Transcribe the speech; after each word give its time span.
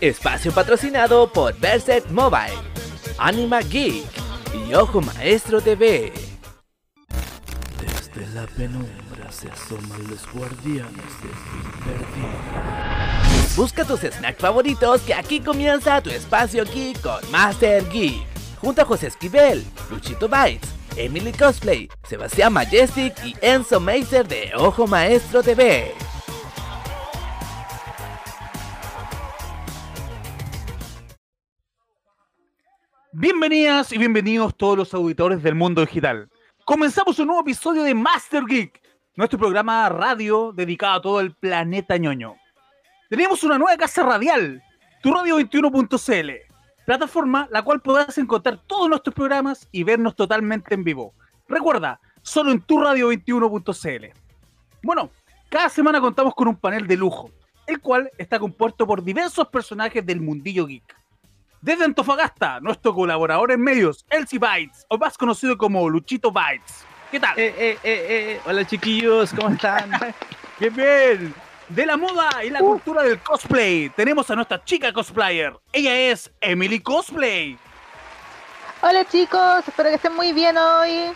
Espacio 0.00 0.50
patrocinado 0.52 1.30
por 1.30 1.54
Berset 1.58 2.08
Mobile, 2.10 2.56
Anima 3.18 3.60
Geek 3.60 4.06
y 4.66 4.72
Ojo 4.72 5.02
Maestro 5.02 5.60
TV. 5.60 6.10
Desde 7.78 8.34
la 8.34 8.46
penumbra 8.46 9.30
se 9.30 9.50
asoman 9.50 10.08
los 10.08 10.26
guardianes 10.32 10.94
del 10.94 11.84
perdido. 11.84 12.28
Busca 13.56 13.84
tus 13.84 14.00
snacks 14.00 14.40
favoritos 14.40 15.02
que 15.02 15.12
aquí 15.12 15.38
comienza 15.38 16.00
tu 16.00 16.08
espacio 16.08 16.64
geek 16.64 16.98
con 17.02 17.30
Master 17.30 17.86
Geek. 17.90 18.24
Junto 18.58 18.80
a 18.80 18.86
José 18.86 19.08
Esquivel, 19.08 19.62
Luchito 19.90 20.30
Bites, 20.30 20.70
Emily 20.96 21.32
Cosplay, 21.32 21.90
Sebastián 22.08 22.54
Majestic 22.54 23.12
y 23.22 23.36
Enzo 23.42 23.78
Meiser 23.80 24.26
de 24.26 24.52
Ojo 24.56 24.86
Maestro 24.86 25.42
TV. 25.42 25.92
Bienvenidas 33.20 33.92
y 33.92 33.98
bienvenidos 33.98 34.56
todos 34.56 34.78
los 34.78 34.94
auditores 34.94 35.42
del 35.42 35.54
mundo 35.54 35.82
digital. 35.82 36.30
Comenzamos 36.64 37.18
un 37.18 37.26
nuevo 37.26 37.42
episodio 37.42 37.82
de 37.82 37.94
Master 37.94 38.44
Geek, 38.48 38.80
nuestro 39.14 39.38
programa 39.38 39.86
radio 39.90 40.54
dedicado 40.56 40.94
a 40.94 41.02
todo 41.02 41.20
el 41.20 41.34
planeta 41.34 41.98
ñoño. 41.98 42.36
Tenemos 43.10 43.44
una 43.44 43.58
nueva 43.58 43.76
casa 43.76 44.04
radial, 44.04 44.62
tu 45.02 45.12
radio 45.12 45.38
21.cl, 45.38 46.30
plataforma 46.86 47.46
la 47.50 47.60
cual 47.60 47.82
podrás 47.82 48.16
encontrar 48.16 48.58
todos 48.66 48.88
nuestros 48.88 49.14
programas 49.14 49.68
y 49.70 49.84
vernos 49.84 50.16
totalmente 50.16 50.74
en 50.74 50.82
vivo. 50.82 51.12
Recuerda, 51.46 52.00
solo 52.22 52.52
en 52.52 52.62
tu 52.62 52.80
radio 52.80 53.12
21.cl. 53.12 54.18
Bueno, 54.82 55.10
cada 55.50 55.68
semana 55.68 56.00
contamos 56.00 56.34
con 56.34 56.48
un 56.48 56.56
panel 56.56 56.86
de 56.86 56.96
lujo, 56.96 57.30
el 57.66 57.82
cual 57.82 58.10
está 58.16 58.38
compuesto 58.38 58.86
por 58.86 59.04
diversos 59.04 59.46
personajes 59.48 60.06
del 60.06 60.22
mundillo 60.22 60.66
geek. 60.66 60.99
Desde 61.62 61.84
Antofagasta, 61.84 62.58
nuestro 62.60 62.94
colaborador 62.94 63.52
en 63.52 63.60
medios, 63.60 64.06
Elsie 64.08 64.38
Bites, 64.38 64.86
o 64.88 64.96
más 64.96 65.18
conocido 65.18 65.58
como 65.58 65.90
Luchito 65.90 66.32
Bites. 66.32 66.86
¿Qué 67.10 67.20
tal? 67.20 67.38
Eh, 67.38 67.54
eh, 67.58 67.78
eh, 67.82 68.06
eh, 68.08 68.40
Hola 68.46 68.66
chiquillos, 68.66 69.34
¿cómo 69.34 69.50
están? 69.50 69.90
Bien, 70.58 70.74
bien. 70.74 71.34
De 71.70 71.86
la 71.86 71.96
moda 71.96 72.44
y 72.44 72.50
la 72.50 72.60
cultura 72.60 73.02
del 73.02 73.18
cosplay, 73.20 73.88
tenemos 73.90 74.30
a 74.30 74.34
nuestra 74.34 74.62
chica 74.62 74.92
cosplayer. 74.92 75.58
Ella 75.72 76.10
es 76.10 76.30
Emily 76.40 76.80
Cosplay. 76.80 77.56
Hola 78.82 79.06
chicos, 79.06 79.66
espero 79.66 79.88
que 79.88 79.94
estén 79.94 80.14
muy 80.14 80.32
bien 80.34 80.58
hoy. 80.58 81.12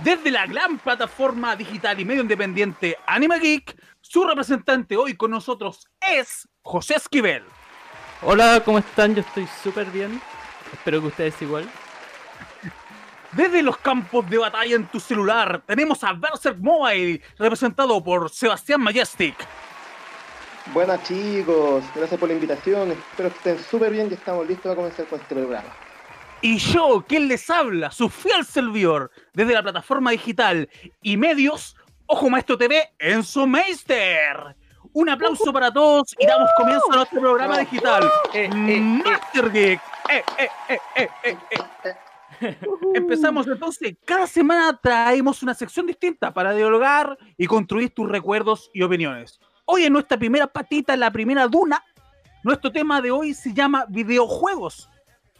Desde 0.00 0.30
la 0.30 0.46
gran 0.46 0.78
plataforma 0.78 1.56
digital 1.56 1.98
y 2.00 2.04
medio 2.04 2.20
independiente 2.20 2.98
Anime 3.06 3.38
Geek, 3.38 3.76
su 4.00 4.24
representante 4.24 4.96
hoy 4.96 5.16
con 5.16 5.30
nosotros 5.30 5.88
es 6.00 6.46
José 6.62 6.96
Esquivel. 6.96 7.44
Hola, 8.20 8.60
¿cómo 8.64 8.78
están? 8.78 9.14
Yo 9.14 9.20
estoy 9.20 9.46
súper 9.62 9.86
bien. 9.92 10.20
Espero 10.72 11.00
que 11.00 11.06
ustedes 11.06 11.40
igual. 11.40 11.68
Desde 13.30 13.62
los 13.62 13.78
campos 13.78 14.28
de 14.28 14.38
batalla 14.38 14.74
en 14.74 14.86
tu 14.88 14.98
celular, 14.98 15.62
tenemos 15.64 16.02
a 16.02 16.14
Berserk 16.14 16.58
Mobile, 16.58 17.22
representado 17.38 18.02
por 18.02 18.28
Sebastián 18.28 18.80
Majestic. 18.80 19.36
Buenas 20.74 21.02
chicos, 21.04 21.84
gracias 21.94 22.18
por 22.18 22.28
la 22.28 22.34
invitación, 22.34 22.90
espero 22.90 23.30
que 23.30 23.36
estén 23.36 23.58
súper 23.58 23.92
bien 23.92 24.08
y 24.10 24.14
estamos 24.14 24.46
listos 24.46 24.64
para 24.64 24.74
comenzar 24.74 25.06
con 25.06 25.20
este 25.20 25.34
programa. 25.34 25.68
Y 26.42 26.58
yo, 26.58 27.04
quien 27.06 27.28
les 27.28 27.48
habla, 27.48 27.90
su 27.90 28.08
fiel 28.08 28.44
servidor, 28.44 29.12
desde 29.32 29.54
la 29.54 29.62
plataforma 29.62 30.10
digital 30.10 30.68
y 31.02 31.16
medios, 31.16 31.76
Ojo 32.06 32.28
Maestro 32.28 32.58
TV, 32.58 32.90
Enzo 32.98 33.46
Meister. 33.46 34.56
Un 34.92 35.08
aplauso 35.08 35.52
para 35.52 35.72
todos 35.72 36.14
y 36.18 36.26
damos 36.26 36.48
comienzo 36.56 36.84
a 36.92 36.96
nuestro 36.96 37.20
programa 37.20 37.58
digital, 37.58 38.02
Eh, 38.34 38.48
eh, 38.52 38.80
Master 38.80 39.50
Geek. 39.52 39.80
Eh, 40.10 40.22
eh, 40.38 40.78
eh, 40.96 41.08
eh. 41.24 41.36
Empezamos 42.94 43.46
entonces, 43.46 43.96
cada 44.04 44.26
semana 44.26 44.78
traemos 44.80 45.42
una 45.42 45.54
sección 45.54 45.86
distinta 45.86 46.32
para 46.32 46.52
dialogar 46.54 47.18
y 47.36 47.46
construir 47.46 47.90
tus 47.94 48.08
recuerdos 48.08 48.70
y 48.72 48.82
opiniones. 48.82 49.40
Hoy 49.64 49.84
en 49.84 49.92
nuestra 49.92 50.16
primera 50.18 50.46
patita, 50.46 50.94
en 50.94 51.00
la 51.00 51.10
primera 51.10 51.46
duna, 51.48 51.82
nuestro 52.44 52.70
tema 52.70 53.00
de 53.00 53.10
hoy 53.10 53.34
se 53.34 53.52
llama 53.52 53.84
videojuegos. 53.88 54.88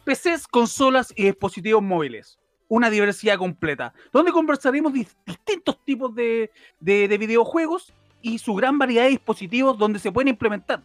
PCs, 0.03 0.47
consolas 0.47 1.13
y 1.15 1.23
dispositivos 1.23 1.81
móviles. 1.81 2.37
Una 2.67 2.89
diversidad 2.89 3.37
completa, 3.37 3.93
donde 4.11 4.31
conversaremos 4.31 4.93
dis- 4.93 5.15
distintos 5.25 5.83
tipos 5.85 6.13
de, 6.13 6.51
de- 6.79 7.07
de 7.07 7.17
videojuegos 7.17 7.93
y 8.21 8.39
su 8.39 8.53
gran 8.53 8.77
variedad 8.77 9.03
de 9.03 9.09
dispositivos 9.09 9.77
donde 9.77 9.99
se 9.99 10.11
pueden 10.11 10.29
implementar. 10.29 10.81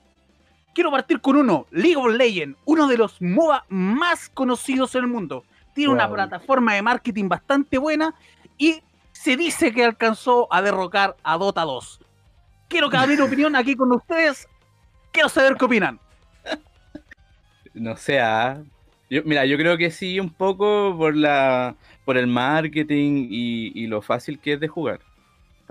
Quiero 0.75 0.91
partir 0.91 1.21
con 1.21 1.37
uno, 1.37 1.67
League 1.71 1.97
of 1.97 2.13
Legends, 2.13 2.59
uno 2.65 2.89
de 2.89 2.99
los 2.99 3.21
MOBA 3.23 3.65
más 3.69 4.29
conocidos 4.29 4.95
en 4.95 5.05
el 5.05 5.11
mundo. 5.11 5.45
Tiene 5.73 5.93
una 5.93 6.11
plataforma 6.11 6.75
de 6.75 6.83
marketing 6.83 7.29
bastante 7.29 7.79
buena 7.79 8.15
y 8.59 8.83
se 9.13 9.37
dice 9.37 9.73
que 9.73 9.85
alcanzó 9.85 10.53
a 10.53 10.63
derrocar 10.63 11.17
a 11.23 11.39
Dota 11.39 11.63
2. 11.63 12.01
Quiero 12.69 12.91
que 12.91 12.99
mi 13.07 13.17
opinión 13.21 13.55
aquí 13.57 13.77
con 13.77 13.93
ustedes. 13.93 14.49
Quiero 15.13 15.29
saber 15.29 15.57
qué 15.57 15.65
opinan. 15.65 16.01
No 17.73 17.97
sé, 17.97 18.21
ah. 18.21 18.63
Yo, 19.11 19.23
mira, 19.25 19.45
yo 19.45 19.57
creo 19.57 19.77
que 19.77 19.91
sí, 19.91 20.19
un 20.19 20.31
poco 20.31 20.95
por 20.97 21.15
la 21.15 21.77
por 22.05 22.17
el 22.17 22.27
marketing 22.27 23.29
y, 23.31 23.73
y 23.75 23.87
lo 23.87 24.03
fácil 24.03 24.39
que 24.39 24.55
es 24.55 24.61
de 24.61 24.69
jugar. 24.69 25.01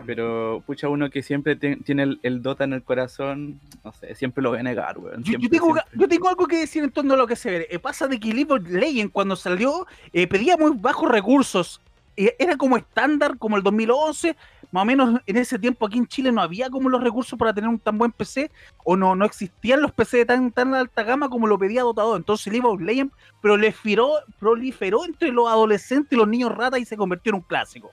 Pero, 0.05 0.63
pucha, 0.65 0.89
uno 0.89 1.09
que 1.09 1.21
siempre 1.21 1.55
te- 1.55 1.75
tiene 1.77 2.03
el, 2.03 2.19
el 2.23 2.41
Dota 2.41 2.63
en 2.63 2.73
el 2.73 2.81
corazón, 2.83 3.59
no 3.83 3.93
sé, 3.93 4.15
siempre 4.15 4.41
lo 4.43 4.49
voy 4.49 4.59
a 4.59 4.63
negar, 4.63 4.97
weón. 4.97 5.23
Yo, 5.23 5.37
tengo, 5.49 5.75
yo 5.93 6.07
tengo 6.07 6.29
algo 6.29 6.47
que 6.47 6.57
decir 6.57 6.83
en 6.83 6.91
torno 6.91 7.13
a 7.13 7.17
lo 7.17 7.27
que 7.27 7.35
se 7.35 7.51
ve. 7.51 7.67
Eh, 7.69 7.79
pasa 7.79 8.07
de 8.07 8.19
que 8.19 8.33
League 8.33 8.51
of 8.51 8.67
Legends 8.67 9.13
cuando 9.13 9.35
salió 9.35 9.85
eh, 10.11 10.25
pedía 10.27 10.57
muy 10.57 10.71
bajos 10.75 11.09
recursos. 11.11 11.79
Eh, 12.17 12.35
era 12.39 12.57
como 12.57 12.75
estándar, 12.77 13.37
como 13.37 13.55
el 13.57 13.63
2011. 13.63 14.35
Más 14.71 14.81
o 14.81 14.85
menos 14.85 15.21
en 15.27 15.37
ese 15.37 15.59
tiempo 15.59 15.85
aquí 15.85 15.99
en 15.99 16.07
Chile 16.07 16.31
no 16.31 16.41
había 16.41 16.67
como 16.71 16.89
los 16.89 17.03
recursos 17.03 17.37
para 17.37 17.53
tener 17.53 17.69
un 17.69 17.77
tan 17.77 17.95
buen 17.99 18.11
PC. 18.11 18.49
O 18.83 18.97
no, 18.97 19.15
no 19.15 19.25
existían 19.25 19.81
los 19.81 19.91
PC 19.91 20.17
de 20.17 20.25
tan, 20.25 20.51
tan 20.51 20.73
alta 20.73 21.03
gama 21.03 21.29
como 21.29 21.45
lo 21.45 21.59
pedía 21.59 21.83
Dota 21.83 22.01
2. 22.01 22.17
Entonces 22.17 22.51
League 22.51 22.67
of 22.67 22.81
Legends 22.81 23.13
proliferó, 23.41 24.13
proliferó 24.39 25.05
entre 25.05 25.31
los 25.31 25.47
adolescentes 25.47 26.11
y 26.11 26.15
los 26.15 26.27
niños 26.27 26.51
ratas 26.51 26.79
y 26.79 26.85
se 26.85 26.97
convirtió 26.97 27.29
en 27.29 27.35
un 27.35 27.41
clásico. 27.41 27.91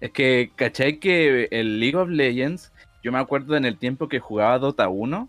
Es 0.00 0.10
que, 0.12 0.50
¿cachai 0.56 0.98
que 0.98 1.48
el 1.50 1.78
League 1.80 1.96
of 1.96 2.08
Legends, 2.08 2.72
yo 3.02 3.12
me 3.12 3.18
acuerdo 3.18 3.56
en 3.56 3.64
el 3.64 3.76
tiempo 3.76 4.08
que 4.08 4.18
jugaba 4.18 4.58
Dota 4.58 4.88
1, 4.88 5.28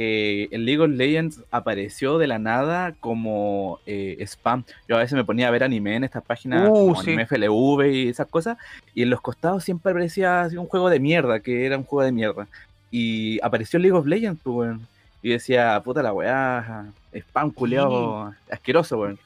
eh, 0.00 0.46
el 0.52 0.64
League 0.64 0.80
of 0.80 0.90
Legends 0.90 1.42
apareció 1.50 2.18
de 2.18 2.28
la 2.28 2.38
nada 2.38 2.94
como 3.00 3.80
eh, 3.84 4.16
spam. 4.20 4.62
Yo 4.88 4.94
a 4.94 5.00
veces 5.00 5.14
me 5.14 5.24
ponía 5.24 5.48
a 5.48 5.50
ver 5.50 5.64
anime 5.64 5.96
en 5.96 6.04
estas 6.04 6.22
páginas 6.22 6.68
Uh, 6.68 6.72
como 6.72 7.02
sí. 7.02 7.10
anime 7.10 7.26
FLV 7.26 7.86
y 7.92 8.08
esas 8.08 8.28
cosas, 8.28 8.56
y 8.94 9.02
en 9.02 9.10
los 9.10 9.20
costados 9.20 9.64
siempre 9.64 9.90
aparecía 9.90 10.42
así 10.42 10.56
un 10.56 10.66
juego 10.66 10.88
de 10.88 11.00
mierda, 11.00 11.40
que 11.40 11.66
era 11.66 11.76
un 11.76 11.82
juego 11.82 12.04
de 12.04 12.12
mierda. 12.12 12.46
Y 12.92 13.40
apareció 13.42 13.80
League 13.80 13.98
of 13.98 14.06
Legends, 14.06 14.40
pues, 14.44 14.54
weón. 14.54 14.86
Y 15.20 15.30
decía, 15.30 15.82
puta 15.84 16.00
la 16.00 16.12
weá, 16.12 16.86
spam 17.12 17.50
culeado 17.50 18.32
asqueroso, 18.48 19.00
weón. 19.00 19.18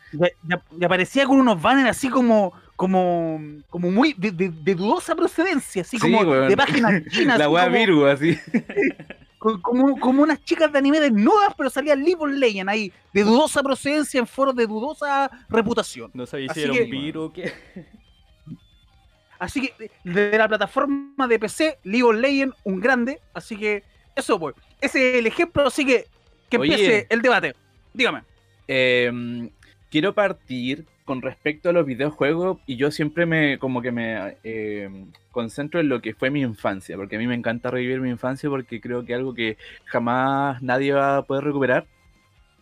Ya 0.49 0.87
aparecía 0.87 1.27
con 1.27 1.39
unos 1.39 1.60
banners 1.60 1.91
así 1.91 2.09
como, 2.09 2.54
como, 2.82 3.41
como 3.70 3.93
muy 3.93 4.12
de, 4.19 4.32
de- 4.32 4.48
de 4.50 4.75
dudosa 4.75 5.15
procedencia, 5.15 5.82
así 5.82 5.98
Sí, 5.98 6.00
como 6.00 6.22
weón. 6.28 6.48
de 6.48 6.56
páginas 6.56 7.00
chinas. 7.12 7.38
la 7.38 7.48
weá 7.48 7.66
como- 7.66 7.76
Virgo, 7.76 8.06
así. 8.06 8.37
co- 9.38 9.62
como, 9.62 10.00
como 10.00 10.22
unas 10.25 10.43
chicas 10.43 10.72
de 10.72 10.78
anime 10.78 10.98
desnudas, 10.98 11.54
pero 11.56 11.71
salía 11.71 11.94
League 11.94 12.16
of 12.19 12.31
Legends 12.31 12.69
ahí, 12.72 12.92
de 13.12 13.22
dudosa 13.22 13.62
procedencia 13.62 14.19
en 14.19 14.26
foros 14.26 14.56
de 14.56 14.66
dudosa 14.66 15.31
reputación. 15.48 16.10
No 16.12 16.26
sabía 16.26 16.53
si 16.53 16.62
era 16.62 16.72
un 16.72 16.91
virus 16.91 17.28
o 17.28 17.32
qué. 17.32 17.53
Así 19.38 19.60
que 19.60 19.91
de 20.03 20.37
la 20.37 20.48
plataforma 20.48 21.28
de 21.28 21.38
PC, 21.38 21.78
League 21.84 22.03
of 22.03 22.16
Legends, 22.16 22.56
un 22.65 22.81
grande. 22.81 23.21
Así 23.32 23.56
que 23.56 23.84
eso, 24.16 24.41
pues. 24.41 24.56
Ese 24.81 25.10
es 25.12 25.16
el 25.21 25.26
ejemplo, 25.28 25.69
así 25.69 25.84
que 25.87 26.06
que 26.50 26.59
Oye. 26.59 26.72
empiece 26.72 27.07
el 27.10 27.22
debate. 27.22 27.54
Dígame. 27.95 28.22
Eh, 28.66 29.48
quiero 29.89 30.12
partir 30.15 30.84
con 31.12 31.20
respecto 31.20 31.68
a 31.68 31.72
los 31.74 31.84
videojuegos 31.84 32.60
y 32.64 32.76
yo 32.76 32.91
siempre 32.91 33.26
me 33.26 33.59
como 33.59 33.82
que 33.82 33.92
me 33.92 34.38
eh, 34.44 34.88
concentro 35.30 35.78
en 35.78 35.91
lo 35.91 36.00
que 36.00 36.14
fue 36.14 36.30
mi 36.30 36.41
infancia, 36.41 36.97
porque 36.97 37.16
a 37.16 37.18
mí 37.18 37.26
me 37.26 37.34
encanta 37.34 37.70
revivir 37.70 38.00
mi 38.00 38.09
infancia 38.09 38.48
porque 38.48 38.80
creo 38.80 39.04
que 39.04 39.12
es 39.12 39.18
algo 39.18 39.34
que 39.34 39.59
jamás 39.84 40.62
nadie 40.62 40.94
va 40.94 41.18
a 41.18 41.22
poder 41.26 41.44
recuperar, 41.44 41.86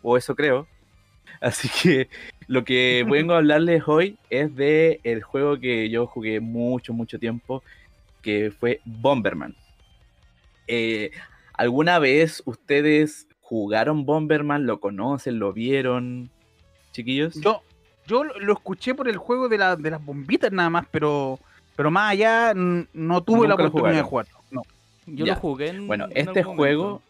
o 0.02 0.16
eso 0.16 0.34
creo. 0.34 0.66
Así 1.40 1.68
que 1.80 2.08
lo 2.48 2.64
que 2.64 3.06
vengo 3.08 3.34
a 3.34 3.36
hablarles 3.36 3.84
hoy 3.86 4.18
es 4.30 4.52
de 4.56 4.98
el 5.04 5.22
juego 5.22 5.60
que 5.60 5.88
yo 5.88 6.08
jugué 6.08 6.40
mucho, 6.40 6.92
mucho 6.92 7.20
tiempo, 7.20 7.62
que 8.20 8.50
fue 8.50 8.80
Bomberman. 8.84 9.54
Eh, 10.66 11.12
¿Alguna 11.52 12.00
vez 12.00 12.42
ustedes 12.46 13.28
jugaron 13.42 14.04
Bomberman? 14.04 14.66
¿Lo 14.66 14.80
conocen? 14.80 15.38
¿Lo 15.38 15.52
vieron? 15.52 16.32
Chiquillos. 16.90 17.40
Yo, 17.40 17.62
yo 18.10 18.24
lo 18.24 18.52
escuché 18.52 18.94
por 18.94 19.08
el 19.08 19.16
juego 19.16 19.48
de, 19.48 19.58
la- 19.58 19.76
de 19.76 19.90
las 19.90 20.04
bombitas 20.04 20.50
nada 20.52 20.68
más, 20.70 20.86
pero, 20.90 21.38
pero 21.76 21.90
más 21.90 22.10
allá 22.12 22.52
no 22.54 23.22
tuve 23.22 23.46
la 23.48 23.54
Nunca 23.54 23.66
oportunidad 23.68 23.96
de 23.96 24.02
jugarlo. 24.02 24.32
No. 24.50 24.62
Yo 25.06 25.24
Ya. 25.26 25.34
lo 25.34 25.40
jugué 25.40 25.68
en 25.68 25.86
Bueno, 25.86 26.06
en 26.10 26.28
este 26.28 26.40
algún 26.40 26.56
juego. 26.56 26.84
momento. 26.84 27.02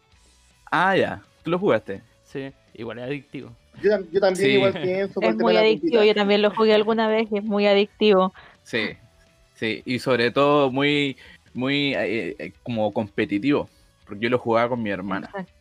Ah, 0.71 0.95
ya. 0.95 1.21
¿Tú 1.43 1.51
lo 1.51 1.59
jugaste? 1.59 2.01
Sí, 2.23 2.51
igual 2.75 2.99
es 2.99 3.05
adictivo. 3.05 3.51
Yo, 3.81 3.91
yo 4.11 4.19
también 4.19 4.35
Sí. 4.49 4.51
igual 4.53 4.73
pienso 4.81 5.21
Es 5.21 5.35
muy 5.35 5.57
adictivo, 5.57 6.03
yo 6.03 6.13
también 6.15 6.41
lo 6.41 6.51
jugué 6.51 6.73
alguna 6.73 7.07
vez 7.07 7.27
y 7.31 7.37
es 7.37 7.43
muy 7.43 7.65
adictivo. 7.67 8.33
Sí, 8.63 8.91
sí, 9.55 9.81
y 9.85 9.99
sobre 9.99 10.31
todo 10.31 10.71
muy, 10.71 11.17
muy 11.53 11.93
eh, 11.95 12.35
eh, 12.39 12.53
como 12.63 12.91
competitivo, 12.93 13.69
porque 14.05 14.23
yo 14.23 14.29
lo 14.29 14.37
jugaba 14.39 14.69
con 14.69 14.81
mi 14.83 14.89
hermana. 14.91 15.27
Exacto. 15.27 15.53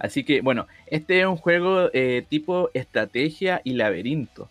Así 0.00 0.24
que, 0.24 0.42
bueno, 0.42 0.66
este 0.86 1.20
es 1.20 1.26
un 1.26 1.36
juego 1.36 1.88
eh, 1.94 2.24
tipo 2.28 2.70
estrategia 2.74 3.62
y 3.64 3.72
laberinto, 3.74 4.50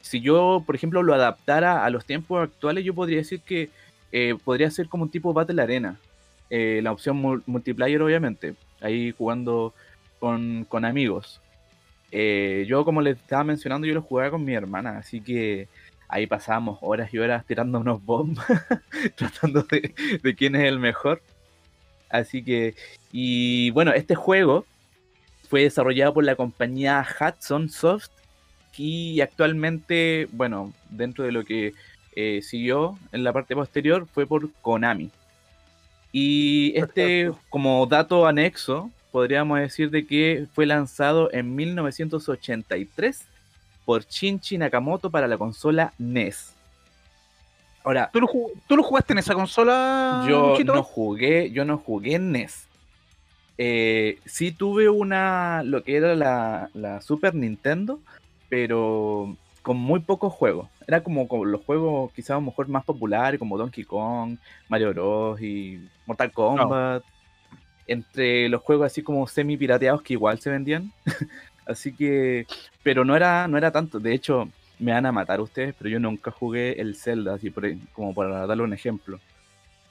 Si 0.00 0.20
yo, 0.20 0.62
por 0.64 0.74
ejemplo, 0.74 1.02
lo 1.02 1.14
adaptara 1.14 1.84
a 1.84 1.90
los 1.90 2.04
tiempos 2.04 2.42
actuales, 2.42 2.84
yo 2.84 2.94
podría 2.94 3.18
decir 3.18 3.40
que 3.40 3.70
eh, 4.12 4.34
podría 4.44 4.70
ser 4.70 4.88
como 4.88 5.04
un 5.04 5.10
tipo 5.10 5.32
Battle 5.32 5.60
Arena. 5.62 5.96
Eh, 6.50 6.80
la 6.82 6.92
opción 6.92 7.22
mul- 7.22 7.42
multiplayer, 7.46 8.00
obviamente, 8.02 8.54
ahí 8.80 9.12
jugando 9.16 9.72
con, 10.18 10.64
con 10.68 10.84
amigos. 10.84 11.40
Eh, 12.10 12.66
yo, 12.68 12.84
como 12.84 13.00
les 13.00 13.16
estaba 13.18 13.42
mencionando, 13.44 13.86
yo 13.86 13.94
lo 13.94 14.02
jugaba 14.02 14.32
con 14.32 14.44
mi 14.44 14.52
hermana, 14.54 14.98
así 14.98 15.20
que 15.22 15.68
ahí 16.08 16.26
pasábamos 16.26 16.78
horas 16.82 17.12
y 17.14 17.18
horas 17.18 17.44
tirando 17.46 17.78
unos 17.80 18.04
bombas, 18.04 18.46
tratando 19.16 19.62
de 19.62 20.34
quién 20.36 20.54
es 20.56 20.64
el 20.64 20.78
mejor. 20.78 21.22
Así 22.10 22.44
que, 22.44 22.74
y 23.10 23.70
bueno, 23.70 23.92
este 23.94 24.14
juego 24.14 24.66
fue 25.48 25.62
desarrollado 25.62 26.12
por 26.12 26.24
la 26.24 26.36
compañía 26.36 27.02
Hudson 27.18 27.70
Soft 27.70 28.10
y 28.76 29.20
actualmente, 29.20 30.28
bueno, 30.32 30.72
dentro 30.90 31.24
de 31.24 31.32
lo 31.32 31.44
que 31.44 31.74
eh, 32.14 32.40
siguió 32.42 32.98
en 33.12 33.24
la 33.24 33.32
parte 33.32 33.54
posterior 33.54 34.06
fue 34.12 34.26
por 34.26 34.50
Konami. 34.62 35.10
Y 36.12 36.72
este, 36.76 37.24
Perfecto. 37.24 37.46
como 37.48 37.86
dato 37.86 38.26
anexo, 38.26 38.90
podríamos 39.10 39.58
decir 39.60 39.90
de 39.90 40.06
que 40.06 40.46
fue 40.54 40.66
lanzado 40.66 41.30
en 41.32 41.54
1983 41.54 43.22
por 43.84 44.04
Shinji 44.06 44.58
Nakamoto 44.58 45.10
para 45.10 45.26
la 45.26 45.38
consola 45.38 45.92
NES. 45.98 46.54
Ahora, 47.84 48.10
¿Tú 48.12 48.20
lo, 48.20 48.28
tú 48.68 48.76
lo 48.76 48.82
jugaste 48.82 49.12
en 49.12 49.18
esa 49.18 49.34
consola? 49.34 50.24
yo 50.28 50.50
Luchito? 50.50 50.74
no 50.74 50.82
jugué, 50.82 51.50
yo 51.50 51.64
no 51.64 51.78
jugué 51.78 52.14
en 52.14 52.30
NES. 52.32 52.68
Eh, 53.58 54.18
sí 54.24 54.52
tuve 54.52 54.88
una, 54.88 55.62
lo 55.64 55.82
que 55.82 55.96
era 55.96 56.14
la, 56.14 56.70
la 56.74 57.00
Super 57.00 57.34
Nintendo, 57.34 58.00
pero 58.52 59.34
con 59.62 59.78
muy 59.78 60.00
pocos 60.00 60.30
juegos. 60.30 60.68
Era 60.86 61.02
como, 61.02 61.26
como 61.26 61.46
los 61.46 61.64
juegos 61.64 62.12
quizás 62.12 62.32
a 62.32 62.34
lo 62.34 62.42
mejor 62.42 62.68
más 62.68 62.84
populares, 62.84 63.38
como 63.38 63.56
Donkey 63.56 63.82
Kong, 63.82 64.36
Mario 64.68 64.92
Bros. 64.92 65.40
y 65.40 65.88
Mortal 66.04 66.32
Kombat. 66.32 67.02
Entre 67.86 68.50
los 68.50 68.60
juegos 68.60 68.84
así 68.84 69.02
como 69.02 69.26
semi 69.26 69.56
pirateados 69.56 70.02
que 70.02 70.12
igual 70.12 70.38
se 70.38 70.50
vendían. 70.50 70.92
así 71.66 71.94
que, 71.94 72.46
pero 72.82 73.06
no 73.06 73.16
era, 73.16 73.48
no 73.48 73.56
era 73.56 73.70
tanto. 73.70 73.98
De 73.98 74.12
hecho, 74.12 74.50
me 74.78 74.92
van 74.92 75.06
a 75.06 75.12
matar 75.12 75.40
ustedes, 75.40 75.74
pero 75.78 75.88
yo 75.88 75.98
nunca 75.98 76.30
jugué 76.30 76.78
el 76.78 76.94
Zelda, 76.94 77.32
así 77.32 77.48
por, 77.48 77.64
como 77.94 78.12
para 78.12 78.46
darle 78.46 78.64
un 78.64 78.74
ejemplo. 78.74 79.18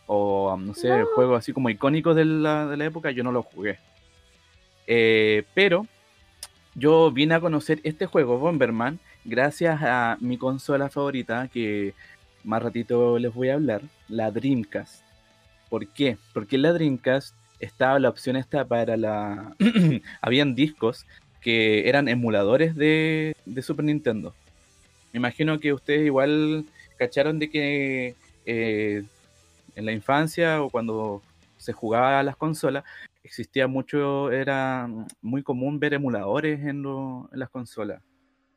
O, 0.05 0.55
no 0.55 0.75
sé, 0.75 1.03
juegos 1.15 1.39
así 1.39 1.51
como 1.51 1.71
icónicos 1.71 2.15
de 2.15 2.25
la, 2.25 2.67
de 2.67 2.77
la 2.77 2.85
época, 2.85 3.09
yo 3.09 3.23
no 3.23 3.31
los 3.31 3.43
jugué. 3.47 3.79
Eh, 4.85 5.45
pero 5.55 5.87
yo 6.75 7.11
vine 7.11 7.35
a 7.35 7.41
conocer 7.41 7.79
este 7.83 8.05
juego, 8.05 8.37
Bomberman, 8.37 8.99
gracias 9.25 9.81
a 9.81 10.17
mi 10.19 10.37
consola 10.37 10.89
favorita, 10.89 11.47
que 11.47 11.93
más 12.43 12.63
ratito 12.63 13.19
les 13.19 13.33
voy 13.33 13.49
a 13.49 13.55
hablar, 13.55 13.81
la 14.07 14.31
Dreamcast. 14.31 15.03
¿Por 15.69 15.87
qué? 15.87 16.17
Porque 16.33 16.55
en 16.55 16.63
la 16.63 16.73
Dreamcast 16.73 17.35
estaba 17.59 17.99
la 17.99 18.09
opción 18.09 18.35
esta 18.35 18.65
para 18.65 18.97
la... 18.97 19.55
Habían 20.21 20.55
discos 20.55 21.05
que 21.41 21.87
eran 21.89 22.07
emuladores 22.07 22.75
de, 22.75 23.35
de 23.45 23.61
Super 23.61 23.85
Nintendo. 23.85 24.33
Me 25.11 25.17
imagino 25.17 25.59
que 25.59 25.73
ustedes 25.73 26.05
igual 26.05 26.65
cacharon 26.97 27.39
de 27.39 27.49
que 27.49 28.15
eh, 28.45 29.03
en 29.75 29.85
la 29.85 29.91
infancia 29.91 30.61
o 30.61 30.69
cuando 30.69 31.21
se 31.57 31.73
jugaba 31.73 32.19
a 32.19 32.23
las 32.23 32.35
consolas 32.35 32.83
existía 33.23 33.67
mucho, 33.67 34.31
era 34.31 34.89
muy 35.21 35.43
común 35.43 35.79
ver 35.79 35.93
emuladores 35.93 36.59
en, 36.65 36.81
lo- 36.81 37.29
en 37.31 37.39
las 37.39 37.49
consolas. 37.49 38.01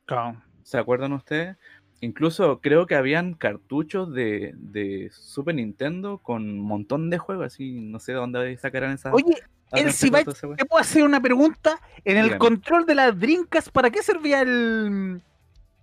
Claro. 0.05 0.41
¿Se 0.63 0.77
acuerdan 0.77 1.13
ustedes? 1.13 1.57
Incluso 2.01 2.59
creo 2.59 2.85
que 2.87 2.95
habían 2.95 3.33
cartuchos 3.35 4.13
de, 4.13 4.53
de 4.57 5.09
Super 5.11 5.55
Nintendo 5.55 6.17
con 6.17 6.43
un 6.43 6.59
montón 6.59 7.09
de 7.09 7.17
juegos, 7.17 7.47
así 7.47 7.79
no 7.81 7.99
sé 7.99 8.11
de 8.11 8.17
dónde 8.17 8.57
sacarán 8.57 8.91
esas. 8.93 9.13
Oye, 9.13 9.37
el 9.71 9.87
wea. 10.11 10.23
¿te 10.57 10.65
puedo 10.65 10.81
hacer 10.81 11.03
una 11.03 11.21
pregunta? 11.21 11.79
En 12.03 12.17
el 12.17 12.25
Dígame. 12.25 12.39
control 12.39 12.85
de 12.85 12.95
las 12.95 13.17
Dreamcast, 13.19 13.69
¿para 13.69 13.89
qué 13.89 14.03
servía 14.03 14.41
el 14.41 15.21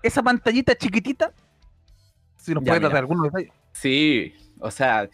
esa 0.02 0.22
pantallita 0.22 0.74
chiquitita? 0.74 1.32
Si 2.36 2.52
nos 2.54 2.62
puedes 2.64 2.82
dar 2.82 2.96
algunos 2.96 3.24
detalles. 3.24 3.52
Sí, 3.72 4.34
o 4.60 4.70
sea, 4.70 5.08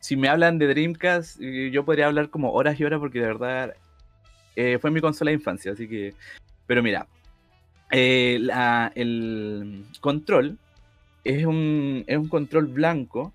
si 0.00 0.16
me 0.16 0.28
hablan 0.28 0.58
de 0.58 0.66
Dreamcast, 0.66 1.40
eh, 1.40 1.70
yo 1.72 1.84
podría 1.84 2.06
hablar 2.06 2.30
como 2.30 2.52
horas 2.52 2.78
y 2.80 2.84
horas 2.84 2.98
porque 3.00 3.20
de 3.20 3.26
verdad 3.26 3.74
eh, 4.56 4.78
fue 4.80 4.90
mi 4.90 5.00
consola 5.00 5.30
de 5.30 5.36
infancia, 5.36 5.72
así 5.72 5.86
que... 5.88 6.14
Pero 6.66 6.82
mira, 6.82 7.06
eh, 7.90 8.38
la- 8.40 8.92
el 8.94 9.84
control 10.00 10.58
es 11.24 11.44
un, 11.44 12.04
es 12.06 12.16
un 12.16 12.28
control 12.28 12.66
blanco 12.66 13.32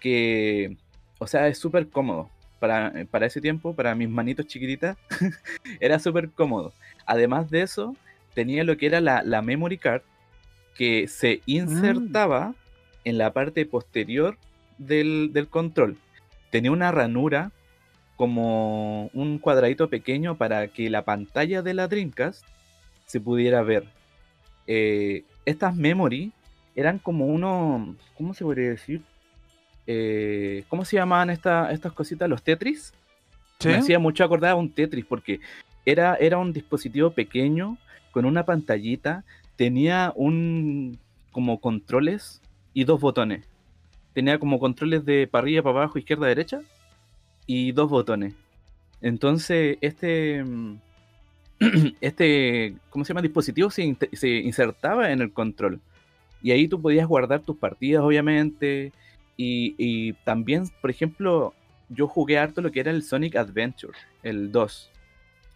que, 0.00 0.76
o 1.18 1.26
sea, 1.26 1.48
es 1.48 1.58
súper 1.58 1.88
cómodo. 1.88 2.30
Para, 2.58 2.92
para 3.10 3.26
ese 3.26 3.40
tiempo, 3.40 3.72
para 3.74 3.94
mis 3.94 4.08
manitos 4.08 4.46
chiquititas, 4.46 4.96
era 5.80 5.98
súper 6.00 6.30
cómodo. 6.30 6.72
Además 7.06 7.50
de 7.50 7.62
eso, 7.62 7.94
tenía 8.34 8.64
lo 8.64 8.76
que 8.76 8.86
era 8.86 9.00
la, 9.00 9.22
la 9.22 9.42
memory 9.42 9.78
card 9.78 10.02
que 10.74 11.06
se 11.06 11.40
insertaba 11.46 12.54
en 13.04 13.16
la 13.18 13.32
parte 13.32 13.64
posterior 13.64 14.36
del, 14.78 15.30
del 15.32 15.46
control. 15.48 15.96
Tenía 16.50 16.70
una 16.72 16.90
ranura 16.92 17.50
como 18.16 19.10
un 19.14 19.38
cuadradito 19.38 19.88
pequeño 19.88 20.36
para 20.36 20.68
que 20.68 20.90
la 20.90 21.02
pantalla 21.04 21.62
de 21.62 21.74
la 21.74 21.88
Dreamcast 21.88 22.44
se 23.06 23.20
pudiera 23.20 23.62
ver. 23.62 23.84
Eh, 24.66 25.24
estas 25.44 25.76
memory 25.76 26.32
eran 26.74 26.98
como 26.98 27.26
uno, 27.26 27.94
¿cómo 28.16 28.34
se 28.34 28.44
podría 28.44 28.70
decir? 28.70 29.02
Eh, 29.86 30.64
¿Cómo 30.68 30.84
se 30.84 30.96
llamaban 30.96 31.30
esta- 31.30 31.70
estas 31.72 31.92
cositas? 31.92 32.28
Los 32.28 32.42
Tetris. 32.42 32.92
Me 33.70 33.76
hacía 33.78 33.98
mucho 33.98 34.22
acordar 34.24 34.50
a 34.52 34.56
un 34.56 34.70
Tetris 34.70 35.04
porque 35.04 35.40
era, 35.86 36.14
era 36.16 36.38
un 36.38 36.52
dispositivo 36.52 37.10
pequeño 37.10 37.78
con 38.10 38.24
una 38.24 38.44
pantallita, 38.44 39.24
tenía 39.56 40.12
un 40.14 40.98
como 41.32 41.60
controles 41.60 42.40
y 42.74 42.84
dos 42.84 43.00
botones. 43.00 43.46
Tenía 44.18 44.40
como 44.40 44.58
controles 44.58 45.04
de 45.04 45.28
para 45.28 45.42
arriba, 45.44 45.62
para 45.62 45.78
abajo, 45.78 45.96
izquierda, 45.96 46.26
derecha 46.26 46.60
y 47.46 47.70
dos 47.70 47.88
botones. 47.88 48.34
Entonces, 49.00 49.78
este 49.80 50.42
mm, 50.42 50.74
este, 52.00 52.74
¿cómo 52.90 53.04
se 53.04 53.10
llama? 53.10 53.22
Dispositivo 53.22 53.70
se, 53.70 53.96
se 54.14 54.28
insertaba 54.28 55.12
en 55.12 55.20
el 55.20 55.32
control. 55.32 55.80
Y 56.42 56.50
ahí 56.50 56.66
tú 56.66 56.82
podías 56.82 57.06
guardar 57.06 57.42
tus 57.42 57.56
partidas, 57.56 58.02
obviamente. 58.02 58.92
Y, 59.36 59.76
y 59.78 60.14
también, 60.24 60.64
por 60.80 60.90
ejemplo, 60.90 61.54
yo 61.88 62.08
jugué 62.08 62.38
harto 62.40 62.60
lo 62.60 62.72
que 62.72 62.80
era 62.80 62.90
el 62.90 63.04
Sonic 63.04 63.36
Adventure, 63.36 63.96
el 64.24 64.50
2. 64.50 64.90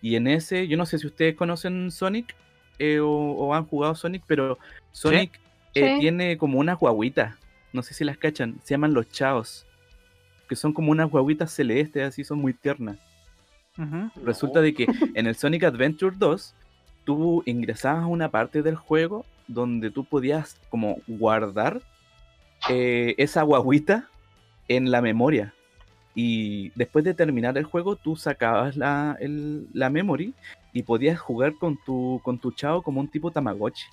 Y 0.02 0.14
en 0.14 0.28
ese, 0.28 0.68
yo 0.68 0.76
no 0.76 0.86
sé 0.86 1.00
si 1.00 1.08
ustedes 1.08 1.34
conocen 1.34 1.90
Sonic 1.90 2.36
eh, 2.78 3.00
o, 3.00 3.08
o 3.10 3.54
han 3.54 3.66
jugado 3.66 3.96
Sonic, 3.96 4.22
pero 4.24 4.56
Sonic 4.92 5.40
eh, 5.74 5.94
Sí. 5.94 5.98
tiene 5.98 6.36
como 6.38 6.60
unas 6.60 6.78
guaguitas. 6.78 7.34
No 7.72 7.82
sé 7.82 7.94
si 7.94 8.04
las 8.04 8.18
cachan. 8.18 8.56
Se 8.64 8.74
llaman 8.74 8.94
los 8.94 9.08
chaos. 9.10 9.66
Que 10.48 10.56
son 10.56 10.72
como 10.72 10.90
unas 10.92 11.08
guaguitas 11.10 11.52
celestes, 11.52 12.02
así 12.06 12.24
son 12.24 12.38
muy 12.38 12.52
tiernas. 12.52 12.98
Resulta 14.22 14.60
de 14.60 14.74
que 14.74 14.86
en 15.14 15.26
el 15.26 15.34
Sonic 15.34 15.64
Adventure 15.64 16.14
2 16.18 16.54
tú 17.04 17.42
ingresabas 17.46 18.02
a 18.04 18.06
una 18.06 18.30
parte 18.30 18.62
del 18.62 18.76
juego 18.76 19.24
donde 19.48 19.90
tú 19.90 20.04
podías 20.04 20.60
como 20.70 20.98
guardar 21.06 21.80
eh, 22.68 23.14
esa 23.18 23.42
guaguita 23.42 24.08
en 24.68 24.90
la 24.90 25.00
memoria. 25.00 25.54
Y 26.14 26.70
después 26.74 27.04
de 27.04 27.14
terminar 27.14 27.56
el 27.56 27.64
juego, 27.64 27.96
tú 27.96 28.16
sacabas 28.16 28.76
la, 28.76 29.16
el- 29.20 29.66
la 29.72 29.88
memory 29.88 30.34
y 30.74 30.82
podías 30.82 31.18
jugar 31.18 31.54
con 31.54 31.78
tu, 31.84 32.20
con 32.22 32.38
tu 32.38 32.52
chavo 32.52 32.82
como 32.82 33.00
un 33.00 33.08
tipo 33.08 33.30
Tamagotchi. 33.30 33.86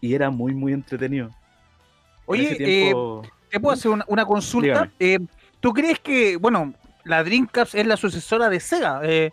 Y 0.00 0.14
era 0.14 0.30
muy, 0.30 0.52
muy 0.54 0.72
entretenido. 0.72 1.30
Oye, 2.26 2.54
tiempo- 2.56 3.22
¿te 3.50 3.60
puedo 3.60 3.74
hacer 3.74 3.90
una, 3.90 4.04
una 4.08 4.24
consulta? 4.24 4.90
Eh, 4.98 5.18
¿Tú 5.60 5.72
crees 5.72 5.98
que, 6.00 6.36
bueno, 6.36 6.74
la 7.04 7.22
Dreamcast 7.24 7.74
es 7.74 7.86
la 7.86 7.96
sucesora 7.96 8.48
de 8.48 8.60
Sega? 8.60 9.00
eh, 9.04 9.30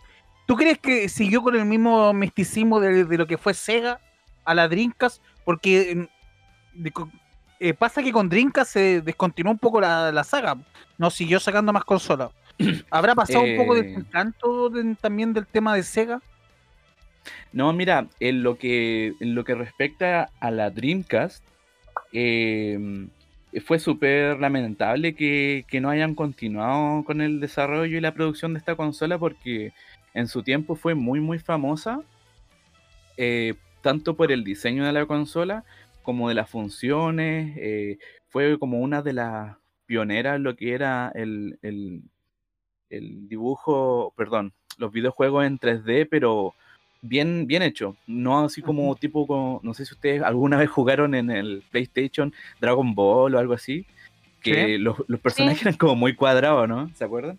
¿Tú 0.47 0.55
crees 0.55 0.79
que 0.79 1.07
siguió 1.07 1.41
con 1.41 1.55
el 1.55 1.65
mismo 1.65 2.13
misticismo 2.13 2.79
de, 2.79 3.05
de 3.05 3.17
lo 3.17 3.25
que 3.27 3.37
fue 3.37 3.53
Sega 3.53 3.99
a 4.43 4.53
la 4.53 4.67
Dreamcast? 4.67 5.21
Porque 5.45 5.95
mm, 6.75 6.81
de 6.83 6.93
eh, 7.59 7.73
pasa 7.73 8.01
que 8.03 8.11
con 8.11 8.27
Dreamcast 8.27 8.71
se 8.73 9.01
descontinuó 9.01 9.51
un 9.53 9.59
poco 9.59 9.79
la, 9.79 10.11
la 10.11 10.23
saga, 10.23 10.57
no 10.97 11.09
siguió 11.09 11.39
sacando 11.39 11.71
más 11.71 11.85
consolas. 11.85 12.31
¿Habrá 12.89 13.15
pasado 13.15 13.43
un 13.43 13.55
poco 13.55 13.75
Eh. 13.77 13.83
de 13.83 13.93
encanto 13.93 14.69
de- 14.69 14.95
también 14.99 15.31
del 15.31 15.45
tema 15.47 15.73
de 15.75 15.83
Sega? 15.83 16.21
No, 17.53 17.71
mira, 17.71 18.07
en 18.19 18.43
lo 18.43 18.57
que, 18.57 19.13
en 19.19 19.35
lo 19.35 19.43
que 19.43 19.53
respecta 19.55 20.29
a 20.39 20.51
la 20.51 20.69
Dreamcast, 20.71 21.43
eh, 22.13 23.07
fue 23.65 23.79
súper 23.79 24.39
lamentable 24.39 25.13
que, 25.15 25.65
no 25.81 25.89
hayan 25.89 26.15
continuado 26.15 27.03
con 27.03 27.21
el 27.21 27.39
desarrollo 27.39 27.97
y 27.97 28.01
la 28.01 28.13
producción 28.13 28.53
de 28.53 28.59
esta 28.59 28.75
consola 28.75 29.17
porque 29.17 29.73
en 30.13 30.27
su 30.27 30.43
tiempo 30.43 30.75
fue 30.75 30.95
muy, 30.95 31.19
muy 31.19 31.39
famosa, 31.39 32.01
eh, 33.17 33.55
tanto 33.81 34.15
por 34.15 34.31
el 34.31 34.43
diseño 34.43 34.85
de 34.85 34.93
la 34.93 35.05
consola 35.05 35.63
como 36.03 36.29
de 36.29 36.35
las 36.35 36.49
funciones. 36.49 37.55
eh, 37.57 37.97
fue 38.29 38.57
como 38.59 38.79
una 38.79 39.01
de 39.01 39.13
las 39.13 39.57
pioneras 39.85 40.39
lo 40.39 40.55
que 40.55 40.73
era 40.73 41.11
el- 41.15 41.59
el 42.89 43.27
dibujo, 43.27 44.13
perdón, 44.15 44.53
los 44.77 44.91
videojuegos 44.91 45.45
en 45.45 45.57
3D, 45.57 46.05
pero 46.05 46.53
bien, 47.01 47.45
bien 47.47 47.61
hecho. 47.63 47.95
No 48.07 48.45
así 48.45 48.61
como 48.61 48.95
tipo, 48.95 49.25
como- 49.27 49.59
no 49.63 49.73
sé 49.73 49.85
si 49.85 49.93
ustedes 49.93 50.21
alguna 50.21 50.57
vez 50.57 50.69
jugaron 50.69 51.15
en 51.15 51.29
el 51.31 51.63
PlayStation 51.71 52.33
Dragon 52.59 52.93
Ball 52.95 53.35
o 53.35 53.39
algo 53.39 53.53
así, 53.53 53.85
que 54.41 54.65
Sí. 54.65 54.77
los, 54.77 54.97
los 55.07 55.19
personajes 55.19 55.61
eran 55.61 55.75
como 55.77 55.95
muy 55.95 56.15
cuadrados, 56.15 56.67
¿no? 56.67 56.89
¿Se 56.95 57.03
acuerdan? 57.03 57.37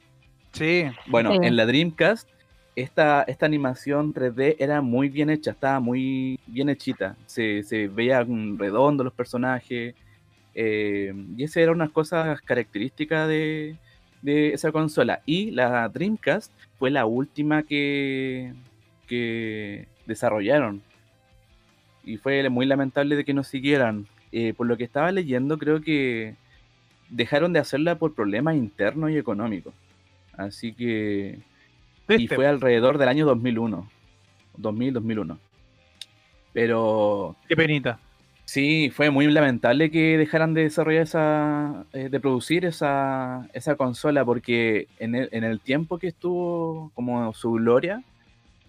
Sí. 0.53 0.85
Bueno, 1.07 1.33
Sí. 1.33 1.39
en 1.43 1.57
la 1.57 1.67
Dreamcast, 1.67 2.29
esta, 2.75 3.23
esta 3.25 3.47
animación 3.47 4.13
3D 4.15 4.57
era 4.59 4.81
muy 4.81 5.09
bien 5.09 5.31
hecha, 5.31 5.51
estaba 5.51 5.79
muy 5.81 6.39
bien 6.47 6.69
hechita. 6.71 7.17
Se, 7.27 7.63
se 7.63 7.89
veía 7.89 8.25
mm, 8.25 8.59
redondo 8.59 9.05
los 9.05 9.13
personajes. 9.13 9.95
eh, 10.55 11.15
y 11.37 11.45
esa 11.45 11.61
era 11.61 11.73
una 11.73 11.89
cosa 11.89 12.39
característica 12.45 13.27
de, 13.27 13.77
de 14.21 14.53
esa 14.53 14.71
consola. 14.71 15.23
Y 15.25 15.51
la 15.51 15.89
Dreamcast 15.89 16.53
fue 16.79 16.91
la 16.91 17.07
última 17.07 17.63
que, 17.63 18.53
que 19.13 19.89
desarrollaron. 20.07 20.81
Y 22.03 22.17
fue 22.17 22.49
muy 22.49 22.65
lamentable 22.65 23.15
de 23.15 23.27
que 23.27 23.35
no 23.35 23.45
siguieran. 23.45 24.07
Eh, 24.33 24.55
por 24.55 24.67
lo 24.67 24.79
que 24.79 24.85
estaba 24.85 25.13
leyendo, 25.13 25.59
creo 25.59 25.83
que 25.83 26.35
dejaron 27.11 27.53
de 27.53 27.59
hacerla 27.61 27.99
por 27.99 28.15
problemas 28.15 28.57
internos 28.57 29.11
y 29.11 29.19
económicos. 29.19 29.75
Así 30.35 30.73
que... 30.73 31.41
Y 32.09 32.27
fue 32.27 32.47
alrededor 32.47 32.97
del 32.97 33.11
año 33.11 33.27
2001. 33.27 33.87
2000-2001. 34.59 35.37
Pero 36.55 37.37
Qué 37.47 37.55
penita. 37.55 37.99
sí, 38.47 38.91
fue 38.95 39.11
muy 39.11 39.31
lamentable 39.31 39.91
que 39.91 40.17
dejaran 40.17 40.55
de 40.55 40.63
desarrollar 40.63 41.03
esa, 41.03 41.85
eh, 41.93 42.09
de 42.11 42.21
producir 42.21 42.65
esa, 42.65 43.47
esa 43.53 43.77
consola, 43.77 44.25
porque 44.25 44.89
en 44.99 45.15
el, 45.15 45.29
en 45.33 45.45
el 45.45 45.61
tiempo 45.61 45.99
que 45.99 46.09
estuvo 46.09 46.91
como 46.95 47.33
su 47.35 47.53
gloria, 47.53 48.03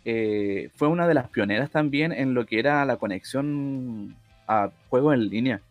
eh, 0.06 0.70
fue 0.76 0.88
una 0.88 1.08
de 1.08 1.14
las 1.14 1.30
pioneras 1.30 1.70
también 1.72 2.12
en 2.12 2.34
lo 2.34 2.46
que 2.46 2.60
era 2.60 2.84
la 2.86 2.98
conexión 2.98 4.16
a 4.48 4.70
juegos 4.90 5.14
en 5.14 5.30
línea. 5.30 5.62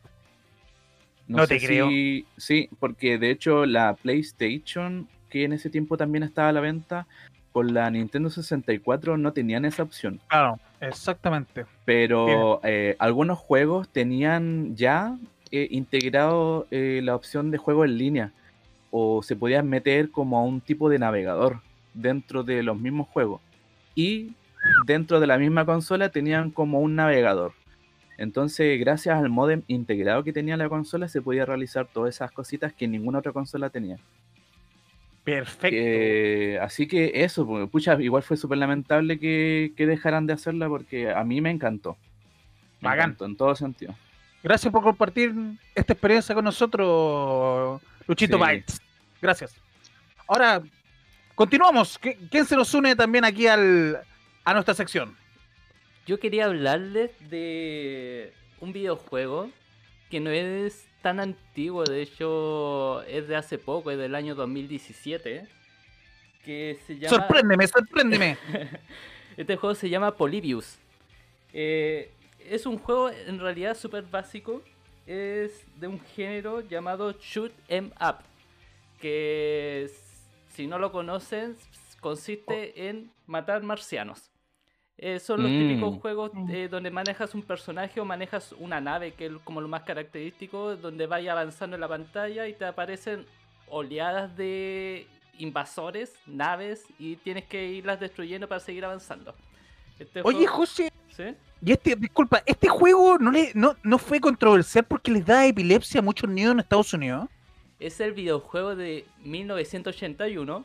No 1.29 1.47
te 1.47 1.59
sé 1.59 1.67
creo. 1.67 1.89
si- 1.89 2.27
sí, 2.37 2.69
porque 2.79 3.19
de 3.19 3.31
hecho 3.31 3.65
la 3.67 3.95
PlayStation, 3.95 5.09
que 5.31 5.45
en 5.45 5.53
ese 5.53 5.71
tiempo 5.71 5.97
también 5.97 6.23
estaba 6.25 6.49
a 6.49 6.53
la 6.53 6.61
venta, 6.61 7.07
con 7.53 7.73
la 7.75 7.91
Nintendo 7.91 8.31
64 8.31 9.17
no 9.17 9.33
tenían 9.33 9.65
esa 9.65 9.83
opción. 9.83 10.21
Claro, 10.29 10.59
exactamente. 10.81 11.65
Pero 11.85 12.61
eh, 12.65 12.97
algunos 12.99 13.39
juegos 13.39 13.89
tenían 13.89 14.75
ya 14.77 15.17
eh, 15.51 15.69
integrado 15.71 16.67
la 16.71 17.15
opción 17.15 17.51
de 17.51 17.59
juego 17.59 17.85
en 17.85 17.99
línea. 17.99 18.33
O 18.91 19.23
se 19.23 19.37
podían 19.37 19.69
meter 19.69 20.11
como 20.11 20.39
a 20.39 20.43
un 20.43 20.61
tipo 20.61 20.89
de 20.91 20.99
navegador 20.99 21.61
dentro 21.95 22.43
de 22.43 22.63
los 22.63 22.79
mismos 22.79 23.09
juegos. 23.09 23.41
Y 23.95 24.33
dentro 24.87 25.21
de 25.21 25.27
la 25.27 25.39
misma 25.39 25.65
consola 25.67 26.09
tenían 26.11 26.51
como 26.51 26.81
un 26.81 26.95
navegador. 26.97 27.53
Entonces, 28.19 28.79
gracias 28.79 29.17
al 29.19 29.29
modem 29.31 29.63
integrado 29.67 30.23
que 30.23 30.33
tenía 30.33 30.57
la 30.57 30.69
consola, 30.69 31.09
se 31.09 31.21
podía 31.23 31.45
realizar 31.45 31.89
todas 31.93 32.15
esas 32.15 32.31
cositas 32.31 32.73
que 32.73 32.87
ninguna 32.87 33.19
otra 33.19 33.33
consola 33.33 33.71
tenía. 33.71 33.97
Perfecto. 35.25 35.77
Eh, 35.79 36.59
así 36.61 36.87
que 36.87 37.13
eso, 37.15 37.47
pues, 37.47 37.69
pucha, 37.71 38.01
igual 38.01 38.23
fue 38.23 38.37
súper 38.37 38.59
lamentable 38.59 39.19
que, 39.19 39.73
que 39.77 39.87
dejaran 39.87 40.27
de 40.27 40.33
hacerla 40.33 40.69
porque 40.69 41.11
a 41.11 41.23
mí 41.25 41.41
me 41.41 41.51
encantó. 41.51 41.97
Me 42.81 42.89
Bacán. 42.89 43.11
encantó 43.11 43.25
en 43.27 43.37
todo 43.37 43.55
sentido. 43.55 43.95
Gracias 44.43 44.73
por 44.73 44.83
compartir 44.83 45.33
esta 45.75 45.93
experiencia 45.93 46.35
con 46.35 46.45
nosotros, 46.45 47.81
Luchito 48.09 48.37
Sí. 48.37 48.41
Bytes. 48.43 48.81
Gracias. 49.21 49.55
Ahora, 50.27 50.61
continuamos. 51.35 52.01
¿Qui- 52.01 52.17
¿Quién 52.31 52.47
se 52.47 52.57
nos 52.57 52.73
une 52.75 52.95
también 52.97 53.25
aquí 53.25 53.47
al, 53.47 54.01
a 54.45 54.53
nuestra 54.55 54.75
sección? 54.75 55.17
Yo 56.07 56.19
quería 56.19 56.47
hablarles 56.47 57.11
de 57.31 58.33
un 58.61 58.73
videojuego 58.73 59.51
que 60.11 60.21
no 60.21 60.31
es 60.31 60.87
tan 61.01 61.21
antiguo, 61.21 61.85
de 61.85 62.03
hecho 62.03 63.03
es 63.05 63.29
de 63.29 63.37
hace 63.37 63.59
poco, 63.59 63.91
es 63.91 63.99
del 63.99 64.15
año 64.15 64.35
2017, 64.35 65.47
que 66.45 66.79
se 66.87 66.99
llama... 66.99 67.17
Sorpréndeme, 67.17 67.67
sorpréndeme. 67.67 68.39
Este 69.37 69.57
juego 69.57 69.75
se 69.75 69.89
llama 69.89 70.15
Polybius. 70.15 70.77
Eh, 71.55 72.11
es 72.51 72.67
un 72.67 72.77
juego 72.79 73.09
en 73.11 73.39
realidad 73.41 73.75
súper 73.77 74.03
básico. 74.03 74.63
Es 75.07 75.65
de 75.81 75.87
un 75.87 75.99
género 76.01 76.61
llamado 76.61 77.13
Shoot 77.19 77.51
'em 77.69 77.91
Up. 77.99 78.17
Que 79.01 79.85
s- 79.87 79.97
si 80.53 80.67
no 80.67 80.79
lo 80.79 80.93
conocen, 80.93 81.57
consiste 82.01 82.89
en 82.89 83.11
matar 83.27 83.63
marcianos. 83.63 84.31
Eh, 84.99 85.19
son 85.19 85.43
los 85.43 85.51
Mm. 85.51 85.59
típicos 85.59 85.99
juegos 86.01 86.31
eh, 86.51 86.69
donde 86.71 86.91
manejas 86.91 87.35
un 87.35 87.43
personaje 87.43 87.99
o 88.01 88.05
manejas 88.05 88.53
una 88.59 88.81
nave, 88.81 89.13
que 89.15 89.27
es 89.27 89.33
como 89.45 89.61
lo 89.61 89.67
más 89.69 89.83
característico, 89.83 90.77
donde 90.77 91.07
vaya 91.07 91.33
avanzando 91.33 91.75
en 91.77 91.81
la 91.81 91.89
pantalla 91.89 92.47
y 92.47 92.53
te 92.53 92.65
aparecen 92.67 93.25
oleadas 93.69 94.37
de 94.37 95.07
invasores, 95.39 96.15
naves, 96.27 96.85
y 96.99 97.17
tienes 97.17 97.45
que 97.47 97.67
irlas 97.69 97.99
destruyendo 97.99 98.47
para 98.47 98.61
seguir 98.61 98.85
avanzando. 98.85 99.35
Este 99.99 100.21
Oye, 100.23 100.47
juego- 100.47 100.53
José, 100.59 100.93
¿Sí? 101.17 101.35
y 101.65 101.73
este, 101.73 101.97
disculpa, 101.97 102.43
¿este 102.47 102.69
juego 102.69 103.19
no, 103.19 103.31
le, 103.31 103.51
no, 103.55 103.75
no 103.83 103.99
fue 103.99 104.21
controversial 104.21 104.85
porque 104.85 105.11
les 105.11 105.25
da 105.25 105.47
epilepsia 105.47 106.01
a 106.01 106.03
muchos 106.03 106.29
niños 106.29 106.53
en 106.53 106.61
Estados 106.61 106.93
Unidos? 106.93 107.29
Es 107.83 108.01
el 108.01 108.13
videojuego 108.13 108.77
de 108.77 109.05
1981 109.25 110.65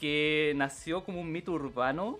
que 0.00 0.52
nació 0.56 1.02
como 1.04 1.20
un 1.20 1.30
mito 1.32 1.52
urbano 1.52 2.18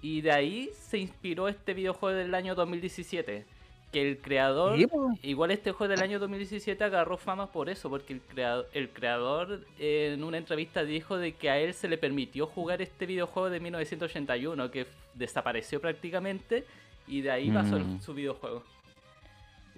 y 0.00 0.20
de 0.20 0.32
ahí 0.32 0.70
se 0.74 0.98
inspiró 0.98 1.48
este 1.48 1.74
videojuego 1.74 2.16
del 2.16 2.34
año 2.34 2.54
2017. 2.54 3.44
Que 3.92 4.08
el 4.08 4.18
creador, 4.18 4.78
Sí, 4.78 4.86
po. 4.86 5.12
igual 5.22 5.50
este 5.50 5.70
juego 5.72 5.90
del 5.90 6.02
año 6.02 6.18
2017 6.18 6.82
agarró 6.82 7.18
fama 7.18 7.52
por 7.52 7.68
eso, 7.68 7.90
porque 7.90 8.14
el 8.14 8.20
creador, 8.22 8.66
el 8.72 8.88
creador 8.88 9.66
eh, 9.78 10.12
en 10.14 10.24
una 10.24 10.38
entrevista 10.38 10.82
dijo 10.82 11.18
de 11.18 11.32
que 11.34 11.50
a 11.50 11.58
él 11.58 11.74
se 11.74 11.88
le 11.88 11.98
permitió 11.98 12.46
jugar 12.46 12.80
este 12.80 13.04
videojuego 13.04 13.50
de 13.50 13.60
1981, 13.60 14.70
que 14.70 14.86
desapareció 15.12 15.78
prácticamente 15.78 16.64
y 17.06 17.20
de 17.20 17.30
ahí 17.32 17.50
pasó 17.50 17.78
Mm. 17.78 18.00
su 18.00 18.14
videojuego. 18.14 18.62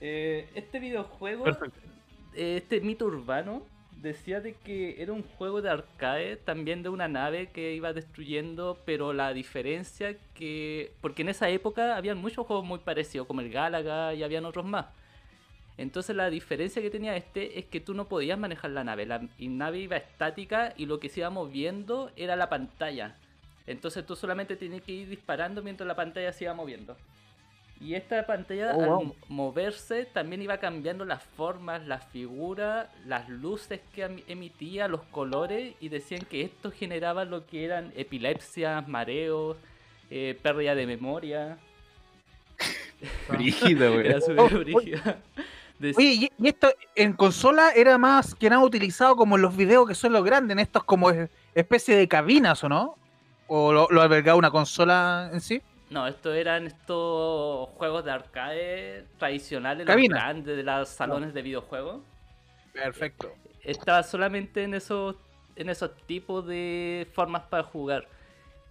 Eh, 0.00 0.48
este 0.54 0.78
videojuego 0.78 1.42
Perfecto. 1.44 1.80
eh, 2.34 2.58
este 2.58 2.80
mito 2.80 3.06
urbano 3.06 3.62
decía 4.04 4.40
de 4.40 4.54
que 4.54 5.02
era 5.02 5.12
un 5.12 5.24
juego 5.24 5.60
de 5.60 5.70
arcade, 5.70 6.36
también 6.36 6.84
de 6.84 6.90
una 6.90 7.08
nave 7.08 7.48
que 7.48 7.74
iba 7.74 7.92
destruyendo, 7.92 8.78
pero 8.84 9.12
la 9.12 9.32
diferencia 9.32 10.16
que... 10.34 10.92
Porque 11.00 11.22
en 11.22 11.30
esa 11.30 11.48
época 11.48 11.96
habían 11.96 12.18
muchos 12.18 12.46
juegos 12.46 12.64
muy 12.64 12.78
parecidos, 12.78 13.26
como 13.26 13.40
el 13.40 13.50
Galaga 13.50 14.14
y 14.14 14.22
habían 14.22 14.44
otros 14.44 14.64
más. 14.64 14.86
Entonces 15.76 16.14
la 16.14 16.30
diferencia 16.30 16.80
que 16.80 16.90
tenía 16.90 17.16
este 17.16 17.58
es 17.58 17.64
que 17.64 17.80
tú 17.80 17.94
no 17.94 18.06
podías 18.06 18.38
manejar 18.38 18.70
la 18.70 18.84
nave, 18.84 19.06
la 19.06 19.26
nave 19.40 19.78
iba 19.78 19.96
estática 19.96 20.72
y 20.76 20.86
lo 20.86 21.00
que 21.00 21.08
se 21.08 21.20
iba 21.20 21.30
moviendo 21.30 22.12
era 22.14 22.36
la 22.36 22.48
pantalla. 22.48 23.16
Entonces 23.66 24.06
tú 24.06 24.14
solamente 24.14 24.54
tenías 24.54 24.82
que 24.82 24.92
ir 24.92 25.08
disparando 25.08 25.62
mientras 25.62 25.88
la 25.88 25.96
pantalla 25.96 26.32
se 26.32 26.44
iba 26.44 26.54
moviendo. 26.54 26.96
Y 27.80 27.94
esta 27.94 28.24
pantalla 28.24 28.72
Oh, 28.74 28.82
al 28.82 28.88
wow. 28.88 29.16
moverse 29.28 30.04
también 30.06 30.40
iba 30.40 30.56
cambiando 30.58 31.04
las 31.04 31.22
formas, 31.22 31.86
las 31.86 32.04
figuras, 32.06 32.86
las 33.06 33.28
luces 33.28 33.80
que 33.94 34.04
em- 34.04 34.22
emitía, 34.28 34.88
los 34.88 35.02
colores 35.02 35.74
y 35.80 35.88
decían 35.90 36.22
que 36.24 36.42
esto 36.42 36.70
generaba 36.70 37.24
lo 37.24 37.44
que 37.46 37.64
eran 37.64 37.92
epilepsias, 37.96 38.86
mareos, 38.88 39.56
eh, 40.10 40.38
pérdida 40.42 40.74
de 40.74 40.86
memoria. 40.86 41.58
Brígido, 43.28 43.92
güey. 43.94 44.06
Era 44.06 44.18
Oh, 44.18 44.20
súper 44.20 44.56
oh. 44.56 44.58
brígido. 44.60 44.98
Dec- 45.80 45.96
Oye, 45.98 46.12
y, 46.12 46.32
y 46.38 46.48
esto 46.48 46.72
en 46.94 47.12
consola 47.14 47.72
era 47.74 47.98
más 47.98 48.34
que 48.34 48.48
nada 48.48 48.62
utilizado 48.62 49.16
como 49.16 49.34
en 49.36 49.42
los 49.42 49.56
videos 49.56 49.88
que 49.88 49.94
son 49.96 50.12
los 50.12 50.24
grandes, 50.24 50.52
en 50.52 50.60
estos 50.60 50.84
como 50.84 51.10
es- 51.10 51.28
especie 51.54 51.96
de 51.96 52.06
cabinas, 52.08 52.62
¿o 52.64 52.68
no? 52.68 52.96
¿O 53.48 53.72
lo, 53.72 53.88
lo 53.90 54.00
albergaba 54.00 54.38
una 54.38 54.50
consola 54.52 55.28
en 55.32 55.40
sí? 55.40 55.60
No, 55.94 56.08
esto 56.08 56.34
eran 56.34 56.66
estos 56.66 57.68
juegos 57.70 58.04
de 58.04 58.10
arcade 58.10 59.04
tradicionales, 59.16 59.86
los 59.86 59.96
grandes 60.08 60.56
de 60.56 60.62
los 60.64 60.88
salones 60.88 61.32
de 61.32 61.40
videojuegos. 61.40 62.02
Perfecto. 62.72 63.32
Estaba 63.62 64.02
solamente 64.02 64.64
en 64.64 64.74
esos, 64.74 65.14
en 65.54 65.68
esos 65.70 65.96
tipos 66.06 66.44
de 66.48 67.06
formas 67.12 67.42
para 67.42 67.62
jugar. 67.62 68.08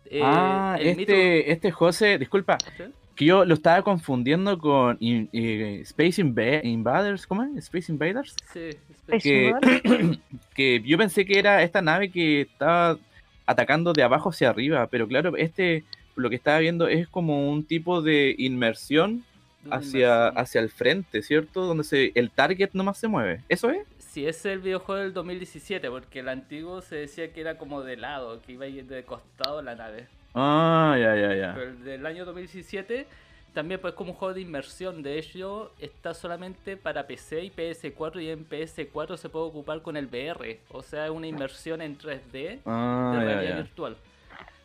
Eh, 0.06 0.20
ah, 0.22 0.76
el 0.78 0.98
Meet 0.98 1.10
este, 1.10 1.52
este 1.54 1.72
José, 1.72 2.18
disculpa, 2.18 2.58
¿Sí? 2.76 2.84
que 3.16 3.24
yo 3.24 3.46
lo 3.46 3.54
estaba 3.54 3.82
confundiendo 3.84 4.58
con 4.60 4.98
in- 5.00 5.30
eh, 5.32 5.80
Space 5.84 6.22
Inva- 6.22 6.60
Invaders, 6.62 7.26
¿cómo 7.26 7.44
es? 7.44 7.56
Space 7.64 7.90
Invaders. 7.90 8.36
Sí, 8.52 8.72
Space 9.08 9.20
Que, 9.24 9.48
Invaders. 9.48 10.20
que 10.56 10.82
yo 10.82 10.98
pensé 10.98 11.26
que 11.26 11.40
era 11.40 11.64
esta 11.64 11.82
nave 11.82 12.12
que 12.12 12.42
estaba 12.42 12.98
atacando 13.46 13.94
de 13.94 14.04
abajo 14.04 14.30
hacia 14.32 14.50
arriba, 14.50 14.88
pero 14.88 15.08
claro, 15.08 15.38
este 15.38 15.86
lo 16.16 16.30
que 16.30 16.36
estaba 16.36 16.60
viendo 16.60 16.88
es 16.88 17.08
como 17.08 17.50
un 17.52 17.64
tipo 17.66 18.02
de 18.02 18.36
inmersión 18.38 19.24
hacia, 19.72 20.00
inmersión. 20.00 20.38
hacia 20.38 20.62
el 20.62 20.70
frente, 20.70 21.22
¿cierto? 21.22 21.62
Donde 21.66 21.84
se, 21.84 22.12
el 22.16 22.30
target 22.32 22.70
nomás 22.74 22.98
se 22.98 23.08
mueve. 23.08 23.42
¿Eso 23.50 23.70
es? 23.70 23.86
Sí, 23.98 24.28
es 24.28 24.46
el 24.46 24.60
videojuego 24.60 25.02
del 25.02 25.14
2017, 25.14 25.90
porque 25.90 26.20
el 26.20 26.30
antiguo 26.30 26.82
se 26.82 26.98
decía 26.98 27.34
que 27.34 27.42
era 27.42 27.58
como 27.58 27.82
de 27.82 27.98
lado, 27.98 28.42
que 28.46 28.52
iba 28.52 28.66
a 28.66 28.68
ir 28.68 28.86
de 28.86 29.04
costado 29.04 29.62
la 29.64 29.74
nave. 29.76 30.08
Ah, 30.36 30.96
ya, 31.00 31.16
ya, 31.16 31.36
ya. 31.36 31.54
Pero 31.56 31.72
el 31.72 31.84
del 31.84 32.06
año 32.06 32.26
2017 32.26 33.08
también 33.54 33.80
pues 33.80 33.94
como 33.94 34.12
un 34.12 34.18
juego 34.18 34.34
de 34.34 34.42
inmersión. 34.42 35.04
De 35.04 35.18
hecho, 35.20 35.72
está 35.80 36.14
solamente 36.16 36.76
para 36.76 37.06
PC 37.06 37.44
y 37.46 37.50
PS4 37.52 38.22
y 38.24 38.30
en 38.30 38.48
PS4 38.50 39.16
se 39.18 39.30
puede 39.30 39.46
ocupar 39.46 39.82
con 39.84 39.96
el 39.96 40.08
VR. 40.08 40.60
O 40.70 40.82
sea, 40.82 41.06
es 41.06 41.12
una 41.12 41.28
inmersión 41.28 41.82
en 41.82 41.98
3D 41.98 42.60
Ah, 42.66 43.12
de 43.16 43.20
ya, 43.20 43.26
realidad 43.34 43.50
ya. 43.58 43.62
virtual. 43.62 43.96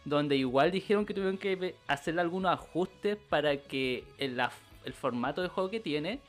Donde 0.09 0.37
igual 0.37 0.71
dijeron 0.71 1.05
que 1.05 1.12
tuvieron 1.15 1.37
que 1.38 1.75
hacerle 1.87 2.21
algunos 2.23 2.50
ajustes 2.53 3.17
para 3.29 3.57
que 3.59 4.05
el, 4.19 4.37
la- 4.37 4.53
el 4.85 4.93
formato 4.95 5.43
de 5.43 5.49
juego 5.49 5.69
que 5.71 5.81
tiene 5.81 6.21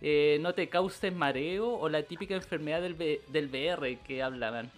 eh, 0.00 0.38
no 0.40 0.54
te 0.54 0.68
cause 0.68 1.10
mareo 1.10 1.68
o 1.74 1.88
la 1.88 2.02
típica 2.02 2.34
enfermedad 2.34 2.80
del, 2.82 2.96
del 2.96 3.46
VR 3.48 3.98
que 4.06 4.22
hablaban. 4.22 4.70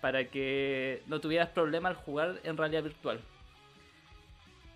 Para 0.00 0.26
que 0.28 1.02
no 1.06 1.18
tuvieras 1.20 1.48
problema 1.48 1.88
al 1.88 1.94
jugar 1.96 2.38
en 2.44 2.56
realidad 2.56 2.82
virtual. 2.84 3.20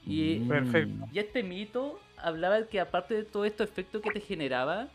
Y, 0.06 0.38
Mm. 0.40 0.48
Perfecto. 0.48 1.06
y 1.12 1.18
este 1.18 1.42
mito 1.42 2.00
hablaba 2.16 2.62
que 2.66 2.80
aparte 2.80 3.14
de 3.14 3.24
todo 3.24 3.44
estos 3.44 3.68
efectos 3.68 4.00
que 4.02 4.10
te 4.10 4.20
generaba, 4.20 4.88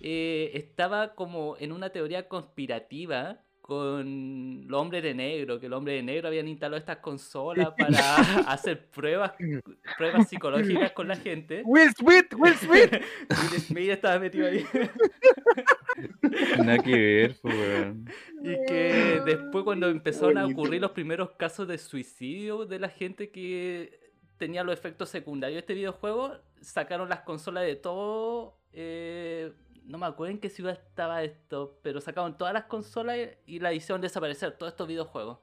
eh, 0.00 0.50
estaba 0.54 1.14
como 1.14 1.56
en 1.58 1.72
una 1.72 1.88
teoría 1.90 2.28
conspirativa 2.28 3.38
con 3.68 4.66
los 4.66 4.80
hombres 4.80 5.02
de 5.02 5.12
negro, 5.12 5.60
que 5.60 5.68
los 5.68 5.76
hombres 5.76 5.96
de 5.96 6.02
negro 6.02 6.28
habían 6.28 6.48
instalado 6.48 6.78
estas 6.78 6.96
consolas 7.00 7.68
para 7.76 7.98
hacer 8.50 8.88
pruebas, 8.88 9.32
pruebas 9.98 10.26
psicológicas 10.26 10.92
con 10.92 11.06
la 11.06 11.16
gente. 11.16 11.60
Will 11.66 11.92
Smith, 11.94 12.32
Will 12.38 12.54
Smith. 12.54 12.92
Will 13.52 13.60
Smith 13.60 13.90
estaba 13.90 14.18
metido 14.20 14.46
ahí. 14.46 14.64
Nada 16.64 16.78
que 16.78 16.92
ver, 16.92 17.36
pues, 17.42 17.54
weón. 17.54 18.08
Y 18.42 18.56
que 18.64 19.20
después 19.26 19.64
cuando 19.64 19.90
empezaron 19.90 20.38
a 20.38 20.46
ocurrir 20.46 20.80
los 20.80 20.92
primeros 20.92 21.32
casos 21.32 21.68
de 21.68 21.76
suicidio 21.76 22.64
de 22.64 22.78
la 22.78 22.88
gente 22.88 23.30
que 23.30 24.00
tenía 24.38 24.64
los 24.64 24.72
efectos 24.72 25.10
secundarios 25.10 25.56
de 25.56 25.60
este 25.60 25.74
videojuego, 25.74 26.38
sacaron 26.62 27.10
las 27.10 27.20
consolas 27.20 27.64
de 27.66 27.76
todo... 27.76 28.56
eh, 28.72 29.52
no 29.88 29.96
me 29.96 30.06
acuerdo 30.06 30.32
en 30.32 30.38
qué 30.38 30.50
ciudad 30.50 30.74
estaba 30.74 31.22
esto, 31.24 31.78
pero 31.82 32.00
sacaron 32.00 32.36
todas 32.36 32.52
las 32.52 32.64
consolas 32.64 33.18
y 33.46 33.58
la 33.58 33.72
hicieron 33.72 34.02
desaparecer, 34.02 34.52
todos 34.52 34.72
estos 34.72 34.86
videojuegos. 34.86 35.38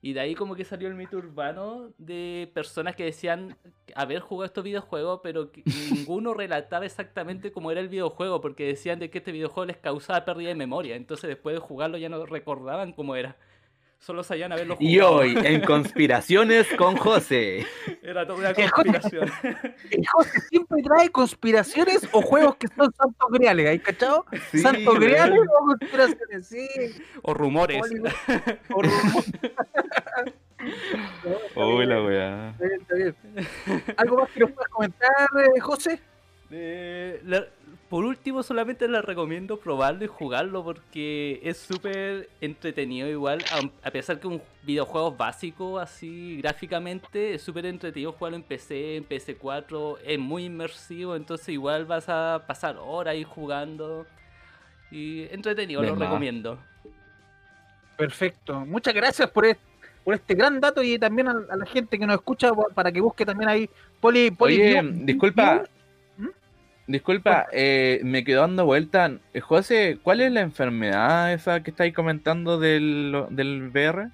Y 0.00 0.14
de 0.14 0.20
ahí 0.20 0.34
como 0.34 0.54
que 0.54 0.64
salió 0.64 0.88
el 0.88 0.94
mito 0.94 1.18
urbano 1.18 1.90
de 1.98 2.50
personas 2.54 2.96
que 2.96 3.04
decían 3.04 3.56
haber 3.94 4.20
jugado 4.20 4.46
estos 4.46 4.64
videojuegos, 4.64 5.20
pero 5.22 5.52
que 5.52 5.62
ninguno 5.90 6.32
relataba 6.32 6.86
exactamente 6.86 7.52
cómo 7.52 7.70
era 7.70 7.80
el 7.80 7.88
videojuego, 7.88 8.40
porque 8.40 8.66
decían 8.66 8.98
de 8.98 9.10
que 9.10 9.18
este 9.18 9.32
videojuego 9.32 9.66
les 9.66 9.76
causaba 9.76 10.24
pérdida 10.24 10.48
de 10.48 10.54
memoria. 10.54 10.96
Entonces 10.96 11.28
después 11.28 11.54
de 11.54 11.60
jugarlo 11.60 11.98
ya 11.98 12.08
no 12.08 12.24
recordaban 12.24 12.92
cómo 12.92 13.14
era. 13.14 13.36
Solo 13.98 14.22
sabían 14.22 14.52
haberlo 14.52 14.76
jugado. 14.76 14.90
Y 14.92 15.00
hoy, 15.00 15.34
en 15.42 15.60
Conspiraciones 15.66 16.68
con 16.78 16.96
José. 16.96 17.66
Era 18.02 18.24
toda 18.26 18.38
una 18.38 18.54
conspiración. 18.54 19.28
El 19.90 20.06
José 20.12 20.40
siempre 20.48 20.82
trae 20.82 21.08
conspiraciones 21.10 22.08
o 22.12 22.22
juegos 22.22 22.56
que 22.56 22.68
son 22.68 22.92
santos 22.92 23.28
griales, 23.32 23.68
¿hay 23.68 23.78
cachado? 23.80 24.24
Sí, 24.52 24.58
santos 24.60 24.86
weón. 24.86 25.00
griales 25.00 25.40
o 25.40 25.66
conspiraciones, 25.66 26.46
sí. 26.46 26.68
o 27.22 27.34
rumores. 27.34 27.82
O 28.74 28.82
rumor. 28.82 29.24
Uy, 31.56 31.86
la 31.86 32.02
weá. 32.02 32.50
Está 32.50 32.64
bien, 32.66 32.80
está 32.80 32.94
bien. 32.94 33.16
¿Algo 33.96 34.16
más 34.18 34.30
que 34.30 34.40
nos 34.40 34.50
puedas 34.52 34.68
comentar, 34.70 35.10
eh, 35.56 35.60
José? 35.60 36.00
Eh, 36.50 37.20
la- 37.24 37.46
por 37.88 38.04
último, 38.04 38.42
solamente 38.42 38.88
les 38.88 39.04
recomiendo 39.04 39.58
probarlo 39.58 40.04
y 40.04 40.08
jugarlo 40.08 40.64
porque 40.64 41.40
es 41.44 41.56
súper 41.56 42.28
entretenido 42.40 43.08
igual, 43.08 43.38
a, 43.84 43.90
pesar 43.90 44.18
que 44.18 44.26
un 44.26 44.42
videojuego 44.62 45.12
básico 45.12 45.78
así 45.78 46.38
gráficamente, 46.38 47.34
es 47.34 47.42
súper 47.42 47.66
entretenido 47.66 48.12
jugarlo 48.12 48.36
en 48.36 48.42
PC, 48.42 48.96
en 48.96 49.08
PS4, 49.08 49.98
es 50.04 50.18
muy 50.18 50.46
inmersivo, 50.46 51.14
entonces 51.14 51.48
igual 51.50 51.84
vas 51.84 52.08
a 52.08 52.42
pasar 52.46 52.76
horas 52.80 53.12
ahí 53.12 53.22
jugando 53.24 54.06
y 54.90 55.22
entretenido, 55.32 55.82
lo 55.82 55.94
recomiendo. 55.94 56.58
Perfecto. 57.96 58.60
Muchas 58.66 58.94
gracias 58.94 59.30
por, 59.30 59.46
es- 59.46 59.56
por 60.04 60.14
este 60.14 60.34
gran 60.34 60.60
dato 60.60 60.82
y 60.82 60.98
también 60.98 61.28
a, 61.28 61.36
a 61.50 61.56
la 61.56 61.66
gente 61.66 61.98
que 61.98 62.06
nos 62.06 62.16
escucha 62.16 62.52
pa- 62.52 62.68
para 62.74 62.92
que 62.92 63.00
busque 63.00 63.24
también 63.24 63.48
ahí 63.48 63.70
Poli. 64.00 64.30
poli 64.30 64.56
Oye, 64.56 64.82
disculpa. 65.04 65.64
Disculpa, 66.86 67.46
eh, 67.52 68.00
me 68.04 68.22
quedó 68.24 68.42
dando 68.42 68.64
vuelta. 68.64 69.10
Eh, 69.34 69.40
José, 69.40 69.98
¿cuál 70.02 70.20
es 70.20 70.30
la 70.30 70.40
enfermedad 70.40 71.32
esa 71.32 71.62
que 71.62 71.70
estáis 71.70 71.92
comentando 71.92 72.58
del, 72.60 73.24
del 73.30 73.68
VR? 73.70 74.10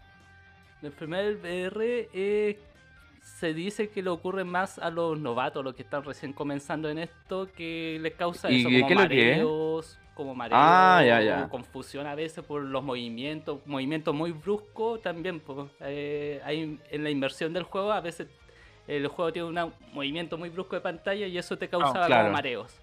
La 0.81 0.89
enfermedad 0.89 1.23
del 1.25 1.37
VR 1.37 2.09
eh, 2.15 2.59
se 3.21 3.53
dice 3.53 3.91
que 3.91 4.03
le 4.03 4.09
ocurre 4.11 4.45
más 4.45 4.79
a 4.79 4.91
los 4.91 5.19
novatos, 5.21 5.63
los 5.63 5.75
que 5.75 5.83
están 5.83 6.03
recién 6.03 6.33
comenzando 6.33 6.89
en 6.89 6.99
esto, 6.99 7.49
que 7.55 7.99
les 8.01 8.15
causa 8.15 8.51
¿Y 8.51 8.61
eso, 8.61 8.69
qué 8.71 8.81
como 8.81 8.95
mareos, 8.95 9.99
como 10.15 10.35
mareos, 10.35 10.61
Ah, 10.63 11.03
ya, 11.07 11.21
ya. 11.21 11.45
o 11.45 11.49
confusión 11.51 12.07
a 12.07 12.15
veces 12.15 12.43
por 12.45 12.63
los 12.63 12.83
movimientos, 12.83 13.61
movimientos 13.67 14.15
muy 14.15 14.33
bruscos 14.33 15.03
también. 15.03 15.41
pues, 15.41 15.69
eh, 15.81 16.41
hay, 16.45 16.79
en 16.91 17.05
la 17.05 17.11
inversión 17.11 17.53
del 17.53 17.65
juego 17.65 17.93
a 17.93 18.01
veces 18.01 18.29
el 18.87 19.07
juego 19.09 19.33
tiene 19.33 19.49
un 19.65 19.73
movimiento 19.93 20.37
muy 20.37 20.49
brusco 20.51 20.75
de 20.77 20.81
pantalla 20.83 21.27
y 21.27 21.39
eso 21.39 21.57
te 21.57 21.69
causa 21.69 22.03
Ah, 22.03 22.07
claro. 22.07 22.23
como 22.25 22.33
mareos. 22.35 22.75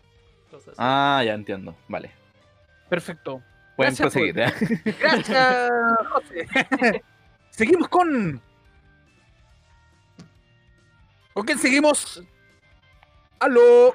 Ah, 0.77 1.21
ya 1.25 1.33
entiendo. 1.33 1.75
Vale. 1.87 2.11
Perfecto. 2.89 3.41
Pueden 3.75 3.95
Gracias, 3.95 4.13
proseguir. 4.13 4.39
¿eh? 4.39 4.93
Gracias, 4.99 5.71
José. 6.09 7.03
seguimos 7.51 7.87
con. 7.87 8.41
¿Con 11.33 11.45
quién 11.45 11.57
seguimos? 11.59 12.23
¡Aló! 13.39 13.93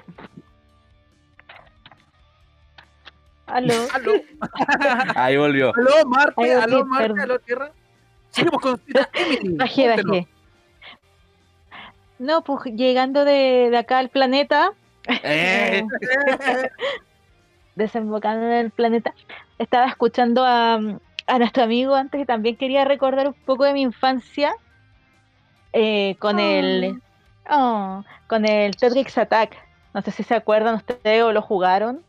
Aló. 3.47 3.75
¡Aló! 3.93 4.13
Ahí 5.15 5.37
volvió. 5.37 5.73
¡Aló, 5.77 6.07
Marte! 6.07 6.55
¡Aló, 6.55 6.81
ok, 6.81 6.87
Marte! 6.87 7.21
¡Aló, 7.21 7.39
Tierra! 7.41 7.73
Seguimos 8.31 8.61
con 8.63 8.81
Emily. 9.13 9.57
Bajé, 9.57 9.89
bajé. 9.89 10.29
No, 12.25 12.43
pues 12.43 12.61
llegando 12.75 13.25
de, 13.25 13.69
de 13.71 13.77
acá 13.77 13.99
al 13.99 14.09
planeta, 14.09 14.71
Eh, 15.23 15.83
desembocando 17.75 18.47
en 18.47 18.53
el 18.53 18.71
planeta, 18.71 19.15
estaba 19.59 19.87
escuchando 19.87 20.45
a, 20.45 20.75
a 21.27 21.39
nuestro 21.39 21.65
amigo 21.65 21.95
antes 21.95 22.21
y 22.21 22.25
también 22.25 22.57
quería 22.57 22.85
recordar 22.85 23.27
un 23.29 23.35
poco 23.35 23.65
de 23.65 23.73
mi 23.73 23.83
infancia 23.83 24.55
eh, 25.73 26.17
con 26.19 26.39
el 26.39 27.01
oh, 27.51 28.03
con 28.29 28.47
el 28.47 28.77
Tetris 28.77 29.19
Attack. 29.19 29.57
No 29.93 30.03
sé 30.03 30.11
si 30.13 30.23
se 30.23 30.35
acuerdan 30.35 30.77
ustedes 30.77 31.23
o 31.23 31.33
lo 31.33 31.43
jugaron. 31.43 32.03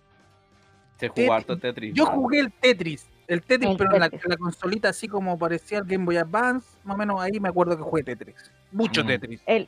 se 1.00 1.08
jugó 1.10 1.34
harto 1.34 1.58
Tetris. 1.58 1.94
Yo 1.94 2.06
jugué 2.06 2.40
el 2.40 2.52
Tetris. 2.52 3.08
El 3.28 3.42
Tetris, 3.42 3.72
El 3.72 3.78
pero 3.78 3.94
en 3.96 4.00
la, 4.02 4.06
Tetris. 4.10 4.24
en 4.26 4.30
la 4.32 4.38
consolita 4.38 4.90
así 4.90 5.08
como 5.08 5.38
parecía 5.38 5.80
el 5.80 5.86
Game 5.86 6.06
Boy 6.06 6.18
Advance. 6.18 6.78
Más 6.84 6.96
o 6.96 6.98
menos 6.98 7.22
ahí 7.22 7.40
me 7.40 7.50
acuerdo 7.50 7.76
que 7.76 7.84
jugué 7.84 8.04
Tetris. 8.04 8.36
Mucho 8.72 9.04
Mm. 9.04 9.08
Tetris. 9.08 9.42
El, 9.48 9.68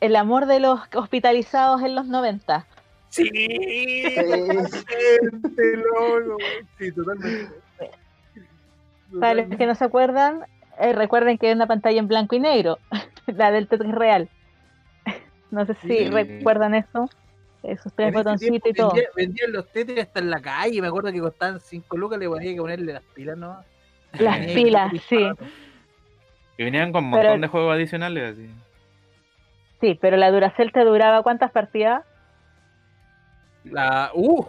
el 0.00 0.16
amor 0.16 0.46
de 0.46 0.60
los 0.60 0.80
hospitalizados 0.94 1.82
en 1.82 1.94
los 1.94 2.06
90. 2.06 2.66
Sí, 3.10 4.04
totalmente, 4.14 5.76
loco, 5.76 6.36
sí, 6.78 6.92
totalmente. 6.92 7.52
Para 9.18 9.34
los 9.34 9.56
que 9.56 9.66
no 9.66 9.74
se 9.74 9.84
acuerdan, 9.84 10.42
eh, 10.78 10.92
recuerden 10.92 11.38
que 11.38 11.48
es 11.50 11.56
una 11.56 11.66
pantalla 11.66 11.98
en 11.98 12.08
blanco 12.08 12.36
y 12.36 12.40
negro, 12.40 12.78
la 13.26 13.50
del 13.50 13.66
Tetris 13.68 13.94
real. 13.94 14.28
No 15.50 15.64
sé 15.64 15.74
si 15.80 15.88
Sí. 15.88 16.04
recuerdan 16.10 16.74
eso, 16.74 17.08
esos 17.62 17.92
tres 17.94 18.08
En 18.08 18.14
ese 18.14 18.18
botoncitos 18.22 18.70
y 18.70 18.74
todo. 18.74 18.90
vendía- 18.90 19.08
Vendían 19.16 19.52
los 19.52 19.72
Tetris 19.72 20.00
hasta 20.00 20.20
en 20.20 20.30
la 20.30 20.40
calle. 20.40 20.80
Me 20.82 20.88
acuerdo 20.88 21.10
que 21.10 21.20
costaban 21.20 21.58
5 21.60 21.96
lucas, 21.96 22.18
le 22.18 22.26
había 22.26 22.52
que 22.52 22.60
ponerle 22.60 22.92
las 22.92 23.02
pilas, 23.14 23.38
¿no? 23.38 23.56
Las 24.18 24.38
Eh, 24.46 24.52
pilas, 24.54 24.92
sí. 25.08 25.26
Y 26.58 26.64
venían 26.64 26.92
con 26.92 27.04
un 27.06 27.10
Pero- 27.12 27.22
montón 27.24 27.40
de 27.40 27.48
juegos 27.48 27.74
adicionales. 27.74 28.32
Así. 28.34 28.50
Sí, 29.80 29.98
pero 30.00 30.16
la 30.16 30.30
Duracell 30.30 30.72
te 30.72 30.84
duraba 30.84 31.22
cuántas 31.22 31.50
partidas? 31.52 32.04
La. 33.64 34.10
¡Uh! 34.14 34.44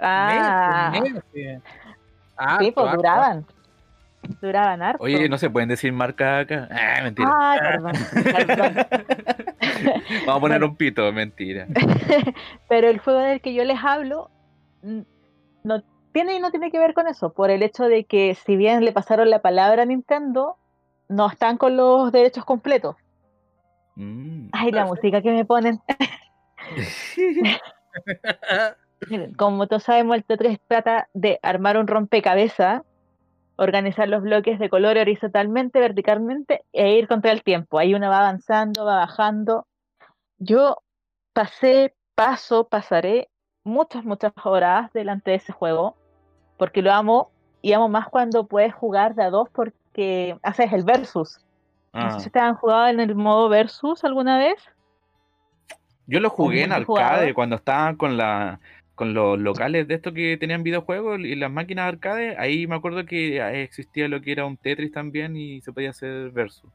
Ah, 0.00 0.90
meses, 0.92 1.24
meses. 1.32 1.62
Ah, 2.36 2.58
sí, 2.60 2.70
pues 2.70 2.86
harto, 2.86 2.96
duraban. 2.98 3.46
Duraban 4.40 4.82
harto. 4.82 5.02
Oye, 5.02 5.28
no 5.28 5.38
se 5.38 5.50
pueden 5.50 5.68
decir 5.68 5.92
marca 5.92 6.40
acá. 6.40 6.68
Ah, 6.70 7.02
mentira. 7.02 7.30
Ay, 7.36 7.58
perdón, 7.60 7.92
perdón. 8.46 8.74
Vamos 10.26 10.36
a 10.36 10.40
poner 10.40 10.58
bueno. 10.58 10.66
un 10.66 10.76
pito, 10.76 11.12
mentira. 11.12 11.66
Pero 12.68 12.88
el 12.88 12.98
juego 12.98 13.20
del 13.20 13.40
que 13.40 13.54
yo 13.54 13.64
les 13.64 13.82
hablo 13.82 14.30
no 14.82 15.82
tiene 16.12 16.36
y 16.36 16.40
no 16.40 16.50
tiene 16.50 16.70
que 16.70 16.78
ver 16.78 16.94
con 16.94 17.08
eso, 17.08 17.32
por 17.32 17.50
el 17.50 17.62
hecho 17.62 17.84
de 17.84 18.04
que 18.04 18.34
si 18.34 18.56
bien 18.56 18.84
le 18.84 18.92
pasaron 18.92 19.30
la 19.30 19.40
palabra 19.40 19.82
a 19.82 19.86
Nintendo, 19.86 20.56
no 21.08 21.28
están 21.30 21.58
con 21.58 21.76
los 21.76 22.12
derechos 22.12 22.44
completos. 22.44 22.96
Mm. 23.98 24.50
Ay, 24.52 24.70
la 24.70 24.86
música 24.86 25.20
que 25.20 25.32
me 25.32 25.44
ponen. 25.44 25.80
Miren, 29.10 29.34
Como 29.36 29.66
todos 29.66 29.82
sabemos, 29.82 30.16
el 30.16 30.24
Tetris 30.24 30.60
trata 30.68 31.08
de 31.14 31.40
armar 31.42 31.76
un 31.76 31.88
rompecabezas, 31.88 32.82
organizar 33.56 34.08
los 34.08 34.22
bloques 34.22 34.60
de 34.60 34.70
color 34.70 34.98
horizontalmente, 34.98 35.80
verticalmente 35.80 36.62
e 36.72 36.92
ir 36.92 37.08
contra 37.08 37.32
el 37.32 37.42
tiempo. 37.42 37.80
Ahí 37.80 37.92
uno 37.92 38.08
va 38.08 38.20
avanzando, 38.20 38.84
va 38.84 38.98
bajando. 38.98 39.66
Yo 40.38 40.78
pasé, 41.32 41.96
paso, 42.14 42.68
pasaré 42.68 43.28
muchas, 43.64 44.04
muchas 44.04 44.32
horas 44.44 44.92
delante 44.92 45.32
de 45.32 45.38
ese 45.38 45.52
juego, 45.52 45.96
porque 46.56 46.82
lo 46.82 46.92
amo 46.92 47.32
y 47.62 47.72
amo 47.72 47.88
más 47.88 48.08
cuando 48.08 48.46
puedes 48.46 48.72
jugar 48.72 49.16
de 49.16 49.24
a 49.24 49.30
dos 49.30 49.48
porque 49.50 50.38
haces 50.44 50.72
el 50.72 50.84
versus. 50.84 51.40
No 51.92 52.00
Ah. 52.00 52.10
sé 52.12 52.20
si 52.20 52.26
ustedes 52.26 52.46
han 52.46 52.54
jugado 52.54 52.88
en 52.88 53.00
el 53.00 53.14
modo 53.14 53.48
versus 53.48 54.04
alguna 54.04 54.38
vez. 54.38 54.56
Yo 56.06 56.20
lo 56.20 56.30
jugué 56.30 56.62
en 56.64 56.72
arcade 56.72 57.34
cuando 57.34 57.56
estaban 57.56 57.96
con 57.96 58.16
la 58.16 58.60
con 58.94 59.14
los 59.14 59.38
locales 59.38 59.86
de 59.86 59.94
estos 59.94 60.12
que 60.12 60.36
tenían 60.38 60.64
videojuegos 60.64 61.20
y 61.20 61.36
las 61.36 61.52
máquinas 61.52 61.86
arcade. 61.86 62.36
Ahí 62.36 62.66
me 62.66 62.74
acuerdo 62.74 63.06
que 63.06 63.40
ah, 63.40 63.52
existía 63.52 64.08
lo 64.08 64.20
que 64.20 64.32
era 64.32 64.44
un 64.44 64.56
Tetris 64.56 64.90
también 64.90 65.36
y 65.36 65.60
se 65.60 65.72
podía 65.72 65.90
hacer 65.90 66.30
versus. 66.32 66.68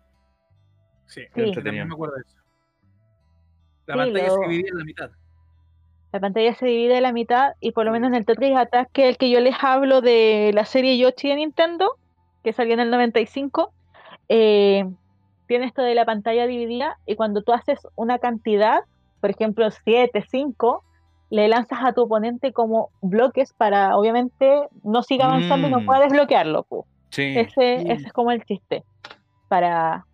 Sí, 1.06 1.22
Sí. 1.36 1.52
yo 1.54 1.62
también 1.62 1.86
me 1.88 1.94
acuerdo 1.94 2.16
de 2.16 2.22
eso. 2.22 2.38
La 3.88 3.94
Sí, 3.96 4.00
pantalla 4.00 4.28
lo- 4.28 4.34
se 4.36 4.42
dividía 4.48 4.70
en 4.72 4.78
la 4.78 4.86
mitad. 4.86 5.10
La 6.14 6.20
pantalla 6.22 6.54
se 6.54 6.66
divide 6.68 6.98
a 6.98 7.02
la 7.02 7.12
mitad 7.12 7.54
y 7.60 7.72
por 7.72 7.86
lo 7.86 7.92
menos 7.92 8.08
en 8.10 8.16
el 8.16 8.26
Tetris 8.26 8.56
Attack, 8.56 8.90
que 8.94 9.04
es 9.04 9.10
el 9.10 9.18
que 9.18 9.30
yo 9.30 9.42
les 9.42 9.56
hablo 9.62 10.00
de 10.00 10.52
la 10.54 10.64
serie 10.64 10.98
Yoshi 10.98 11.28
de 11.30 11.36
Nintendo, 11.36 11.98
que 12.44 12.54
salió 12.54 12.74
en 12.76 12.80
el 12.82 12.92
95, 12.92 13.74
eh, 14.30 14.86
tiene 15.48 15.66
esto 15.66 15.82
de 15.82 15.96
la 15.96 16.06
pantalla 16.06 16.48
dividida 16.48 16.98
y 17.06 17.16
cuando 17.16 17.42
tú 17.44 17.54
haces 17.54 17.80
una 17.96 18.20
cantidad, 18.20 18.80
por 19.20 19.30
ejemplo 19.32 19.70
7, 19.72 20.26
5, 20.30 20.84
le 21.30 21.48
lanzas 21.48 21.80
a 21.84 21.94
tu 21.94 22.04
oponente 22.04 22.54
como 22.54 22.92
bloques 23.02 23.54
para 23.54 23.98
obviamente 23.98 24.68
no 24.84 25.02
siga 25.04 25.26
avanzando 25.26 25.68
y 25.68 25.72
no 25.72 25.82
Mm. 25.82 25.86
pueda 25.86 26.00
desbloquearlo. 26.02 26.64
pu. 26.64 26.86
Sí. 27.12 27.34
Ese, 27.38 27.76
ese 27.92 28.08
es 28.08 28.14
como 28.14 28.32
el 28.32 28.44
chiste. 28.46 28.84
Para 29.48 30.06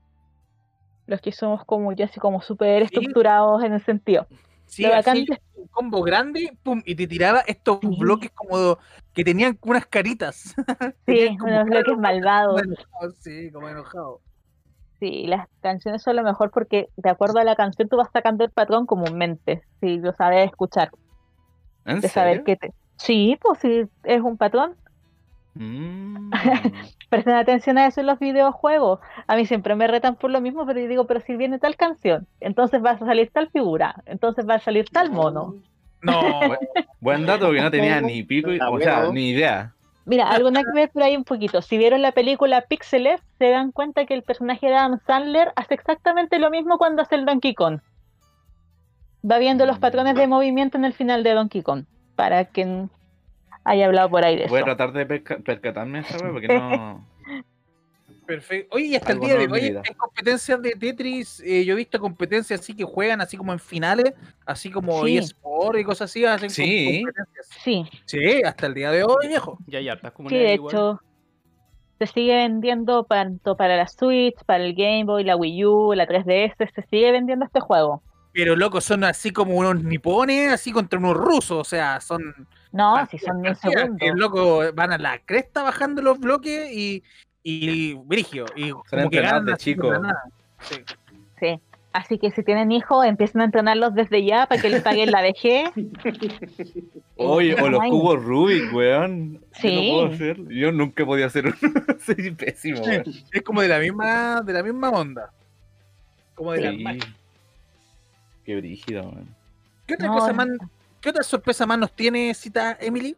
los 1.07 1.21
que 1.21 1.31
somos 1.31 1.65
como 1.65 1.91
yo, 1.93 2.05
así 2.05 2.19
como 2.19 2.41
súper 2.41 2.79
Sí. 2.81 2.85
estructurados 2.85 3.63
en 3.63 3.73
el 3.73 3.83
sentido. 3.83 4.27
Sí, 4.65 4.85
así, 4.85 5.25
un 5.55 5.67
combo 5.69 6.03
grande, 6.03 6.51
pum, 6.61 6.81
y 6.85 6.93
te 6.95 7.07
tiraba 7.07 7.39
estos 7.47 7.79
Sí. 7.81 7.87
bloques 7.97 8.29
como 8.31 8.77
que 9.13 9.23
tenían 9.23 9.57
unas 9.63 9.87
caritas. 9.87 10.53
Sí, 11.07 11.35
unos 11.41 11.65
bloques 11.65 11.97
malvados. 11.97 12.61
como 12.91 13.11
Sí, 13.11 13.51
como 13.51 13.67
enojado. 13.69 14.21
Sí, 14.99 15.25
las 15.27 15.47
canciones 15.61 16.01
son 16.01 16.15
lo 16.17 16.23
mejor 16.23 16.51
porque 16.51 16.89
de 16.97 17.09
acuerdo 17.09 17.39
a 17.39 17.43
la 17.43 17.55
canción 17.55 17.87
tú 17.87 17.95
vas 17.97 18.09
sacando 18.11 18.43
el 18.43 18.51
patrón 18.51 18.85
comúnmente, 18.85 19.63
si 19.79 19.97
lo 19.97 20.13
sabes 20.13 20.45
escuchar, 20.47 20.91
¿En 21.85 22.01
de 22.01 22.07
saber 22.09 22.43
que 22.43 22.57
te... 22.57 22.73
Sí, 22.97 23.37
pues 23.41 23.59
si 23.59 23.85
es 24.03 24.21
un 24.21 24.37
patrón, 24.37 24.75
Mm. 25.55 26.29
presten 27.09 27.33
atención 27.33 27.77
a 27.79 27.87
eso 27.87 27.99
en 28.01 28.07
los 28.07 28.19
videojuegos. 28.19 28.99
A 29.27 29.35
mí 29.35 29.45
siempre 29.45 29.75
me 29.75 29.87
retan 29.87 30.15
por 30.15 30.29
lo 30.31 30.39
mismo, 30.41 30.65
pero 30.65 30.79
yo 30.79 30.87
digo, 30.87 31.05
pero 31.05 31.19
si 31.21 31.35
viene 31.35 31.59
tal 31.59 31.75
canción, 31.75 32.27
entonces 32.39 32.83
va 32.85 32.91
a 32.91 32.99
salir 32.99 33.29
tal 33.33 33.49
figura, 33.49 33.95
entonces 34.05 34.47
va 34.47 34.55
a 34.55 34.59
salir 34.59 34.85
tal 34.89 35.11
mono. 35.11 35.55
No, 36.01 36.21
Buen 37.01 37.25
dato 37.25 37.51
que 37.51 37.59
no 37.61 37.71
tenía 37.71 37.99
ni 37.99 38.23
pico, 38.23 38.51
y- 38.53 38.59
o 38.59 38.79
sea, 38.79 38.99
bueno. 38.99 39.13
ni 39.13 39.29
idea. 39.31 39.73
Mira, 40.09 40.27
algo 40.29 40.51
nada 40.51 40.65
que 40.65 40.77
ver 40.79 40.89
por 40.91 41.03
ahí 41.03 41.15
un 41.15 41.23
poquito. 41.23 41.61
Si 41.61 41.77
vieron 41.77 42.01
la 42.01 42.11
película 42.11 42.61
Pixeles, 42.61 43.21
se 43.37 43.49
dan 43.49 43.71
cuenta 43.71 44.05
que 44.05 44.13
el 44.13 44.23
personaje 44.23 44.67
de 44.67 44.75
Adam 44.75 44.99
Sandler 45.05 45.53
hace 45.55 45.75
exactamente 45.75 46.39
lo 46.39 46.49
mismo 46.49 46.77
cuando 46.77 47.01
hace 47.03 47.15
el 47.15 47.25
Donkey 47.25 47.53
Kong. 47.53 47.79
Va 49.29 49.37
viendo 49.37 49.65
los 49.65 49.79
patrones 49.79 50.15
de 50.15 50.27
movimiento 50.27 50.77
en 50.77 50.85
el 50.85 50.93
final 50.93 51.23
de 51.23 51.33
Donkey 51.33 51.61
Kong, 51.61 51.83
para 52.15 52.45
quien 52.45 52.89
haya 53.65 53.85
hablado 53.85 54.09
por 54.09 54.23
ahí 54.23 54.35
de 54.37 54.45
eso. 54.45 54.49
Voy 54.53 54.61
a 54.61 54.65
tratar 54.65 54.93
de 54.93 55.05
perca- 55.05 55.43
percatarme 55.43 55.99
esa 55.99 56.17
wea 56.23 56.31
porque 56.31 56.47
no. 56.57 57.05
Perfecto. 58.29 58.75
Oye, 58.75 58.85
y 58.85 58.95
hasta 58.95 59.11
Algo 59.11 59.25
el 59.25 59.29
día 59.31 59.39
de 59.39 59.51
hoy 59.53 59.67
en 59.83 59.93
competencias 59.95 60.61
de 60.61 60.71
Tetris, 60.71 61.39
eh, 61.39 61.65
yo 61.65 61.73
he 61.73 61.77
visto 61.77 61.99
competencias 61.99 62.59
así 62.59 62.75
que 62.75 62.83
juegan 62.83 63.21
así 63.21 63.35
como 63.37 63.51
en 63.53 63.59
finales, 63.59 64.13
así 64.45 64.69
como 64.69 65.03
Sí. 65.05 65.17
eSport 65.17 65.79
y 65.79 65.83
cosas 65.83 66.11
así, 66.11 66.25
hacen 66.25 66.49
Sí. 66.51 67.01
competencias. 67.03 67.47
Sí, 67.63 67.85
Sí, 68.05 68.41
hasta 68.43 68.67
el 68.67 68.75
día 68.75 68.91
de 68.91 69.03
hoy, 69.03 69.27
viejo. 69.27 69.57
Ya 69.67 69.79
hartas 69.91 70.13
sí, 70.29 70.35
de 70.37 70.53
igual. 70.53 70.73
hecho, 70.75 71.01
se 71.97 72.05
sigue 72.07 72.35
vendiendo 72.35 73.03
tanto 73.03 73.57
para 73.57 73.75
la 73.75 73.87
Switch, 73.87 74.35
para 74.45 74.63
el 74.63 74.75
Game 74.75 75.05
Boy, 75.05 75.23
la 75.23 75.35
Wii 75.35 75.65
U, 75.65 75.93
la 75.95 76.05
3DS, 76.07 76.53
se 76.73 76.81
sigue 76.83 77.11
vendiendo 77.11 77.45
este 77.45 77.59
juego. 77.59 78.03
Pero 78.31 78.55
loco, 78.55 78.79
son 78.79 79.03
así 79.05 79.31
como 79.31 79.55
unos 79.55 79.83
nipones, 79.83 80.53
así 80.53 80.71
contra 80.71 80.99
unos 80.99 81.17
rusos, 81.17 81.57
o 81.59 81.63
sea, 81.63 81.99
son 81.99 82.21
No, 82.71 83.05
si 83.07 83.17
son 83.17 83.37
un 83.37 83.43
partidas, 83.43 83.59
segundo. 83.73 83.97
que 83.97 84.07
el 84.07 84.17
loco 84.17 84.61
van 84.75 84.93
a 84.93 84.97
la 84.99 85.17
cresta 85.25 85.63
bajando 85.63 86.03
los 86.03 86.19
bloques 86.19 86.71
y, 86.71 87.03
y 87.49 87.93
brigio, 87.93 88.45
y 88.55 88.71
como 88.71 89.09
que 89.09 89.21
ganan 89.21 89.45
de 89.45 89.57
chico. 89.57 89.91
la. 89.91 90.15
Sí. 90.61 90.75
Sí. 91.39 91.59
Así 91.91 92.19
que 92.19 92.29
si 92.29 92.43
tienen 92.43 92.71
hijos, 92.71 93.03
empiecen 93.05 93.41
a 93.41 93.45
entrenarlos 93.45 93.95
desde 93.95 94.23
ya 94.23 94.45
para 94.45 94.61
que 94.61 94.69
les 94.69 94.83
paguen 94.83 95.09
la 95.11 95.21
vejez. 95.23 95.71
Oye, 97.17 97.55
o 97.59 97.67
los 97.69 97.81
cubos 97.89 98.23
Rubik, 98.23 98.73
weón. 98.73 99.41
Sí. 99.53 99.73
no 99.75 99.95
puedo 99.95 100.13
hacer. 100.13 100.37
Yo 100.49 100.71
nunca 100.71 101.05
podía 101.05 101.25
hacer 101.25 101.47
uno. 101.47 101.55
Soy 102.05 102.31
pésimo, 102.31 102.79
weón. 102.81 103.03
Es 103.31 103.41
como 103.41 103.61
de 103.61 103.67
la 103.69 103.79
misma, 103.79 104.41
de 104.41 104.53
la 104.53 104.63
misma 104.63 104.89
onda. 104.89 105.31
Como 106.35 106.51
de 106.53 106.61
la 106.61 106.71
Sí. 106.71 106.77
magia. 106.83 107.15
Qué 108.45 108.55
brígido, 108.57 109.01
weón. 109.03 109.35
¿Qué 109.87 109.95
otra 109.95 110.07
No, 110.07 110.13
cosa 110.13 110.33
más, 110.33 110.47
qué 111.01 111.09
otra 111.09 111.23
sorpresa 111.23 111.65
más 111.65 111.79
nos 111.79 111.91
tiene 111.91 112.33
cita 112.35 112.77
Emily? 112.79 113.15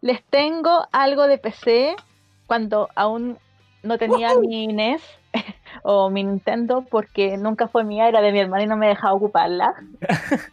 Les 0.00 0.22
tengo 0.24 0.88
algo 0.92 1.26
de 1.26 1.36
PC 1.38 1.94
cuando 2.46 2.88
aún 2.94 3.36
no 3.82 3.98
tenía 3.98 4.34
mi 4.38 4.66
NES 4.68 5.02
o 5.82 6.10
mi 6.10 6.24
Nintendo 6.24 6.84
porque 6.90 7.36
nunca 7.36 7.68
fue 7.68 7.84
mía, 7.84 8.08
era 8.08 8.20
de 8.20 8.32
mi 8.32 8.40
hermana 8.40 8.64
y 8.64 8.66
no 8.66 8.76
me 8.76 8.88
dejaba 8.88 9.14
ocuparla. 9.14 9.74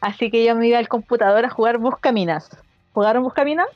Así 0.00 0.30
que 0.30 0.44
yo 0.44 0.54
me 0.54 0.66
iba 0.66 0.78
al 0.78 0.88
computador 0.88 1.44
a 1.44 1.50
jugar 1.50 1.78
Buscaminas. 1.78 2.50
¿Jugaron 2.92 3.22
Buscaminas? 3.22 3.66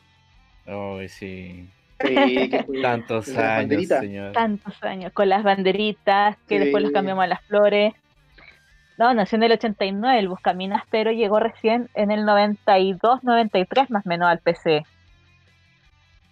Ay, 0.67 1.09
sí. 1.09 1.69
Sí, 2.01 2.49
que 2.51 2.65
fue- 2.65 2.79
Tantos 2.83 3.29
años, 3.37 3.87
señor. 3.87 4.33
Tantos 4.33 4.83
años, 4.83 5.13
con 5.13 5.29
las 5.29 5.43
banderitas, 5.43 6.37
que 6.49 6.59
después 6.59 6.83
los 6.83 6.93
cambiamos 6.93 7.25
a 7.25 7.29
las 7.29 7.43
flores. 7.43 7.95
No, 8.99 9.13
nació 9.13 9.37
en 9.37 9.43
el 9.45 9.53
89 9.53 10.19
el 10.19 10.29
Buscaminas, 10.29 10.83
pero 10.91 11.13
llegó 11.13 11.39
recién 11.39 11.91
en 11.95 12.11
el 12.11 12.25
92, 12.25 13.23
93 13.25 13.91
más 13.91 14.07
o 14.07 14.09
menos 14.09 14.29
al 14.29 14.39
PC. 14.39 14.85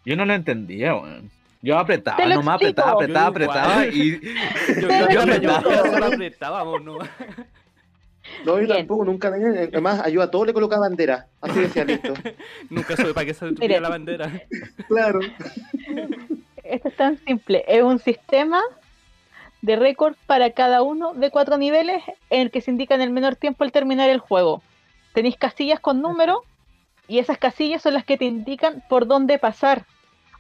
Yo 0.05 0.17
no 0.17 0.25
lo 0.27 0.35
entendía, 0.35 0.95
weón. 0.95 1.31
Yo 1.63 1.79
apretaba, 1.79 2.17
Te 2.19 2.27
lo 2.27 2.35
nomás 2.37 2.57
apretaba, 2.57 2.91
explico. 3.03 3.21
apretaba, 3.23 3.85
Yo 3.85 3.87
apretaba 3.87 3.87
y. 3.87 4.21
Yo, 4.81 4.89
yo, 4.89 5.09
yo, 5.11 5.27
no, 5.27 5.37
yo- 5.37 5.61
no. 5.61 5.71
yo 5.71 5.85
solo 5.93 6.07
apretábamos, 6.07 6.83
¿no? 6.83 6.99
No, 8.45 8.53
yo 8.53 8.57
Bien. 8.57 8.69
tampoco, 8.79 9.05
nunca 9.05 9.31
tenía. 9.33 9.49
Además, 9.65 10.01
ayuda 10.05 10.25
a 10.25 10.31
todo 10.31 10.45
le 10.45 10.53
colocaba 10.55 10.89
bandera. 10.89 11.27
Así 11.41 11.61
decía, 11.61 11.85
listo. 11.85 12.13
Nunca 12.71 12.97
supe 12.97 13.13
para 13.15 13.27
qué 13.27 13.35
se 13.35 13.53
tuviera 13.53 13.81
la 13.81 13.89
bandera. 13.91 14.31
Claro. 14.89 15.21
Esto 16.63 16.89
es 16.89 16.97
tan 16.97 17.19
simple, 17.19 17.65
es 17.69 17.83
un 17.83 17.99
sistema 17.99 18.61
de 19.61 19.77
récord 19.77 20.15
para 20.27 20.51
cada 20.51 20.83
uno 20.83 21.13
de 21.15 21.31
cuatro 21.31 21.59
niveles 21.59 22.03
en 22.31 22.41
el 22.43 22.51
que 22.51 22.61
se 22.63 22.71
indica 22.71 22.95
en 22.95 23.03
el 23.03 23.11
menor 23.11 23.37
tiempo 23.37 23.65
al 23.65 23.73
terminar 23.73 24.09
el 24.11 24.19
juego. 24.19 24.63
Tenéis 25.13 25.37
casillas 25.37 25.81
con 25.81 26.01
número 26.03 26.43
y 27.09 27.19
esas 27.19 27.39
casillas 27.39 27.83
son 27.83 27.95
las 27.95 28.05
que 28.05 28.17
te 28.17 28.25
indican 28.25 28.83
por 28.89 29.07
dónde 29.07 29.39
pasar. 29.39 29.85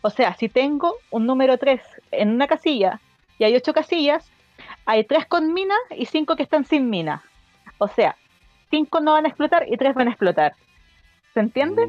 O 0.07 0.11
sea, 0.11 0.35
si 0.35 0.51
tengo 0.51 0.97
un 1.11 1.25
número 1.25 1.57
3 1.57 1.81
en 2.11 2.29
una 2.29 2.47
casilla 2.47 3.01
y 3.38 3.45
hay 3.45 3.57
ocho 3.57 3.73
casillas, 3.73 4.31
hay 4.85 5.03
tres 5.05 5.25
con 5.25 5.55
mina 5.55 5.75
y 5.97 6.05
cinco 6.05 6.37
que 6.37 6.43
están 6.43 6.67
sin 6.67 6.90
mina. 6.90 7.23
O 7.79 7.88
sea, 7.88 8.14
cinco 8.71 9.01
no 9.01 9.12
van 9.12 9.25
a 9.25 9.29
explotar 9.29 9.64
y 9.67 9.79
tres 9.79 9.95
van 9.95 10.09
a 10.09 10.11
explotar. 10.11 10.53
¿Se 11.33 11.40
entiende? 11.40 11.88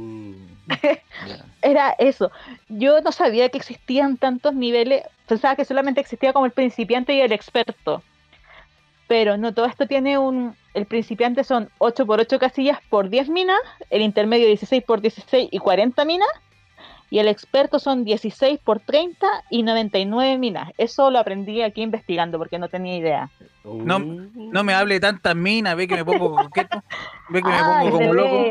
Ya. 1.28 1.46
Era 1.62 1.92
eso. 2.00 2.32
Yo 2.70 3.00
no 3.02 3.12
sabía 3.12 3.50
que 3.50 3.60
existían 3.60 4.18
tantos 4.18 4.56
niveles. 4.56 5.04
Pensaba 5.28 5.56
que 5.56 5.64
solamente 5.64 6.02
existía 6.02 6.34
como 6.34 6.48
el 6.48 6.54
principiante 6.54 7.14
y 7.14 7.22
el 7.22 7.34
experto. 7.34 8.02
Pero 9.08 9.38
no, 9.38 9.54
todo 9.54 9.68
esto 9.68 9.86
tiene 9.86 10.18
un... 10.18 10.56
El 10.74 10.88
principiante 10.88 11.44
son 11.44 11.70
8 11.78 12.06
por 12.08 12.20
8 12.20 12.40
casillas 12.40 12.80
por 12.90 13.10
10 13.10 13.30
minas, 13.30 13.60
el 13.92 14.02
intermedio 14.02 14.48
16 14.48 14.84
por 14.84 15.02
16 15.02 15.50
y 15.52 15.60
40 15.60 16.04
minas, 16.04 16.30
y 17.10 17.20
el 17.20 17.28
experto 17.28 17.80
son 17.80 18.04
16 18.04 18.60
por 18.64 18.80
30 18.80 19.28
y 19.50 19.64
99 19.64 20.38
minas. 20.38 20.72
Eso 20.78 21.12
lo 21.12 21.20
aprendí 21.20 21.62
aquí 21.62 21.82
investigando 21.82 22.38
porque 22.38 22.60
no 22.60 22.68
tenía 22.68 22.98
idea. 22.98 23.30
No, 23.64 24.00
no 24.00 24.64
me 24.64 24.74
hable 24.74 25.00
tantas 25.00 25.36
minas, 25.36 25.76
ve 25.76 25.88
que 25.88 25.96
me 25.96 26.06
pongo 26.06 26.36
coqueto, 26.36 26.84
ve 27.30 27.42
que 27.42 27.48
me 27.50 27.56
Ay, 27.56 27.90
pongo 27.90 27.98
como 28.00 28.14
loco, 28.14 28.46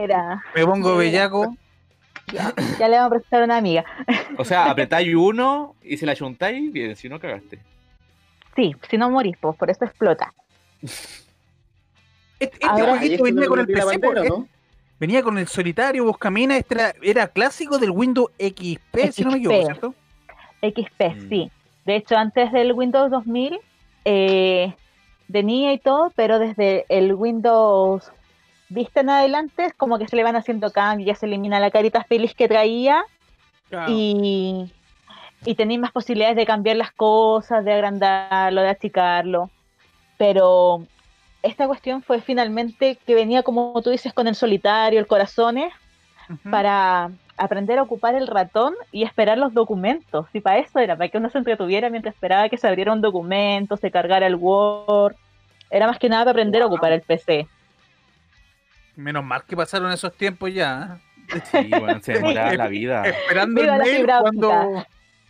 me 0.55 0.64
pongo 0.67 0.97
bellaco. 0.97 1.57
Ya, 2.33 2.55
ya 2.79 2.88
le 2.88 2.97
vamos 2.97 3.09
a 3.09 3.11
presentar 3.11 3.43
a 3.43 3.45
una 3.45 3.57
amiga. 3.59 3.85
O 4.38 4.45
sea, 4.45 4.71
apretáis 4.71 5.14
uno 5.14 5.75
y 5.83 5.97
si 5.99 6.07
la 6.07 6.17
juntáis, 6.17 6.73
bien, 6.73 6.97
si 6.97 7.09
no 7.09 7.21
cagaste. 7.21 7.59
Sí, 8.57 8.75
si 8.88 8.97
no 8.97 9.11
morís, 9.11 9.37
pues 9.40 9.57
por 9.57 9.69
eso 9.71 9.85
explota. 9.85 10.33
Este, 12.40 12.57
este 12.57 12.67
Ahora- 12.67 12.99
jueguito 12.99 13.25
venía 13.25 13.47
con 13.47 13.61
el 13.61 13.67
PC, 13.67 13.85
bandera, 13.85 14.12
porque- 14.14 14.29
¿no? 14.29 14.49
Venía 14.98 15.22
con 15.22 15.38
el 15.38 15.48
solitario, 15.48 16.04
Buscamina, 16.04 16.57
este 16.57 16.74
era, 16.74 16.94
era 17.02 17.28
clásico 17.28 17.78
del 17.78 17.90
Windows 17.90 18.30
XP, 18.38 19.11
si 19.12 19.24
no 19.24 19.33
me 19.33 19.38
equivoco, 19.38 19.61
XP. 19.61 19.64
¿cierto? 19.66 19.94
XP, 20.62 21.02
Mm. 21.16 21.28
sí. 21.28 21.50
De 21.85 21.96
hecho, 21.96 22.16
antes 22.16 22.50
del 22.52 22.72
Windows 22.72 23.11
2000 23.11 23.59
eh, 24.07 24.72
venía 25.28 25.72
y 25.72 25.78
todo, 25.78 26.12
pero 26.14 26.38
desde 26.38 26.85
el 26.88 27.14
Windows 27.14 28.11
Vista 28.70 29.00
en 29.00 29.11
adelante 29.11 29.66
es 29.66 29.74
como 29.74 29.98
que 29.98 30.09
se 30.09 30.16
le 30.16 30.24
van 30.24 30.37
haciendo 30.37 30.70
cambios, 30.72 31.07
ya 31.07 31.14
se 31.14 31.26
elimina 31.26 31.61
la 31.61 31.70
carita 31.70 32.02
feliz 32.04 32.35
que 32.35 32.48
traía 32.48 33.04
y, 33.88 34.72
y 35.44 35.54
tenéis 35.54 35.80
más 35.80 35.92
posibilidades 35.92 36.35
de 36.37 36.46
cambiar 36.46 36.76
las 36.76 36.90
cosas, 36.92 37.64
de 37.64 37.72
agrandarlo, 37.74 38.62
de 38.62 38.68
achicarlo. 38.70 39.50
Pero 40.16 40.87
esta 41.44 41.66
cuestión 41.66 42.02
fue 42.02 42.20
finalmente 42.20 42.98
que 43.07 43.14
venía, 43.14 43.42
como 43.42 43.80
tú 43.83 43.90
dices, 43.90 44.12
con 44.12 44.26
el 44.26 44.35
solitario, 44.35 44.98
el 44.98 45.07
corazones, 45.07 45.72
Ujú. 46.28 46.50
para 46.50 47.11
aprender 47.37 47.78
a 47.78 47.83
ocupar 47.83 48.14
el 48.14 48.26
ratón 48.26 48.74
y 48.90 49.02
esperar 49.04 49.37
los 49.37 49.52
documentos. 49.52 50.26
Y 50.33 50.40
para 50.40 50.59
eso 50.59 50.78
era, 50.78 50.96
para 50.96 51.09
que 51.09 51.18
uno 51.18 51.28
se 51.28 51.38
entretuviera 51.38 51.90
mientras 51.90 52.14
esperaba 52.14 52.48
que 52.48 52.57
se 52.57 52.66
abriera 52.66 52.92
un 52.92 53.02
documento, 53.02 53.76
se 53.76 53.90
cargara 53.90 54.26
el 54.26 54.37
Word. 54.37 55.16
Era 55.70 55.87
más 55.87 55.98
que 55.98 56.09
nada 56.09 56.24
para 56.24 56.33
aprender 56.33 56.62
a 56.62 56.66
ocupar 56.66 56.92
el 56.92 57.02
PC. 57.02 57.46
Menos 58.96 59.24
mal 59.24 59.44
que 59.44 59.57
pasaron 59.57 59.92
esos 59.92 60.16
tiempos 60.16 60.52
ya. 60.54 60.98
¿eh? 61.35 61.40
Sí, 61.50 61.70
bueno, 61.78 62.00
se 62.00 62.14
demoraba 62.14 62.54
la 62.54 62.68
vida. 62.68 63.02
Esperando 63.07 63.61
Viva 63.61 63.76
el 63.76 63.83
mail 63.83 64.07
cuando 64.20 64.85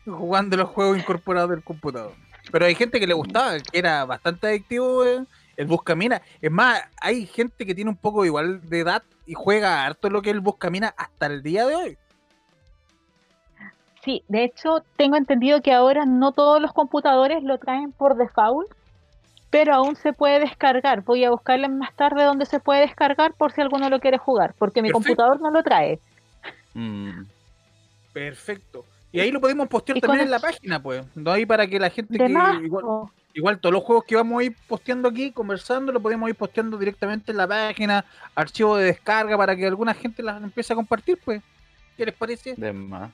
jugando 0.06 0.56
los 0.56 0.68
juegos 0.68 0.98
incorporados 0.98 1.50
del 1.50 1.62
computador. 1.62 2.12
Pero 2.52 2.66
hay 2.66 2.74
gente 2.74 3.00
que 3.00 3.06
le 3.06 3.14
gustaba, 3.14 3.58
que 3.58 3.78
era 3.78 4.04
bastante 4.04 4.46
adictivo 4.46 5.04
eh, 5.04 5.24
el 5.56 5.66
Buscamina. 5.66 6.22
Es 6.40 6.50
más, 6.50 6.82
hay 7.00 7.26
gente 7.26 7.66
que 7.66 7.74
tiene 7.74 7.90
un 7.90 7.96
poco 7.96 8.24
igual 8.24 8.68
de 8.68 8.80
edad 8.80 9.02
y 9.26 9.34
juega 9.34 9.84
harto 9.84 10.10
lo 10.10 10.22
que 10.22 10.30
es 10.30 10.34
el 10.34 10.40
Buscamina 10.40 10.94
hasta 10.96 11.26
el 11.26 11.42
día 11.42 11.66
de 11.66 11.74
hoy. 11.74 11.98
Sí, 14.04 14.22
de 14.28 14.44
hecho, 14.44 14.84
tengo 14.96 15.16
entendido 15.16 15.62
que 15.62 15.72
ahora 15.72 16.04
no 16.04 16.32
todos 16.32 16.60
los 16.60 16.72
computadores 16.72 17.42
lo 17.42 17.58
traen 17.58 17.90
por 17.90 18.16
default, 18.16 18.70
pero 19.48 19.74
aún 19.74 19.96
se 19.96 20.12
puede 20.12 20.40
descargar. 20.40 21.02
Voy 21.02 21.24
a 21.24 21.30
buscarles 21.30 21.70
más 21.70 21.94
tarde 21.94 22.24
dónde 22.24 22.44
se 22.44 22.60
puede 22.60 22.82
descargar 22.82 23.32
por 23.32 23.52
si 23.52 23.62
alguno 23.62 23.88
lo 23.88 24.00
quiere 24.00 24.18
jugar, 24.18 24.54
porque 24.58 24.82
mi 24.82 24.88
Perfecto. 24.88 25.08
computador 25.08 25.40
no 25.40 25.50
lo 25.50 25.62
trae. 25.62 26.00
Mm. 26.74 27.22
Perfecto. 28.12 28.84
Y 29.14 29.20
ahí 29.20 29.30
lo 29.30 29.40
podemos 29.40 29.68
postear 29.68 30.00
también 30.00 30.24
en 30.24 30.30
la 30.32 30.40
página, 30.40 30.82
pues. 30.82 31.06
No 31.14 31.30
ahí 31.30 31.46
para 31.46 31.68
que 31.68 31.78
la 31.78 31.88
gente 31.88 32.18
que 32.18 32.28
más, 32.28 32.60
igual, 33.32 33.60
todos 33.60 33.72
los 33.72 33.84
juegos 33.84 34.04
que 34.04 34.16
vamos 34.16 34.40
a 34.40 34.44
ir 34.44 34.56
posteando 34.66 35.08
aquí, 35.08 35.30
conversando, 35.30 35.92
lo 35.92 36.00
podemos 36.00 36.28
ir 36.28 36.34
posteando 36.34 36.76
directamente 36.76 37.30
en 37.30 37.38
la 37.38 37.46
página, 37.46 38.04
archivo 38.34 38.76
de 38.76 38.86
descarga 38.86 39.36
para 39.36 39.54
que 39.54 39.66
alguna 39.66 39.94
gente 39.94 40.20
las 40.20 40.42
empiece 40.42 40.72
a 40.72 40.76
compartir, 40.76 41.16
pues. 41.24 41.40
¿Qué 41.96 42.04
les 42.06 42.14
parece? 42.14 42.54
De 42.56 42.72
más. 42.72 43.12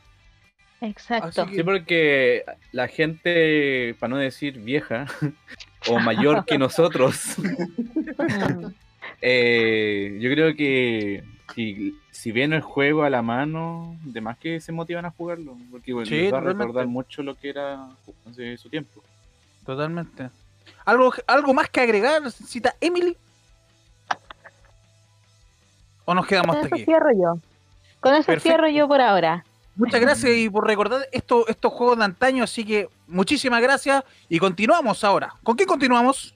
Exacto. 0.80 1.46
Sí, 1.52 1.62
porque 1.62 2.44
la 2.72 2.88
gente, 2.88 3.94
para 4.00 4.08
no 4.08 4.16
decir 4.16 4.58
vieja, 4.58 5.04
o 5.86 5.98
mayor 5.98 6.46
que 6.46 6.56
nosotros, 6.58 7.36
eh, 9.20 10.16
yo 10.18 10.30
creo 10.30 10.56
que 10.56 11.24
si, 11.54 11.98
si 12.10 12.32
viene 12.32 12.56
el 12.56 12.62
juego 12.62 13.02
a 13.04 13.10
la 13.10 13.22
mano, 13.22 13.96
de 14.04 14.20
más 14.20 14.38
que 14.38 14.60
se 14.60 14.72
motivan 14.72 15.04
a 15.04 15.10
jugarlo, 15.10 15.56
porque 15.70 15.92
bueno, 15.92 16.08
Sí, 16.08 16.16
les 16.16 16.24
va 16.32 16.38
a 16.38 16.40
totalmente. 16.40 16.62
recordar 16.64 16.86
mucho 16.86 17.22
lo 17.22 17.34
que 17.34 17.50
era 17.50 17.88
hace 18.28 18.56
su 18.56 18.68
tiempo. 18.68 19.02
Totalmente. 19.66 20.30
¿Algo, 20.84 21.12
algo 21.26 21.54
más 21.54 21.68
que 21.68 21.80
agregar, 21.80 22.30
cita 22.30 22.74
Emily? 22.80 23.16
¿O 26.04 26.14
nos 26.14 26.26
quedamos 26.26 26.48
Con 26.56 26.64
hasta 26.64 26.66
eso 26.68 26.74
aquí? 26.76 26.84
cierro 26.84 27.12
yo. 27.12 27.38
Con 28.00 28.14
eso 28.14 28.26
Perfecto. 28.26 28.42
cierro 28.42 28.68
yo 28.68 28.88
por 28.88 29.00
ahora. 29.00 29.44
Muchas 29.76 30.00
gracias 30.00 30.32
y 30.36 30.50
por 30.50 30.66
recordar 30.66 31.06
esto, 31.12 31.46
estos 31.48 31.72
juegos 31.72 31.98
de 31.98 32.04
antaño, 32.04 32.44
así 32.44 32.64
que 32.64 32.88
muchísimas 33.06 33.62
gracias 33.62 34.02
y 34.28 34.38
continuamos 34.38 35.04
ahora. 35.04 35.32
¿Con 35.42 35.56
qué 35.56 35.64
continuamos? 35.64 36.34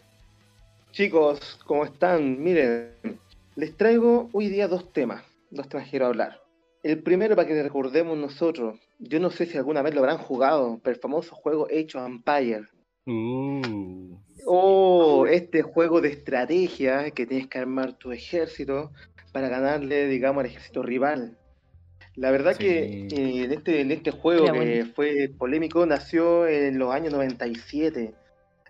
Chicos, 0.92 1.58
¿cómo 1.66 1.84
están? 1.84 2.42
Miren, 2.42 2.90
les 3.56 3.76
traigo 3.76 4.28
hoy 4.32 4.48
día 4.48 4.68
dos 4.68 4.92
temas, 4.92 5.24
dos 5.50 5.68
temas 5.68 5.84
que 5.86 5.90
quiero 5.92 6.06
hablar. 6.06 6.40
El 6.82 7.02
primero 7.02 7.34
para 7.34 7.48
que 7.48 7.62
recordemos 7.62 8.16
nosotros, 8.18 8.78
yo 8.98 9.18
no 9.20 9.30
sé 9.30 9.46
si 9.46 9.56
alguna 9.56 9.82
vez 9.82 9.94
lo 9.94 10.00
habrán 10.00 10.18
jugado, 10.18 10.80
pero 10.82 10.94
el 10.94 11.00
famoso 11.00 11.34
juego 11.34 11.66
Age 11.66 11.96
of 11.96 12.06
Empire. 12.06 12.64
Uh, 13.06 14.18
Oh, 14.46 15.26
este 15.26 15.62
juego 15.62 16.02
de 16.02 16.08
estrategia 16.10 17.10
que 17.12 17.24
tienes 17.26 17.46
que 17.46 17.58
armar 17.58 17.94
tu 17.94 18.12
ejército 18.12 18.90
para 19.32 19.48
ganarle, 19.48 20.06
digamos, 20.06 20.40
al 20.44 20.50
ejército 20.50 20.82
rival. 20.82 21.38
La 22.14 22.30
verdad 22.30 22.54
que 22.56 23.06
Sí. 23.08 23.16
eh, 23.16 23.44
en 23.44 23.52
este, 23.52 23.80
en 23.80 23.90
este 23.90 24.10
juego 24.10 24.44
que 24.44 24.52
bueno. 24.52 24.86
fue 24.94 25.30
polémico 25.38 25.86
nació 25.86 26.46
en 26.46 26.78
los 26.78 26.92
años 26.92 27.12
97 27.14 28.14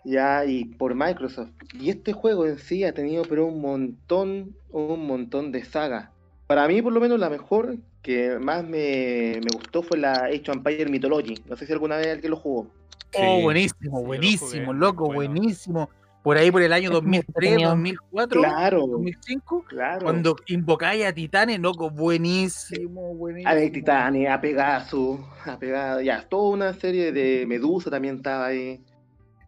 ya 0.05 0.45
y 0.47 0.65
por 0.67 0.95
Microsoft. 0.95 1.51
Y 1.73 1.91
este 1.91 2.13
juego 2.13 2.47
en 2.47 2.59
sí 2.59 2.85
ha 2.85 2.95
tenido 2.95 3.25
pero 3.29 3.47
un 3.47 3.61
montón, 3.61 4.57
un 4.71 5.07
montón 5.07 5.53
de 5.53 5.65
sagas. 5.65 6.11
Para 6.47 6.69
mí 6.69 6.83
por 6.83 6.93
lo 6.93 7.01
menos 7.01 7.19
la 7.19 7.31
mejor 7.31 7.79
que 8.03 8.39
más 8.39 8.65
me, 8.65 9.41
me 9.43 9.51
gustó 9.55 9.83
fue 9.83 9.99
la 9.99 10.27
Age 10.27 10.51
of 10.51 10.57
Empire 10.59 10.87
Mythology. 10.91 11.43
No 11.47 11.57
sé 11.57 11.67
si 11.67 11.73
alguna 11.73 11.97
vez 11.97 12.09
alguien 12.09 12.31
lo 12.31 12.37
jugó. 12.37 12.75
Oh, 13.15 13.41
buenísimo, 13.43 14.03
Sí, 14.11 14.21
yo 14.53 14.63
lo 14.63 14.71
buenísimo, 14.73 14.73
loco, 14.73 15.13
bueno. 15.13 15.33
buenísimo. 15.33 15.91
Por 16.23 16.37
ahí 16.39 16.51
por 16.51 16.63
el 16.63 16.73
año 16.73 16.91
Es 16.91 17.03
muy 17.03 17.23
2003, 17.23 17.53
entretenido. 17.53 17.71
2004, 17.71 18.51
Claro, 18.51 18.87
2005, 18.87 19.65
claro. 19.69 20.03
cuando 20.03 20.37
invocáis 20.47 21.05
a 21.07 21.13
Titanes, 21.13 21.61
loco, 21.61 21.91
buenísimo, 21.91 23.15
buenísimo. 23.15 23.51
A 23.51 23.57
Titania, 23.71 24.35
a 24.35 24.41
Pegasus, 24.41 25.21
a 25.47 25.59
Pegasus, 25.59 26.05
ya, 26.05 26.27
toda 26.29 26.51
una 26.51 26.73
serie 26.75 27.13
de 27.13 27.47
Medusa 27.47 27.91
también 27.91 28.17
estaba 28.17 28.47
ahí, 28.47 28.81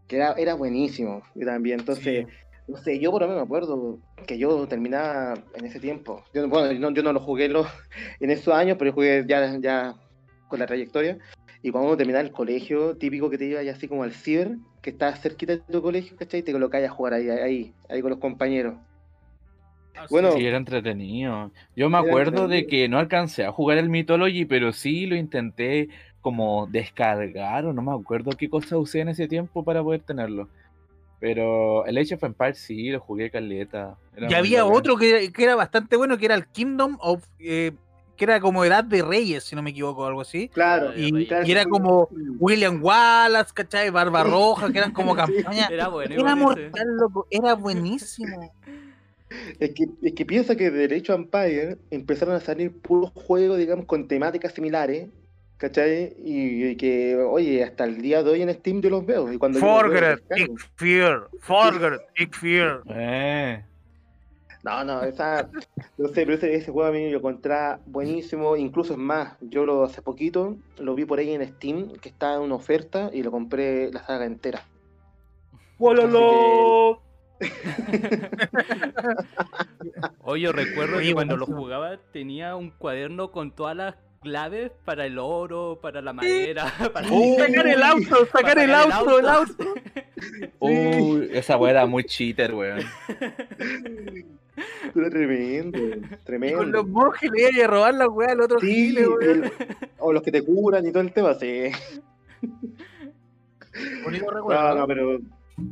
que 0.06 0.16
era, 0.16 0.32
era 0.32 0.54
buenísimo 0.54 1.22
y 1.34 1.44
también, 1.44 1.80
entonces, 1.80 2.26
no 2.66 2.76
sé, 2.78 2.98
yo 2.98 3.10
por 3.10 3.22
lo 3.22 3.28
menos 3.28 3.42
me 3.42 3.46
acuerdo 3.46 3.98
que 4.26 4.38
yo 4.38 4.66
terminaba 4.68 5.34
en 5.54 5.64
ese 5.64 5.80
tiempo, 5.80 6.24
yo, 6.34 6.48
bueno, 6.48 6.72
yo 6.72 6.78
no, 6.80 6.90
yo 6.92 7.02
no 7.02 7.12
lo 7.12 7.20
jugué 7.20 7.46
en, 7.46 7.54
los- 7.54 7.66
en 8.20 8.30
esos 8.30 8.54
años, 8.54 8.76
pero 8.78 8.92
jugué 8.92 9.24
ya, 9.26 9.58
ya 9.60 9.94
con 10.48 10.58
la 10.58 10.66
trayectoria, 10.66 11.18
y 11.62 11.70
cuando 11.70 11.88
uno 11.88 11.96
terminaba 11.96 12.24
el 12.24 12.32
colegio, 12.32 12.96
típico 12.96 13.28
que 13.30 13.38
te 13.38 13.46
iba 13.46 13.60
así 13.60 13.88
como 13.88 14.04
al 14.04 14.12
ciber, 14.12 14.56
que 14.82 14.90
estaba 14.90 15.16
cerquita 15.16 15.54
de 15.54 15.58
tu 15.60 15.82
colegio, 15.82 16.16
¿cachai? 16.16 16.40
Y 16.40 16.42
te 16.44 16.52
colocabas 16.52 16.88
a 16.88 16.92
jugar 16.92 17.14
ahí, 17.14 17.28
ahí, 17.28 17.74
ahí 17.88 18.00
con 18.00 18.10
los 18.10 18.20
compañeros. 18.20 18.76
Bueno, 20.10 20.32
sí, 20.36 20.44
era 20.44 20.58
entretenido. 20.58 21.52
Yo 21.74 21.88
me 21.88 21.98
acuerdo 21.98 22.48
de 22.48 22.66
que 22.66 22.88
no 22.88 22.98
alcancé 22.98 23.44
a 23.44 23.52
jugar 23.52 23.78
el 23.78 23.88
Mythology, 23.88 24.44
pero 24.44 24.72
sí 24.72 25.06
lo 25.06 25.16
intenté 25.16 25.88
como 26.26 26.66
descargar 26.66 27.66
o 27.66 27.72
no 27.72 27.82
me 27.82 27.92
acuerdo 27.92 28.32
qué 28.36 28.48
cosa 28.50 28.76
usé 28.78 28.98
en 29.00 29.10
ese 29.10 29.28
tiempo 29.28 29.62
para 29.64 29.80
poder 29.80 30.00
tenerlo. 30.02 30.48
Pero 31.20 31.86
el 31.86 31.96
Age 31.98 32.16
of 32.16 32.24
Empires 32.24 32.58
sí, 32.58 32.90
lo 32.90 32.98
jugué 32.98 33.30
caleta. 33.30 33.96
Era 34.16 34.28
Y 34.28 34.34
había 34.34 34.64
bacán. 34.64 34.76
otro 34.76 34.96
que, 34.96 35.32
que 35.32 35.44
era 35.44 35.54
bastante 35.54 35.96
bueno, 35.96 36.18
que 36.18 36.26
era 36.26 36.34
el 36.34 36.48
Kingdom 36.48 36.96
of... 37.00 37.24
eh, 37.38 37.72
que 38.16 38.24
era 38.24 38.40
como 38.40 38.64
Edad 38.64 38.82
de 38.82 39.02
Reyes, 39.02 39.44
si 39.44 39.54
no 39.54 39.62
me 39.62 39.70
equivoco, 39.70 40.04
algo 40.04 40.22
así. 40.22 40.48
claro. 40.48 40.92
Y, 40.96 41.26
claro, 41.28 41.46
y 41.46 41.52
era 41.52 41.64
como. 41.66 42.08
William 42.40 42.80
Wallace, 42.82 43.52
¿cachai? 43.54 43.90
Barbarroja, 43.90 44.72
que 44.72 44.78
eran 44.78 44.92
como 44.92 45.14
campañas. 45.16 45.70
Era 45.70 45.86
bueno. 45.88 46.14
Era 46.16 46.34
mortal, 46.34 46.86
loco, 46.98 47.26
era 47.30 47.54
buenísimo. 47.54 48.52
Es 49.60 49.74
que, 49.74 49.84
es 50.02 50.12
que 50.14 50.24
piensa 50.26 50.56
que 50.56 50.70
de 50.70 50.78
Derecho 50.88 51.12
a 51.12 51.16
Empire 51.16 51.78
empezaron 51.90 52.34
a 52.34 52.40
salir 52.40 52.72
puros 52.80 53.10
juegos, 53.14 53.58
digamos, 53.58 53.86
con 53.86 54.08
temáticas 54.08 54.52
similares, 54.54 55.08
¿cachai? 55.56 56.14
Y, 56.24 56.66
y 56.66 56.76
que, 56.76 57.16
oye, 57.16 57.64
hasta 57.64 57.84
el 57.84 58.00
día 58.02 58.22
de 58.22 58.30
hoy 58.30 58.42
en 58.42 58.52
Steam 58.54 58.80
yo 58.80 58.90
los 58.90 59.04
veo. 59.06 59.32
Y 59.32 59.38
cuando 59.38 59.58
Forget. 59.58 60.20
Big 60.34 60.50
Fear, 60.76 61.28
Forget, 61.40 62.00
Big 62.18 62.34
Fear. 62.34 62.82
Eh, 62.88 63.62
No, 64.62 64.82
no, 64.82 65.02
esa, 65.02 65.48
no 65.96 66.08
sé, 66.08 66.26
pero 66.26 66.34
ese, 66.34 66.54
ese 66.54 66.72
juego 66.72 66.88
a 66.88 66.92
mí 66.92 67.08
lo 67.10 67.18
encontraba 67.18 67.78
buenísimo, 67.86 68.56
incluso 68.56 68.94
es 68.94 68.98
más, 68.98 69.36
yo 69.40 69.64
lo 69.64 69.84
hace 69.84 70.02
poquito 70.02 70.56
lo 70.78 70.94
vi 70.96 71.04
por 71.04 71.20
ahí 71.20 71.32
en 71.32 71.46
Steam, 71.46 71.92
que 72.00 72.08
estaba 72.08 72.34
en 72.34 72.40
una 72.42 72.56
oferta 72.56 73.10
y 73.12 73.22
lo 73.22 73.30
compré 73.30 73.92
la 73.92 74.04
saga 74.04 74.24
entera. 74.24 74.64
¡Wololo! 75.78 77.00
Oye, 80.24 80.42
yo 80.42 80.52
recuerdo 80.52 80.96
Oye, 80.96 81.08
que 81.08 81.14
cuando 81.14 81.36
lo 81.36 81.46
jugaba 81.46 81.96
tenía 82.12 82.56
un 82.56 82.70
cuaderno 82.70 83.30
con 83.30 83.52
todas 83.52 83.76
las 83.76 83.94
claves 84.26 84.72
para 84.84 85.06
el 85.06 85.18
oro, 85.20 85.78
para 85.80 86.02
la 86.02 86.12
madera, 86.12 86.64
para 86.92 87.06
Uh, 87.10 87.36
sacar 87.38 87.66
el 87.68 87.80
auto, 87.82 88.26
sacar 88.26 88.42
para 88.56 88.64
el 88.64 88.74
auto, 88.74 89.18
el 89.20 89.28
auto. 89.28 89.74
Uy, 90.58 91.28
esa 91.32 91.56
weá 91.56 91.70
era 91.70 91.86
muy 91.86 92.02
cheater, 92.04 92.52
weón. 92.54 92.80
Era 94.96 95.10
tremendo, 95.10 95.78
Y 95.78 95.90
con 96.00 96.18
tremendo. 96.24 96.64
los 96.64 96.88
monjes 96.88 97.30
le 97.30 97.50
iba 97.52 97.64
a 97.64 97.68
robar 97.68 97.94
la 97.94 98.08
weá 98.08 98.32
al 98.32 98.40
otro 98.40 98.58
Sí, 98.58 98.96
el- 98.96 99.52
o 99.98 100.12
los 100.14 100.22
que 100.22 100.32
te 100.32 100.42
curan 100.42 100.86
y 100.86 100.90
todo 100.92 101.02
el 101.02 101.12
tema, 101.12 101.34
sí. 101.34 101.70
Bonito 104.02 104.24
No, 104.24 104.30
recuerdo. 104.30 104.74
no, 104.74 104.86
pero, 104.86 105.18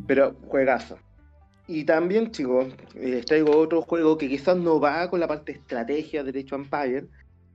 pero 0.07 0.35
juegazo. 0.47 0.99
Y 1.67 1.85
también, 1.85 2.31
chicos, 2.31 2.67
les 2.95 3.25
traigo 3.25 3.57
otro 3.57 3.81
juego 3.81 4.19
que 4.19 4.29
quizás 4.29 4.57
no 4.59 4.79
va 4.79 5.09
con 5.09 5.19
la 5.19 5.27
parte 5.29 5.53
de 5.53 5.59
estrategia 5.61 6.23
de 6.23 6.41
of 6.41 6.53
Empire, 6.53 7.07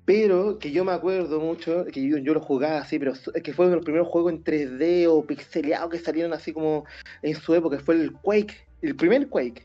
pero 0.09 0.57
que 0.57 0.71
yo 0.71 0.83
me 0.83 0.91
acuerdo 0.91 1.39
mucho, 1.39 1.85
que 1.85 2.01
yo, 2.01 2.17
yo 2.17 2.33
lo 2.33 2.41
jugaba 2.41 2.79
así, 2.79 2.97
pero 2.97 3.13
es 3.13 3.43
que 3.43 3.53
fue 3.53 3.65
uno 3.65 3.73
de 3.73 3.75
los 3.75 3.85
primeros 3.85 4.07
juegos 4.07 4.33
en 4.33 4.43
3D 4.43 5.07
o 5.07 5.23
pixeleados 5.23 5.91
que 5.91 5.99
salieron 5.99 6.33
así 6.33 6.51
como 6.51 6.85
en 7.21 7.35
su 7.35 7.53
época, 7.53 7.77
fue 7.77 7.93
el 7.93 8.13
Quake, 8.13 8.55
el 8.81 8.95
primer 8.95 9.27
Quake. 9.29 9.61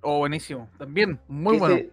Oh, 0.00 0.20
buenísimo. 0.20 0.66
También, 0.78 1.20
muy 1.28 1.56
ese, 1.56 1.60
bueno. 1.60 1.90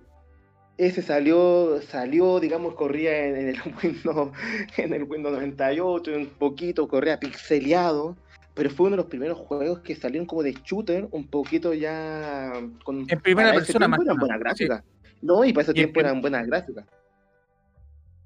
Ese 0.77 1.01
salió, 1.01 1.81
salió, 1.81 2.39
digamos, 2.39 2.73
corría 2.75 3.25
en, 3.25 3.35
en 3.35 3.49
el 3.49 3.59
Windows, 3.83 4.31
en 4.77 4.93
el 4.93 5.03
Windows 5.03 5.33
98, 5.33 6.11
un 6.15 6.27
poquito, 6.27 6.87
corría 6.87 7.19
pixeleado, 7.19 8.15
pero 8.53 8.69
fue 8.69 8.87
uno 8.87 8.95
de 8.95 9.01
los 9.01 9.07
primeros 9.07 9.39
juegos 9.39 9.79
que 9.79 9.93
salieron 9.97 10.25
como 10.25 10.43
de 10.43 10.53
shooter, 10.63 11.09
un 11.11 11.27
poquito 11.27 11.73
ya 11.73 12.53
con 12.85 13.05
En 13.09 13.19
primera 13.19 13.51
persona 13.51 13.89
más 13.89 13.99
buenas 14.17 14.39
gráficas. 14.39 14.85
No, 15.21 15.43
y 15.43 15.51
para 15.51 15.63
ese 15.63 15.71
Y 15.71 15.75
tiempo 15.75 15.99
eran 15.99 16.21
buenas 16.21 16.47
gráficas. 16.47 16.85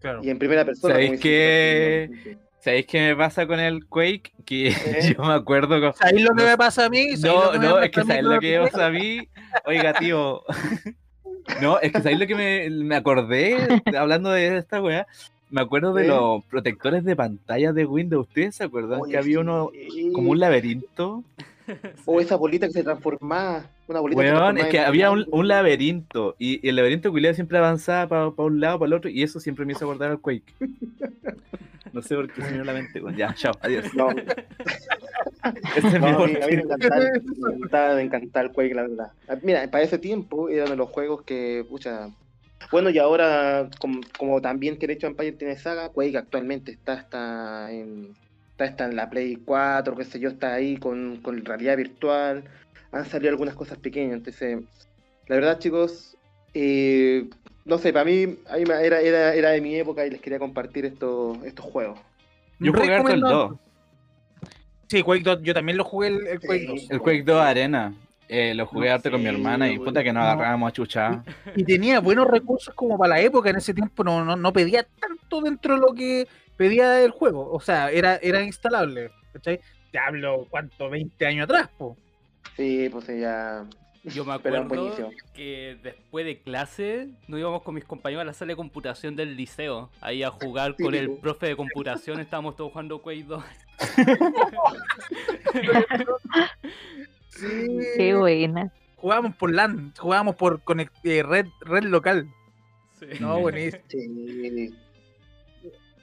Claro. 0.04 0.20
Y 0.22 0.30
en 0.30 0.38
primera 0.38 0.66
persona. 0.66 0.96
¿Sabéis 0.96 1.20
qué? 1.22 2.38
¿Sabéis 2.60 2.86
qué 2.88 3.00
me 3.00 3.16
pasa 3.16 3.48
con 3.48 3.58
el 3.58 3.86
Quake? 3.88 4.34
Que 4.46 4.68
¿Eh? 4.86 5.16
yo 5.18 5.24
me 5.24 5.32
acuerdo 5.34 5.80
con... 5.80 5.94
¿Sabéis 5.94 6.26
lo 6.26 6.36
que 6.36 6.44
me 6.44 6.58
pasa 6.58 6.86
a 6.86 6.90
mí? 6.90 7.16
¿Sabéis 7.16 7.24
No, 7.24 7.52
me 7.54 7.58
no, 7.60 7.80
es 7.80 7.90
que 7.90 8.02
sabéis 8.02 8.24
lo 8.24 8.40
que 8.40 8.58
Play? 8.58 8.60
pasa 8.70 8.86
a 8.86 8.90
mí. 8.92 9.28
Oiga, 9.66 9.94
tío. 9.94 10.44
No, 11.62 11.78
es 11.80 11.92
que 11.92 11.98
sabéis 12.02 12.20
lo 12.20 12.28
que 12.28 12.36
me, 12.36 12.70
me 12.70 12.96
acordé 12.96 13.58
hablando 13.98 14.30
de 14.32 14.58
esta 14.58 14.82
weá. 14.82 15.06
Me 15.50 15.60
acuerdo 15.62 15.94
de 15.94 16.06
¿Eh? 16.06 16.08
los 16.08 16.44
protectores 16.46 17.04
de 17.04 17.18
pantalla 17.18 17.74
de 17.74 17.86
Windows. 17.86 18.28
¿Ustedes 18.28 18.56
se 18.56 18.64
acuerdan 18.64 19.02
Oye, 19.02 19.12
que 19.12 19.18
había 19.18 19.34
sí. 19.36 19.38
uno 19.42 19.70
como 20.14 20.32
un 20.32 20.40
laberinto? 20.40 21.24
O 22.06 22.20
esa 22.20 22.36
bolita 22.36 22.68
que 22.68 22.74
se 22.74 22.84
transformaba. 22.84 23.66
Una 23.88 24.00
bolita 24.00 24.22
que 24.22 24.28
se 24.28 24.34
Weón, 24.34 24.58
es 24.58 24.64
transformaba 24.64 24.70
que 24.70 24.78
en- 24.78 24.84
había 24.86 25.12
un, 25.12 25.26
un 25.32 25.48
laberinto 25.48 26.36
y, 26.40 26.68
el 26.68 26.76
laberinto 26.76 27.12
culiado 27.12 27.36
siempre 27.36 27.58
avanzaba 27.58 28.08
para 28.36 28.48
un 28.48 28.60
lado, 28.60 28.80
para 28.80 28.88
el 28.88 28.94
otro 28.94 29.10
y 29.10 29.24
eso 29.24 29.40
siempre 29.40 29.66
me 29.66 29.74
hizo 29.74 29.86
acordar 29.86 30.12
al 30.12 30.20
Quake. 30.20 30.54
No 31.94 32.02
sé 32.02 32.16
por 32.16 32.32
qué 32.32 32.42
se 32.42 32.52
me 32.52 32.66
la 32.66 32.74
mente. 32.74 33.02
weón. 33.02 33.16
Ya, 33.16 33.34
chao, 33.36 33.54
adiós. 33.62 33.94
No, 33.94 34.10
Ese 35.76 35.88
es 35.88 35.94
mi 35.94 35.96
a 35.96 36.00
mí, 36.00 36.08
a 36.08 36.14
aporte. 36.14 36.40
mí 36.48 36.56
me 36.56 36.62
encantaba, 36.64 37.00
me 37.00 37.08
encantaba, 37.56 37.96
me 37.96 38.02
encantaba 38.02 38.46
el 38.46 38.52
Quake, 38.52 38.74
la 38.76 38.82
verdad. 38.84 39.12
Ah, 39.28 39.36
Mira, 39.42 39.70
para 39.70 39.84
ese 39.84 39.98
tiempo 39.98 40.50
era 40.50 40.64
uno 40.64 40.72
de 40.72 40.78
los 40.78 40.90
juegos 40.90 41.22
que, 41.24 41.66
pucha. 41.70 42.10
Bueno, 42.72 42.90
y 42.90 42.98
ahora, 42.98 43.70
como, 43.80 44.00
como 44.18 44.42
también 44.42 44.78
que 44.78 44.86
el 44.86 44.92
hecho 44.92 45.06
Empire 45.08 45.34
tiene 45.34 45.58
saga, 45.58 45.90
Quake 45.90 46.18
actualmente 46.18 46.72
está 46.72 46.94
hasta 46.94 47.72
en, 47.72 48.16
está 48.54 48.66
hasta 48.66 48.86
en 48.86 48.96
la 48.96 49.10
Play 49.10 49.36
4, 49.38 49.96
qué 49.96 50.04
sé 50.06 50.20
yo, 50.20 50.30
está 50.30 50.54
ahí 50.54 50.78
con, 50.78 51.18
con 51.18 51.44
realidad 51.44 51.76
virtual. 51.78 52.44
Han 52.92 53.06
salido 53.06 53.32
algunas 53.32 53.56
cosas 53.56 53.78
pequeñas. 53.80 54.18
Entonces, 54.18 54.60
la 55.28 55.36
verdad, 55.36 55.60
chicos, 55.60 56.16
eh, 56.54 57.28
no 57.66 57.78
sé, 57.80 57.92
para 57.92 58.06
mí, 58.06 58.38
era, 58.56 58.82
era, 58.82 59.34
era 59.34 59.50
de 59.50 59.62
mi 59.62 59.76
época 59.76 60.06
y 60.06 60.12
les 60.12 60.22
quería 60.22 60.38
compartir 60.40 60.86
estos, 60.86 61.44
estos 61.44 61.66
juegos. 61.66 62.00
Yo 62.60 62.72
jugué 62.72 62.94
harto 62.94 63.08
el 63.10 63.22
Recomendado. 63.22 63.48
2, 63.50 63.60
Sí, 64.90 65.02
Quake 65.02 65.24
2. 65.24 65.42
Yo 65.42 65.54
también 65.56 65.78
lo 65.78 65.84
jugué 65.84 66.10
el, 66.10 66.28
el 66.28 66.40
Quake 66.40 66.60
Sí. 66.60 66.68
2. 66.68 66.92
el 66.92 67.00
Quake 67.00 67.24
2 67.24 67.42
Arena. 67.42 67.94
Eh, 68.30 68.54
lo 68.54 68.66
jugué 68.68 68.90
No 68.90 68.96
harto 68.96 69.12
con 69.12 69.22
mi 69.22 69.28
hermana 69.30 69.70
y 69.70 69.78
puta 69.80 70.04
que 70.04 70.14
nos 70.14 70.24
No. 70.24 70.30
agarrábamos 70.30 70.70
a 70.70 70.72
chuchar. 70.72 71.24
Y 71.56 71.64
tenía 71.64 72.00
buenos 72.00 72.28
recursos 72.28 72.74
como 72.76 72.98
para 72.98 73.16
la 73.16 73.22
época. 73.22 73.50
En 73.50 73.56
ese 73.58 73.74
tiempo 73.74 74.04
no, 74.04 74.24
no, 74.24 74.36
no 74.36 74.54
pedía 74.54 74.86
tanto 75.24 75.42
dentro 75.42 75.76
de 75.76 75.82
lo 75.82 75.94
que 75.94 76.28
pedía 76.58 77.04
el 77.04 77.12
juego. 77.12 77.52
O 77.52 77.60
sea, 77.60 77.92
era, 77.92 78.16
era 78.18 78.42
instalable. 78.42 79.12
¿Cachai? 79.34 79.60
Te 79.92 80.00
hablo, 80.00 80.48
¿cuánto? 80.50 80.90
20 80.90 81.26
años 81.26 81.46
atrás, 81.46 81.70
po. 81.78 81.98
Sí, 82.56 82.90
pues 82.92 83.08
ya. 83.08 83.66
Yo 84.04 84.26
me 84.26 84.34
acuerdo 84.34 85.12
que 85.34 85.78
después 85.82 86.26
de 86.26 86.42
clase 86.42 87.10
nos 87.28 87.40
íbamos 87.40 87.64
con 87.64 87.76
mis 87.76 87.86
compañeros 87.86 88.22
a 88.22 88.26
la 88.26 88.34
sala 88.34 88.52
de 88.52 88.58
computación 88.58 89.16
del 89.16 89.36
liceo, 89.36 89.90
ahí 90.02 90.24
a 90.24 90.32
jugar 90.32 90.76
con 90.82 90.94
el 90.94 91.18
profe 91.18 91.48
de 91.48 91.56
computación, 91.56 92.20
estábamos 92.20 92.56
todos 92.56 92.72
jugando 92.72 93.02
Quake 93.02 93.24
2. 93.24 93.44
Sí. 97.36 97.80
Qué 97.98 98.16
buena. 98.16 98.72
Jugábamos 98.98 99.36
por 99.36 99.52
LAN, 99.52 99.92
jugábamos 99.98 100.36
por 100.36 100.62
eh, 101.04 101.24
red, 101.24 101.48
red 101.62 101.84
local. 101.84 102.30
Sí. 103.00 103.08
No, 103.20 103.40
buenísimo. 103.40 103.84
Sí. 103.88 104.72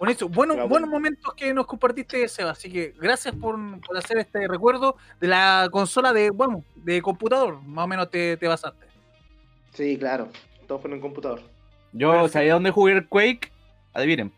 Buenísimo. 0.01 0.31
Bueno, 0.31 0.55
buenos 0.55 0.69
bueno. 0.71 0.87
momentos 0.87 1.35
que 1.35 1.53
nos 1.53 1.67
compartiste, 1.67 2.27
Seba. 2.27 2.53
Así 2.53 2.73
que 2.73 2.95
gracias 2.99 3.35
por, 3.35 3.57
por 3.83 3.97
hacer 3.99 4.17
este 4.19 4.49
recuerdo 4.49 4.97
de 5.21 5.29
la 5.29 5.69
consola 5.71 6.13
de, 6.15 6.31
bueno, 6.31 6.65
de 6.75 7.03
computador. 7.03 7.61
Más 7.63 7.85
o 7.85 7.87
menos 7.87 8.11
te, 8.11 8.39
te 8.39 8.49
basaste. 8.49 8.87
Sí, 9.75 9.99
claro. 9.99 10.29
Todo 10.67 10.79
fue 10.79 10.89
en 10.89 10.95
un 10.95 11.01
computador. 11.01 11.43
Yo, 11.93 12.27
¿sabía 12.29 12.55
dónde 12.55 12.71
jugué 12.71 12.95
el 12.95 13.07
Quake? 13.09 13.53
Adivinen. 13.93 14.33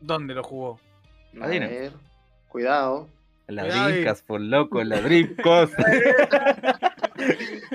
¿Dónde 0.00 0.34
lo 0.34 0.44
jugó? 0.44 0.78
A 1.40 1.44
Adivina. 1.46 1.66
ver, 1.66 1.92
cuidado. 2.48 3.08
La. 3.46 3.64
Dreamcast, 3.64 4.26
por 4.26 4.40
loco, 4.42 4.84
la 4.84 5.00
Dreamcast. 5.00 5.72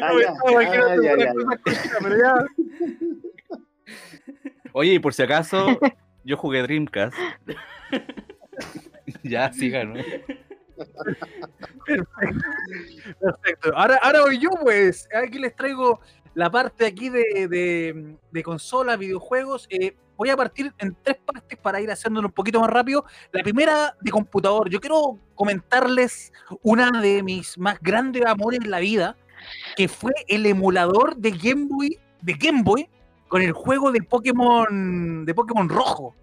Ah, 0.01 0.09
Ah. 2.25 2.45
Oye, 4.73 4.93
y 4.93 4.99
por 4.99 5.13
si 5.13 5.21
acaso, 5.23 5.79
yo 6.25 6.35
jugué 6.35 6.61
Dreamcast. 6.63 7.15
ya, 9.23 9.53
sigan. 9.53 9.93
¿no? 9.93 10.03
Perfecto. 11.85 12.45
Perfecto. 13.19 13.77
Ahora, 13.77 13.99
ahora 14.01 14.21
voy 14.23 14.39
yo, 14.39 14.49
pues. 14.61 15.07
Aquí 15.15 15.39
les 15.39 15.55
traigo 15.55 16.01
la 16.33 16.49
parte 16.49 16.85
aquí 16.85 17.09
de, 17.09 17.47
de, 17.47 18.17
de 18.31 18.43
consolas, 18.43 18.97
videojuegos. 18.97 19.67
Eh, 19.69 19.95
voy 20.17 20.29
a 20.29 20.37
partir 20.37 20.73
en 20.79 20.95
tres 21.01 21.17
partes 21.17 21.57
para 21.59 21.79
ir 21.79 21.91
haciéndolo 21.91 22.27
un 22.27 22.33
poquito 22.33 22.59
más 22.59 22.69
rápido. 22.69 23.05
La 23.31 23.43
primera 23.43 23.95
de 24.01 24.11
computador. 24.11 24.69
Yo 24.69 24.79
quiero 24.79 25.19
comentarles 25.35 26.33
una 26.63 26.91
de 27.01 27.23
mis 27.23 27.57
más 27.57 27.79
grandes 27.81 28.25
amores 28.25 28.59
en 28.63 28.71
la 28.71 28.79
vida, 28.79 29.15
que 29.75 29.87
fue 29.87 30.13
el 30.27 30.45
emulador 30.45 31.15
de 31.17 31.31
Game 31.31 31.67
Boy, 31.69 31.99
de 32.21 32.33
Game 32.33 32.63
Boy, 32.63 32.89
con 33.35 33.41
el 33.41 33.51
juego 33.51 33.91
de 33.91 34.01
Pokémon, 34.01 35.25
de 35.25 35.35
Pokémon 35.35 35.67
Rojo. 35.67 36.15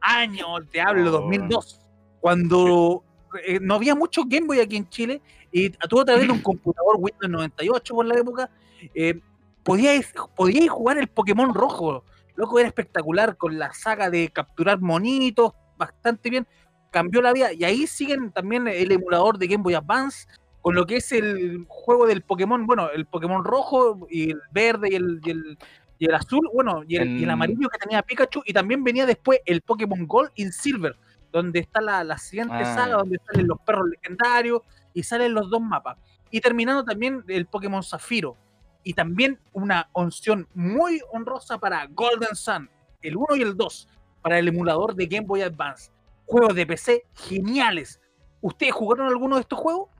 Año, 0.00 0.46
te 0.68 0.80
hablo, 0.80 1.10
Oh. 1.10 1.20
2002. 1.20 1.80
Cuando 2.18 3.04
eh, 3.46 3.60
no 3.62 3.76
había 3.76 3.94
mucho 3.94 4.24
Game 4.26 4.48
Boy 4.48 4.58
aquí 4.58 4.74
en 4.74 4.88
Chile, 4.88 5.22
y 5.52 5.70
tú 5.70 6.00
a 6.00 6.04
través 6.04 6.26
de 6.26 6.32
un 6.32 6.42
computador 6.42 6.96
Windows 6.98 7.30
98 7.30 7.94
por 7.94 8.04
la 8.04 8.18
época, 8.18 8.50
eh, 8.96 9.20
podíais, 9.62 10.12
podíais 10.34 10.68
jugar 10.68 10.98
el 10.98 11.06
Pokémon 11.06 11.54
rojo. 11.54 12.02
Loco, 12.34 12.58
era 12.58 12.66
espectacular 12.66 13.36
con 13.36 13.56
la 13.56 13.72
saga 13.72 14.10
de 14.10 14.28
capturar 14.30 14.80
monitos, 14.80 15.52
bastante 15.78 16.30
bien. 16.30 16.48
Cambió 16.90 17.22
la 17.22 17.32
vida. 17.32 17.52
Y 17.52 17.62
ahí 17.62 17.86
siguen 17.86 18.32
también 18.32 18.66
el 18.66 18.90
emulador 18.90 19.38
de 19.38 19.46
Game 19.46 19.62
Boy 19.62 19.74
Advance, 19.74 20.26
con 20.62 20.74
lo 20.74 20.84
que 20.84 20.96
es 20.96 21.12
el 21.12 21.64
juego 21.68 22.08
del 22.08 22.22
Pokémon, 22.22 22.66
bueno, 22.66 22.90
el 22.90 23.06
Pokémon 23.06 23.44
rojo 23.44 24.08
y 24.10 24.32
el 24.32 24.40
verde 24.50 24.88
y 24.90 24.96
el, 24.96 25.20
y 25.24 25.30
el, 25.30 25.58
y 26.00 26.06
el 26.06 26.14
azul, 26.14 26.48
bueno, 26.52 26.82
y 26.88 26.96
el, 26.96 27.08
y 27.10 27.16
el 27.18 27.24
En- 27.24 27.30
amarillo 27.30 27.68
que 27.68 27.78
tenía 27.78 28.02
Pikachu, 28.02 28.42
y 28.46 28.52
también 28.54 28.82
venía 28.82 29.04
después 29.06 29.38
el 29.44 29.60
Pokémon 29.60 30.06
Gold 30.06 30.30
y 30.34 30.46
Silver, 30.50 30.96
donde 31.30 31.60
está 31.60 31.80
la, 31.82 32.02
la 32.02 32.16
siguiente 32.18 32.54
Ah. 32.56 32.74
saga, 32.74 32.96
donde 32.96 33.18
salen 33.26 33.46
los 33.46 33.60
perros 33.60 33.88
legendarios 33.90 34.62
y 34.94 35.02
salen 35.02 35.34
los 35.34 35.48
dos 35.50 35.60
mapas. 35.60 35.98
Y 36.30 36.40
terminando 36.40 36.82
también 36.84 37.22
el 37.28 37.46
Pokémon 37.46 37.82
Zafiro. 37.82 38.36
Y 38.82 38.94
también 38.94 39.38
una 39.52 39.90
opción 39.92 40.48
muy 40.54 41.00
honrosa 41.12 41.58
para 41.58 41.86
Golden 41.90 42.34
Sun, 42.34 42.70
el 43.02 43.16
1 43.16 43.36
y 43.36 43.42
el 43.42 43.54
2, 43.56 43.88
para 44.22 44.38
el 44.38 44.48
emulador 44.48 44.94
de 44.94 45.06
Game 45.06 45.26
Boy 45.26 45.42
Advance. 45.42 45.90
Juegos 46.24 46.54
de 46.54 46.66
PC 46.66 47.04
geniales. 47.14 48.00
¿Ustedes 48.40 48.72
jugaron 48.72 49.06
alguno 49.08 49.36
de 49.36 49.42
estos 49.42 49.58
juegos? 49.58 49.90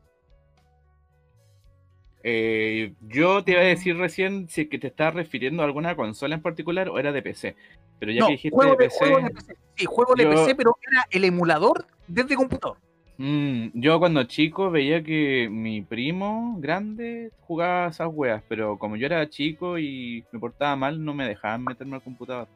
Eh, 2.23 2.93
yo 3.09 3.43
te 3.43 3.53
iba 3.53 3.61
a 3.61 3.65
decir 3.65 3.97
recién 3.97 4.49
si 4.49 4.63
es 4.63 4.69
que 4.69 4.79
te 4.79 4.89
estás 4.89 5.15
refiriendo 5.15 5.63
a 5.63 5.67
alguna 5.67 5.97
consola 5.97 6.35
en 6.35 6.43
particular 6.43 6.89
o 6.89 6.99
era 6.99 7.13
de 7.13 7.23
PC. 7.23 7.57
Pero 7.99 8.13
ya 8.13 8.21
no, 8.21 8.27
que 8.27 8.33
dijiste 8.33 8.55
juego 8.55 8.73
de 8.77 8.85
de, 8.85 8.89
PC, 8.91 8.99
juego 8.99 9.21
de 9.27 9.31
PC. 9.31 9.55
Sí, 9.77 9.87
juego 9.87 10.15
de 10.15 10.25
yo- 10.25 10.31
PC, 10.31 10.55
pero 10.55 10.77
era 10.91 11.07
el 11.11 11.25
emulador 11.25 11.87
desde 12.07 12.35
computador. 12.37 12.77
mm, 13.19 13.69
yo 13.75 13.99
cuando 13.99 14.25
chico 14.25 14.71
veía 14.71 15.03
que 15.03 15.49
mi 15.51 15.83
primo 15.83 16.57
grande 16.59 17.31
jugaba 17.41 17.89
esas 17.89 18.09
weas, 18.13 18.43
pero 18.49 18.79
como 18.79 18.97
yo 18.97 19.07
era 19.07 19.29
chico 19.29 19.79
y 19.79 20.25
me 20.33 20.39
portaba 20.39 20.77
mal, 20.77 21.03
no 21.05 21.15
me 21.15 21.27
dejaban 21.27 21.65
meterme 21.65 21.97
al 21.97 22.03
computador. 22.03 22.49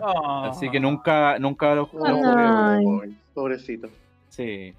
Ah. 0.00 0.48
Así 0.50 0.70
que 0.70 0.80
nunca, 0.80 1.38
nunca 1.38 1.74
lo 1.74 1.86
jugué. 1.86 2.10
Ay. 2.10 2.84
Ay, 3.02 3.16
pobrecito. 3.34 3.88
Sí. 4.28 4.74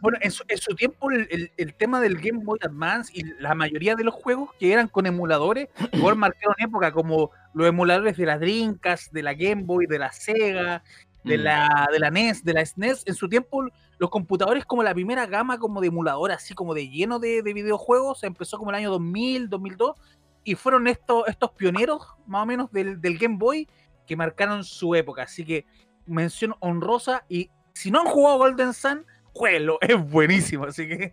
Bueno, 0.00 0.18
en 0.20 0.30
su, 0.30 0.44
en 0.48 0.58
su 0.58 0.74
tiempo 0.74 1.10
el, 1.10 1.26
el- 1.30 1.52
el 1.56 1.74
tema 1.74 2.00
del 2.00 2.16
Game 2.18 2.44
Boy 2.44 2.58
Advance 2.62 3.12
y 3.14 3.22
la 3.40 3.54
mayoría 3.54 3.94
de 3.94 4.04
los 4.04 4.14
juegos 4.14 4.50
que 4.58 4.72
eran 4.72 4.88
con 4.88 5.06
emuladores, 5.06 5.68
igual 5.92 6.16
marcaron 6.16 6.54
época 6.58 6.92
como 6.92 7.30
los 7.54 7.66
emuladores 7.66 8.16
de 8.16 8.26
la 8.26 8.38
Dreamcast, 8.38 9.12
de 9.12 9.22
la 9.22 9.34
Game 9.34 9.62
Boy, 9.64 9.86
de 9.86 9.98
la 9.98 10.12
Sega, 10.12 10.82
de 11.24 11.36
Mm. 11.38 11.40
la, 11.42 11.88
de 11.92 11.98
la 11.98 12.10
NES, 12.10 12.44
de 12.44 12.52
la 12.54 12.64
SNES. 12.64 13.02
En 13.06 13.14
su 13.14 13.28
tiempo 13.28 13.66
los 13.98 14.10
computadores 14.10 14.64
como 14.64 14.82
la 14.82 14.94
primera 14.94 15.26
gama 15.26 15.58
como 15.58 15.80
de 15.80 15.88
emulador, 15.88 16.30
así 16.32 16.54
como 16.54 16.74
de 16.74 16.88
lleno 16.88 17.18
de, 17.18 17.42
de 17.42 17.52
videojuegos, 17.52 18.22
empezó 18.24 18.56
como 18.58 18.70
el 18.70 18.76
año 18.76 18.90
2000, 18.90 19.48
2002, 19.48 19.96
y 20.44 20.54
fueron 20.54 20.86
estos, 20.86 21.26
estos 21.26 21.50
pioneros 21.52 22.02
más 22.26 22.44
o 22.44 22.46
menos 22.46 22.70
del, 22.70 23.00
del 23.00 23.18
Game 23.18 23.36
Boy 23.36 23.68
que 24.06 24.16
marcaron 24.16 24.62
su 24.64 24.94
época. 24.94 25.22
Así 25.24 25.44
que 25.44 25.66
mención 26.06 26.54
honrosa 26.60 27.24
y 27.28 27.50
si 27.74 27.90
no 27.90 28.00
han 28.00 28.06
jugado 28.06 28.38
Golden 28.38 28.72
Sun, 28.72 29.04
jueguenlo, 29.32 29.78
es 29.80 30.10
buenísimo, 30.10 30.64
así 30.64 30.86
que 30.88 31.12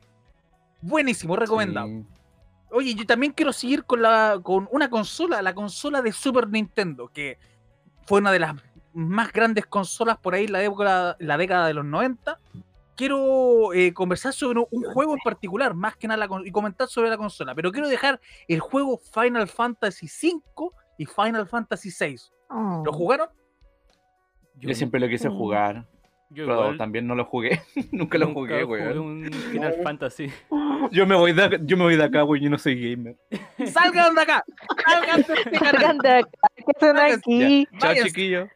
buenísimo, 0.81 1.35
recomendado. 1.35 1.87
Sí. 1.87 2.05
Oye, 2.71 2.95
yo 2.95 3.05
también 3.05 3.31
quiero 3.31 3.53
seguir 3.53 3.85
con 3.85 4.01
la 4.01 4.39
con 4.43 4.67
una 4.71 4.89
consola, 4.89 5.41
la 5.41 5.53
consola 5.53 6.01
de 6.01 6.11
Super 6.11 6.49
Nintendo, 6.49 7.07
que 7.09 7.37
fue 8.05 8.19
una 8.19 8.31
de 8.31 8.39
las 8.39 8.55
más 8.93 9.31
grandes 9.31 9.65
consolas 9.65 10.17
por 10.17 10.33
ahí 10.33 10.45
en 10.45 10.51
la, 10.53 10.63
época, 10.63 11.15
la 11.19 11.37
década 11.37 11.67
de 11.67 11.73
los 11.73 11.85
90. 11.85 12.39
Quiero 12.95 13.73
eh, 13.73 13.93
conversar 13.93 14.31
sobre 14.31 14.65
un 14.71 14.83
juego 14.83 15.13
en 15.13 15.19
particular, 15.23 15.73
más 15.73 15.97
que 15.97 16.07
nada, 16.07 16.27
la 16.27 16.41
y 16.45 16.51
comentar 16.51 16.87
sobre 16.87 17.09
la 17.09 17.17
consola, 17.17 17.53
pero 17.53 17.71
quiero 17.71 17.89
dejar 17.89 18.21
el 18.47 18.61
juego 18.61 18.97
Final 18.97 19.47
Fantasy 19.47 20.07
V 20.07 20.69
y 20.97 21.05
Final 21.05 21.45
Fantasy 21.47 21.89
VI. 21.97 22.15
Oh. 22.49 22.83
¿Lo 22.85 22.93
jugaron? 22.93 23.27
Yo 24.55 24.73
siempre 24.73 24.99
lo 25.01 25.09
quise 25.09 25.29
Mm. 25.29 25.37
jugar, 25.37 25.87
Yo 26.29 26.45
pero 26.47 26.59
igual 26.59 26.77
también 26.77 27.05
no 27.07 27.15
lo 27.15 27.25
jugué. 27.25 27.61
Nunca 27.91 28.17
lo 28.17 28.25
nunca 28.27 28.39
jugué, 28.39 28.63
weón. 28.65 28.97
un 28.97 29.31
Final 29.31 29.75
Fantasy. 29.83 30.31
Yo 30.91 31.05
me 31.05 31.15
voy 31.15 31.33
de 31.33 31.43
acá, 31.43 31.57
yo 31.61 31.77
me 31.77 31.83
voy 31.83 31.95
de 31.95 32.03
acá, 32.03 32.21
güey, 32.23 32.41
yo 32.41 32.49
no 32.49 32.57
soy 32.57 32.75
gamer. 32.79 33.15
¡Salgan 33.71 34.13
de 34.15 34.21
acá! 34.21 34.43
¡Salgan 34.85 35.21
de 35.21 35.33
este 35.33 35.51
canal! 35.51 35.71
Salgan 35.71 35.97
de 35.99 36.09
acá, 36.09 36.29
¿qué 36.55 36.93
Váyanse, 36.93 37.13
aquí? 37.15 37.67
Chao, 37.79 37.89
Váyanse. 37.89 38.09
chiquillo. 38.09 38.47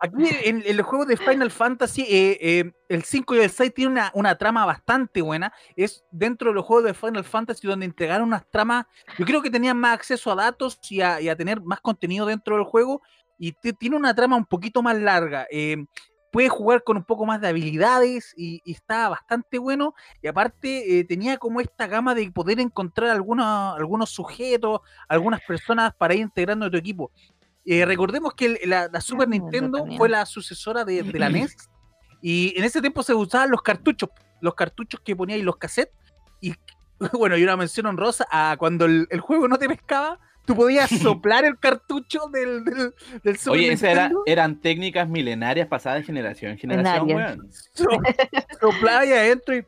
Aquí 0.00 0.28
en, 0.44 0.62
en 0.66 0.76
los 0.76 0.86
juegos 0.86 1.06
de 1.08 1.16
Final 1.16 1.50
Fantasy, 1.50 2.02
eh, 2.02 2.36
eh, 2.40 2.72
el 2.90 3.04
5 3.04 3.36
y 3.36 3.38
el 3.38 3.48
6 3.48 3.72
tienen 3.72 3.92
una, 3.92 4.10
una 4.14 4.36
trama 4.36 4.66
bastante 4.66 5.22
buena. 5.22 5.52
Es 5.76 6.04
dentro 6.10 6.50
de 6.50 6.54
los 6.56 6.64
juegos 6.66 6.84
de 6.84 6.94
Final 6.94 7.24
Fantasy 7.24 7.66
donde 7.66 7.86
entregaron 7.86 8.28
unas 8.28 8.46
tramas. 8.50 8.84
Yo 9.18 9.24
creo 9.24 9.40
que 9.40 9.50
tenían 9.50 9.78
más 9.78 9.94
acceso 9.94 10.30
a 10.30 10.34
datos 10.34 10.78
y 10.90 11.00
a, 11.00 11.20
y 11.22 11.28
a 11.30 11.36
tener 11.36 11.62
más 11.62 11.80
contenido 11.80 12.26
dentro 12.26 12.56
del 12.56 12.64
juego. 12.64 13.00
Y 13.38 13.52
te- 13.52 13.72
tiene 13.72 13.96
una 13.96 14.14
trama 14.14 14.36
un 14.36 14.46
poquito 14.46 14.82
más 14.82 14.96
larga. 14.98 15.46
eh, 15.50 15.84
puedes 16.32 16.50
jugar 16.50 16.82
con 16.82 16.96
un 16.96 17.04
poco 17.04 17.24
más 17.26 17.40
de 17.40 17.46
habilidades 17.46 18.34
y, 18.36 18.60
y 18.64 18.72
está 18.72 19.08
bastante 19.08 19.56
bueno. 19.56 19.94
Y 20.20 20.26
aparte, 20.26 20.98
eh, 20.98 21.04
tenía 21.04 21.36
como 21.38 21.60
esta 21.60 21.86
gama 21.86 22.12
de 22.12 22.28
poder 22.32 22.58
encontrar 22.58 23.10
algunos, 23.10 23.76
algunos 23.76 24.10
sujetos, 24.10 24.80
algunas 25.08 25.40
personas 25.42 25.94
para 25.94 26.14
ir 26.14 26.20
integrando 26.22 26.66
a 26.66 26.70
tu 26.72 26.76
equipo. 26.76 27.12
Eh, 27.64 27.84
recordemos 27.84 28.34
que 28.34 28.46
el- 28.46 28.68
la, 28.68 28.88
la 28.92 29.00
Super 29.00 29.28
Nintendo 29.28 29.78
fue 29.96 30.08
la 30.08 30.26
sucesora 30.26 30.84
de, 30.84 31.04
de 31.04 31.18
la 31.20 31.28
NES 31.30 31.56
y 32.20 32.52
en 32.56 32.64
ese 32.64 32.80
tiempo 32.80 33.04
se 33.04 33.14
usaban 33.14 33.50
los 33.52 33.62
cartuchos, 33.62 34.08
los 34.40 34.54
cartuchos 34.56 35.00
que 35.04 35.14
poníais 35.14 35.44
los 35.44 35.56
cassettes 35.56 35.94
y 36.40 36.52
bueno, 37.12 37.36
y 37.36 37.44
una 37.44 37.56
mención 37.56 37.86
honrosa 37.86 38.26
a 38.30 38.56
cuando 38.58 38.86
el, 38.86 39.06
el 39.10 39.20
juego 39.20 39.46
no 39.46 39.56
te 39.56 39.68
pescaba, 39.68 40.18
tú 40.44 40.54
podías 40.54 40.90
soplar 41.00 41.44
el 41.44 41.58
cartucho 41.58 42.28
del, 42.32 42.64
del, 42.64 42.94
del 43.22 43.36
Super 43.38 43.58
Oye, 43.58 43.72
esas 43.72 43.90
era- 43.90 44.10
eran 44.26 44.60
técnicas 44.60 45.08
milenarias 45.08 45.68
pasadas 45.68 46.00
de 46.00 46.04
generación 46.04 46.52
en 46.52 46.58
generación, 46.58 47.06
weón. 47.10 47.48
so- 47.72 47.84
soplaba 48.60 49.00
ahí 49.00 49.12
adentro 49.12 49.56
y, 49.56 49.64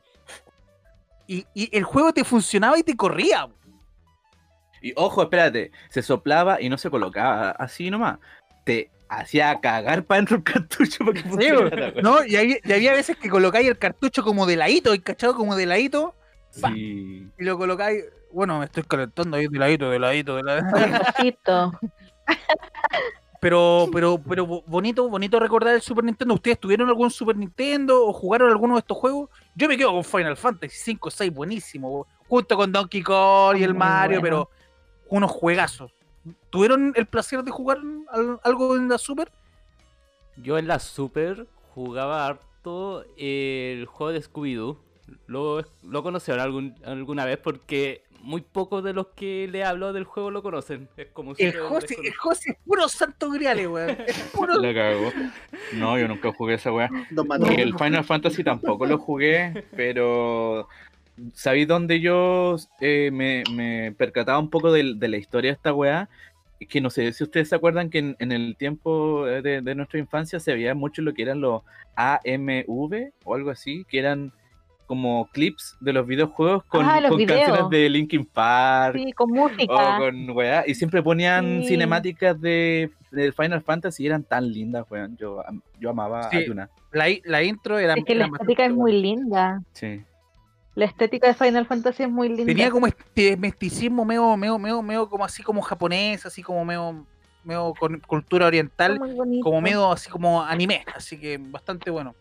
y, 1.27 1.47
y 1.55 1.77
el 1.77 1.85
juego 1.85 2.13
te 2.13 2.25
funcionaba 2.25 2.79
y 2.79 2.83
te 2.83 2.95
corría. 2.97 3.49
Y 4.83 4.93
ojo, 4.97 5.23
espérate, 5.23 5.73
se 5.89 6.03
soplaba 6.03 6.61
y 6.61 6.69
no 6.69 6.79
se 6.79 6.91
colocaba 6.91 7.51
así 7.51 7.91
nomás. 7.91 8.19
Te 8.65 8.91
hacía 9.09 9.59
cagar 9.61 10.05
para 10.05 10.19
dentro 10.19 10.37
el 10.37 10.43
cartucho 10.43 10.99
para 11.05 11.13
que 11.15 11.23
Sí, 11.23 11.29
funcionara, 11.29 11.89
weón. 11.89 12.03
¿no? 12.03 12.25
Y, 12.25 12.37
hay- 12.37 12.59
y 12.63 12.73
había 12.73 12.93
veces 12.93 13.17
que 13.17 13.29
colocáis 13.31 13.69
el 13.69 13.79
cartucho 13.79 14.23
como 14.23 14.47
de 14.47 14.57
ladito, 14.57 14.93
¿hay 14.93 14.99
cachado? 15.01 15.35
Como 15.35 15.57
de 15.57 15.67
ladito. 15.67 16.15
Sí. 16.51 17.29
y 17.39 17.45
lo 17.45 17.59
colocáis. 17.59 18.05
Bueno, 18.37 18.59
me 18.59 18.67
estoy 18.67 18.83
calentando 18.83 19.35
ahí 19.39 19.47
de 19.49 19.59
ladito, 19.59 19.89
de 19.89 19.99
ladito, 19.99 20.37
de 20.37 20.43
ladito. 20.43 21.73
Pero, 23.39 23.87
pero, 23.93 24.19
pero 24.19 24.47
bo- 24.47 24.65
bonito, 24.67 25.09
bonito 25.09 25.39
recordar 25.39 25.75
el 25.75 25.83
Super 25.83 26.03
Nintendo. 26.03 26.35
¿Ustedes 26.35 26.59
tuvieron 26.59 26.89
algún 26.89 27.11
Super 27.11 27.37
Nintendo 27.37 28.07
o 28.07 28.13
jugaron 28.13 28.51
alguno 28.51 28.75
de 28.75 28.81
estos 28.81 28.97
juegos? 28.97 29.31
Yo 29.55 29.69
me 29.69 29.77
quedo 29.77 29.93
con 29.93 30.03
Final 30.03 30.37
Fantasy 30.37 30.75
5, 30.77 31.11
6, 31.11 31.33
buenísimo. 31.33 32.07
Junto 32.29 32.57
con 32.57 32.73
Donkey 32.73 33.03
Kong 33.03 33.57
y 33.59 33.63
el 33.63 33.71
Muy 33.75 33.79
Mario, 33.79 34.21
bueno. 34.21 34.49
pero 34.49 34.51
unos 35.11 35.31
juegazos. 35.31 35.93
¿Tuvieron 36.51 36.93
el 36.97 37.07
placer 37.07 37.45
de 37.45 37.51
jugar 37.53 37.79
al- 38.11 38.41
algo 38.43 38.75
en 38.77 38.89
la 38.89 38.99
Super? 38.99 39.31
Yo 40.37 40.59
en 40.59 40.67
la 40.67 40.79
Super 40.81 41.47
jugaba 41.75 42.27
harto 42.27 43.05
el 43.17 43.87
juego 43.87 44.13
de 44.13 44.23
Scooby-Doo. 44.23 44.79
Lo, 45.29 45.63
lo 45.85 46.03
conocieron 46.03 46.43
algún, 46.43 46.75
alguna 46.85 47.25
vez 47.27 47.39
porque 47.39 48.03
muy 48.27 48.41
pocos 48.41 48.83
de 48.83 48.93
los 48.93 49.09
que 49.09 49.49
le 49.49 49.63
hablo 49.63 49.93
del 49.93 50.05
juego 50.05 50.31
lo 50.31 50.43
conocen. 50.43 50.89
Es 50.97 51.09
como 51.13 51.31
El 51.31 51.53
súper 51.53 51.61
José, 51.61 51.97
el. 52.03 52.15
José 52.15 52.51
es 52.51 52.57
puro 52.67 52.89
santo 52.89 53.31
griales, 53.31 53.69
weón. 53.69 53.97
Es 54.07 54.19
puro. 54.35 54.61
La 54.61 54.75
cagó. 54.75 55.13
No, 55.75 55.99
yo 55.99 56.09
nunca 56.09 56.33
jugué 56.33 56.55
esa 56.55 56.73
weá. 56.73 56.91
Manuel. 57.11 57.61
el 57.61 57.79
Final 57.79 58.05
Fantasy 58.05 58.43
tampoco 58.43 58.85
lo 58.85 58.99
jugué, 58.99 59.65
pero 59.77 60.69
¿sabéis 61.33 61.69
dónde 61.69 62.01
yo 62.01 62.57
eh, 62.81 63.11
me, 63.13 63.45
me 63.53 63.93
percataba 63.93 64.39
un 64.39 64.51
poco 64.51 64.73
de, 64.73 64.83
la 64.83 65.17
historia 65.17 65.53
de 65.53 65.57
esta 65.57 65.73
weá? 65.73 66.09
Es 66.59 66.69
que 66.69 66.81
no 66.81 66.91
sé 66.91 67.13
si 67.13 67.23
ustedes 67.23 67.51
se 67.51 67.55
acuerdan 67.55 67.91
que 67.91 67.99
en, 67.99 68.17
en 68.19 68.33
el 68.33 68.57
tiempo 68.57 69.29
eh, 69.29 69.41
de, 69.41 69.61
de 69.61 69.75
nuestra 69.77 70.01
infancia 70.01 70.41
se 70.41 70.55
veía 70.55 70.75
mucho 70.75 71.03
lo 71.03 71.15
que 71.15 71.23
eran 71.23 71.41
los 71.41 71.63
AMV 71.95 73.13
o 73.25 73.35
algo 73.35 73.51
así, 73.51 73.85
que 73.89 74.01
eran 74.01 74.33
como 74.87 75.29
clips 75.33 75.77
de 75.81 75.93
los 75.93 76.07
videojuegos 76.07 76.65
con, 76.65 76.85
Ah, 76.87 77.01
los 77.01 77.11
con 77.11 77.19
videos. 77.19 77.41
canciones 77.45 77.71
de 77.71 77.89
Linkin 77.91 78.25
Park. 78.25 78.97
Sí, 78.97 79.13
con 79.13 79.31
O 79.33 79.35
música. 79.35 79.99
con 79.99 80.31
weá, 80.31 80.65
y 80.67 80.75
siempre 80.75 81.03
ponían 81.03 81.63
Sí. 81.63 81.69
cinemáticas 81.69 82.41
de, 82.41 82.91
de 83.11 83.33
Final 83.33 83.63
Fantasy 83.63 84.05
y 84.05 84.07
eran 84.07 84.23
tan 84.23 84.51
lindas, 84.51 84.85
weón. 84.91 85.17
Yo, 85.17 85.43
yo 85.81 85.91
amaba 85.91 86.31
Sí. 86.31 86.37
a 86.39 86.47
Yuna. 86.47 86.71
La, 86.93 87.07
la 87.25 87.43
intro 87.43 87.79
era. 87.79 87.95
Es 87.95 88.05
que 88.05 88.15
la 88.15 88.27
estética 88.27 88.65
es 88.65 88.73
muy 88.73 88.93
linda. 88.93 89.61
Sí. 89.73 90.03
La 90.75 90.85
estética 90.85 91.27
de 91.29 91.35
Final 91.35 91.67
Fantasy 91.67 92.03
es 92.05 92.11
muy 92.11 92.29
linda. 92.29 92.45
Tenía 92.47 92.71
como 92.71 92.87
este 92.87 93.37
mesticismo 93.37 94.05
medio, 94.05 94.37
medio, 94.37 94.59
medio, 94.59 94.83
medio 94.83 95.09
como 95.09 95.25
así 95.25 95.43
como 95.43 95.63
japonés, 95.63 96.27
así 96.27 96.43
como 96.43 96.65
medio, 96.67 97.07
medio 97.45 97.73
con 97.79 97.99
cultura 98.01 98.47
oriental, 98.47 98.99
como 99.43 99.61
medio 99.63 99.91
así 99.91 100.11
como 100.11 100.43
anime, 100.43 100.85
así 100.95 101.19
que 101.19 101.39
bastante 101.39 101.91
bueno. 101.91 102.15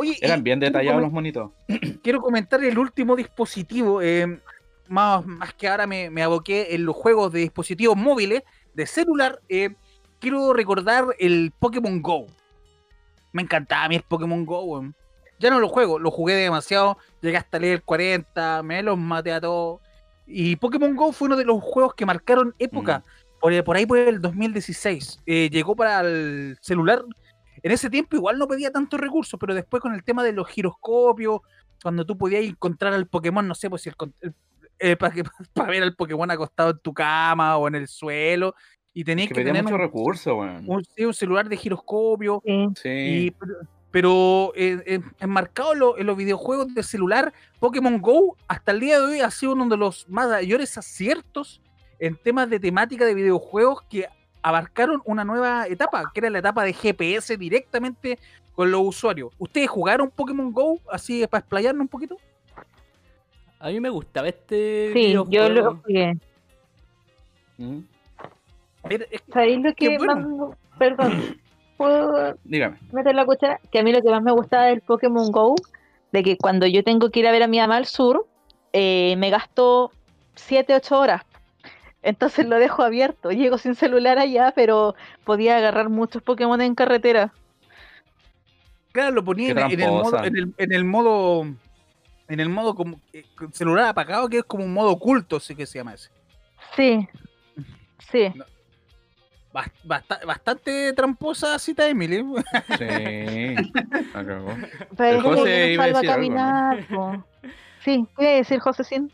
Oye, 0.00 0.16
Eran 0.22 0.42
bien 0.42 0.58
detallados 0.58 1.02
los 1.02 1.12
monitos. 1.12 1.50
Quiero 2.02 2.22
comentar 2.22 2.64
el 2.64 2.78
último 2.78 3.16
dispositivo, 3.16 4.00
eh, 4.00 4.40
más, 4.88 5.26
más 5.26 5.52
que 5.52 5.68
ahora 5.68 5.86
me, 5.86 6.08
me 6.08 6.22
aboqué 6.22 6.74
en 6.74 6.86
los 6.86 6.96
juegos 6.96 7.30
de 7.32 7.40
dispositivos 7.40 7.98
móviles, 7.98 8.42
de 8.72 8.86
celular, 8.86 9.40
eh, 9.50 9.74
quiero 10.18 10.54
recordar 10.54 11.04
el 11.18 11.52
Pokémon 11.58 12.00
Go. 12.00 12.28
Me 13.32 13.42
encantaba 13.42 13.84
a 13.84 13.88
mí 13.90 13.96
el 13.96 14.02
Pokémon 14.02 14.46
Go. 14.46 14.82
Ya 15.38 15.50
no 15.50 15.60
lo 15.60 15.68
juego, 15.68 15.98
lo 15.98 16.10
jugué 16.10 16.34
demasiado, 16.34 16.96
llegué 17.20 17.36
hasta 17.36 17.58
leer 17.58 17.82
40, 17.82 18.62
me 18.62 18.82
los 18.82 18.96
maté 18.96 19.32
a 19.32 19.40
todos. 19.42 19.82
Y 20.26 20.56
Pokémon 20.56 20.96
Go 20.96 21.12
fue 21.12 21.26
uno 21.26 21.36
de 21.36 21.44
los 21.44 21.62
juegos 21.62 21.92
que 21.92 22.06
marcaron 22.06 22.54
época, 22.58 23.04
por, 23.38 23.64
por 23.64 23.76
ahí 23.76 23.84
por 23.84 23.98
el 23.98 24.22
2016. 24.22 25.20
Eh, 25.26 25.50
llegó 25.50 25.76
para 25.76 26.00
el 26.00 26.56
celular. 26.62 27.02
En 27.62 27.72
ese 27.72 27.90
tiempo 27.90 28.16
igual 28.16 28.38
no 28.38 28.46
pedía 28.48 28.70
tantos 28.70 28.98
recursos, 29.00 29.38
pero 29.38 29.54
después 29.54 29.80
con 29.82 29.94
el 29.94 30.02
tema 30.04 30.22
de 30.24 30.32
los 30.32 30.48
giroscopios, 30.48 31.40
cuando 31.82 32.04
tú 32.04 32.16
podías 32.18 32.44
encontrar 32.44 32.92
al 32.92 33.06
Pokémon, 33.06 33.46
no 33.46 33.54
sé, 33.54 33.68
pues 33.70 33.82
si 33.82 33.88
el, 33.90 33.94
el- 34.20 34.34
eh, 34.78 34.96
para, 34.96 35.14
ver 35.68 35.82
al 35.82 35.94
Pokémon 35.94 36.30
acostado 36.30 36.70
en 36.70 36.78
tu 36.78 36.92
cama 36.94 37.56
o 37.58 37.68
en 37.68 37.74
el 37.74 37.86
suelo, 37.88 38.54
y 38.92 39.04
tenías 39.04 39.28
Que 39.28 39.34
tener 39.44 39.62
mucho 39.62 39.74
un, 39.76 39.80
recurso, 39.80 40.36
un- 40.36 41.14
celular 41.14 41.48
de 41.48 41.56
giroscopio. 41.56 42.42
Sí. 42.76 42.88
Y, 42.88 43.34
pero 43.92 44.52
eh, 44.56 44.82
eh, 44.86 45.00
enmarcado 45.20 45.72
en, 45.74 45.78
lo- 45.80 45.98
en 45.98 46.06
los 46.06 46.16
videojuegos 46.16 46.74
de 46.74 46.82
celular, 46.82 47.32
Pokémon 47.58 48.00
Go 48.00 48.36
hasta 48.48 48.72
el 48.72 48.80
día 48.80 48.98
de 48.98 49.04
hoy 49.04 49.20
ha 49.20 49.30
sido 49.30 49.52
uno 49.52 49.66
de 49.68 49.76
los 49.76 50.08
mayores 50.08 50.76
aciertos 50.78 51.60
en 51.98 52.16
temas 52.16 52.48
de 52.48 52.58
temática 52.60 53.04
de 53.04 53.14
videojuegos 53.14 53.82
que 53.90 54.06
abarcaron 54.42 55.02
una 55.04 55.24
nueva 55.24 55.66
etapa, 55.66 56.10
que 56.12 56.20
era 56.20 56.30
la 56.30 56.38
etapa 56.38 56.64
de 56.64 56.72
GPS 56.72 57.36
directamente 57.36 58.18
con 58.54 58.70
los 58.70 58.80
usuarios. 58.82 59.32
¿Ustedes 59.38 59.68
jugaron 59.68 60.10
Pokémon 60.10 60.52
Go 60.52 60.78
así 60.90 61.26
para 61.26 61.40
explayarnos 61.40 61.82
un 61.82 61.88
poquito? 61.88 62.16
A 63.58 63.68
mí 63.68 63.78
me 63.80 63.90
gustaba 63.90 64.28
este 64.28 64.90
Sí, 64.94 65.12
yo 65.12 65.48
lo 65.48 65.76
jugué. 65.76 66.16
Mm. 67.58 67.80
Mira, 68.88 69.04
es 69.10 69.20
que- 69.22 69.32
¿Sabéis 69.32 69.60
lo 69.62 69.74
que 69.74 69.98
bueno. 69.98 70.14
más 70.14 70.26
me- 70.50 70.56
Perdón, 70.78 71.36
¿puedo 71.76 72.34
Dígame. 72.44 72.78
meter 72.92 73.14
la 73.14 73.26
cuchara? 73.26 73.60
Que 73.70 73.80
a 73.80 73.82
mí 73.82 73.92
lo 73.92 74.00
que 74.00 74.08
más 74.10 74.22
me 74.22 74.32
gustaba 74.32 74.64
del 74.66 74.80
Pokémon 74.80 75.30
GO, 75.30 75.54
de 76.12 76.22
que 76.22 76.38
cuando 76.38 76.66
yo 76.66 76.82
tengo 76.82 77.10
que 77.10 77.20
ir 77.20 77.26
a 77.28 77.32
ver 77.32 77.42
a 77.42 77.46
mi 77.48 77.58
mamá 77.58 77.76
al 77.76 77.84
sur, 77.86 78.26
eh, 78.72 79.14
me 79.18 79.28
gasto 79.28 79.92
7, 80.34 80.74
8 80.74 80.98
horas. 80.98 81.22
Entonces 82.02 82.46
lo 82.46 82.58
dejo 82.58 82.82
abierto. 82.82 83.30
Llego 83.30 83.58
sin 83.58 83.74
celular 83.74 84.18
allá, 84.18 84.52
pero 84.54 84.94
podía 85.24 85.56
agarrar 85.56 85.88
muchos 85.90 86.22
Pokémon 86.22 86.60
en 86.60 86.74
carretera. 86.74 87.32
Claro, 88.92 89.12
lo 89.12 89.24
ponía 89.24 89.50
en, 89.50 89.58
en 89.58 89.80
el 89.80 89.88
modo, 89.90 90.24
en 90.24 90.36
el, 90.36 90.54
en 90.58 90.72
el 90.72 90.84
modo, 90.84 91.42
en 92.28 92.40
el 92.40 92.48
modo 92.48 92.74
como 92.74 93.00
eh, 93.12 93.24
con 93.36 93.52
celular 93.52 93.86
apagado, 93.88 94.28
que 94.28 94.38
es 94.38 94.44
como 94.44 94.64
un 94.64 94.72
modo 94.72 94.90
oculto, 94.90 95.38
sí 95.38 95.54
que 95.54 95.66
se 95.66 95.78
llama 95.78 95.94
ese. 95.94 96.10
Sí, 96.74 97.06
sí. 98.10 98.32
Bast- 99.52 99.72
basta- 99.84 100.20
bastante 100.24 100.92
tramposa 100.92 101.58
cita 101.58 101.86
Emily. 101.88 102.24
Sí. 102.78 103.54
La 104.14 104.24
cagó. 104.24 104.56
Pero 104.96 105.18
El 105.18 105.22
José 105.22 105.72
iba 105.74 105.84
a 105.84 105.86
decir 105.88 106.08
caminar. 106.08 106.86
Sí, 107.84 108.06
¿qué 108.16 108.22
iba 108.22 108.30
a 108.32 108.36
decir 108.36 108.58
José 108.60 108.84
Sin? 108.84 109.12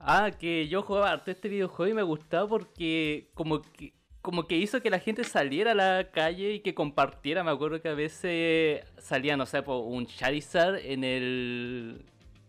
Ah, 0.00 0.30
que 0.38 0.66
yo 0.68 0.82
jugaba 0.82 1.10
harto 1.10 1.30
este 1.30 1.48
videojuego 1.48 1.90
y 1.92 1.94
me 1.94 2.02
gustaba 2.02 2.48
porque 2.48 3.28
como 3.34 3.60
que, 3.60 3.92
como 4.22 4.46
que 4.46 4.56
hizo 4.56 4.80
que 4.82 4.88
la 4.90 4.98
gente 4.98 5.24
saliera 5.24 5.72
a 5.72 5.74
la 5.74 6.10
calle 6.10 6.54
y 6.54 6.60
que 6.60 6.74
compartiera. 6.74 7.44
Me 7.44 7.50
acuerdo 7.50 7.80
que 7.82 7.88
a 7.90 7.94
veces 7.94 8.82
salía, 8.98 9.36
no 9.36 9.44
sé, 9.46 9.62
po, 9.62 9.78
un 9.80 10.06
Charizard 10.06 10.76
en 10.76 11.04
el 11.04 12.04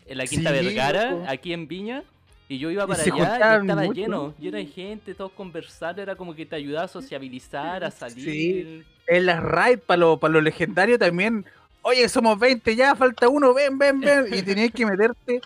en 0.05 0.17
la 0.17 0.27
Quinta 0.27 0.51
Sí, 0.51 0.65
Vergara, 0.65 1.11
loco. 1.11 1.25
aquí 1.27 1.53
en 1.53 1.67
Viña. 1.67 2.03
Y 2.47 2.57
yo 2.59 2.69
iba 2.69 2.85
para 2.87 3.03
allá 3.03 3.41
y 3.41 3.57
estaba 3.57 3.83
mucho. 3.83 3.93
lleno, 3.93 4.35
lleno 4.37 4.57
de 4.57 4.65
gente, 4.65 5.15
todos 5.15 5.31
conversando, 5.31 6.01
era 6.01 6.15
como 6.17 6.35
que 6.35 6.45
te 6.45 6.55
ayudaba 6.57 6.85
a 6.85 6.87
sociabilizar, 6.89 7.83
a 7.83 7.91
salir. 7.91 8.85
En 9.07 9.25
las 9.25 9.41
raids 9.41 9.81
para 9.85 9.97
lo, 9.97 10.19
para 10.19 10.33
lo 10.33 10.41
legendario 10.41 10.97
también. 10.99 11.45
Oye, 11.83 12.07
somos 12.09 12.37
20 12.37 12.75
ya, 12.75 12.95
falta 12.95 13.27
uno, 13.27 13.53
ven, 13.53 13.77
ven, 13.77 13.99
ven. 13.99 14.27
Y 14.31 14.41
tenías 14.43 14.71
que 14.71 14.85
meterte. 14.85 15.41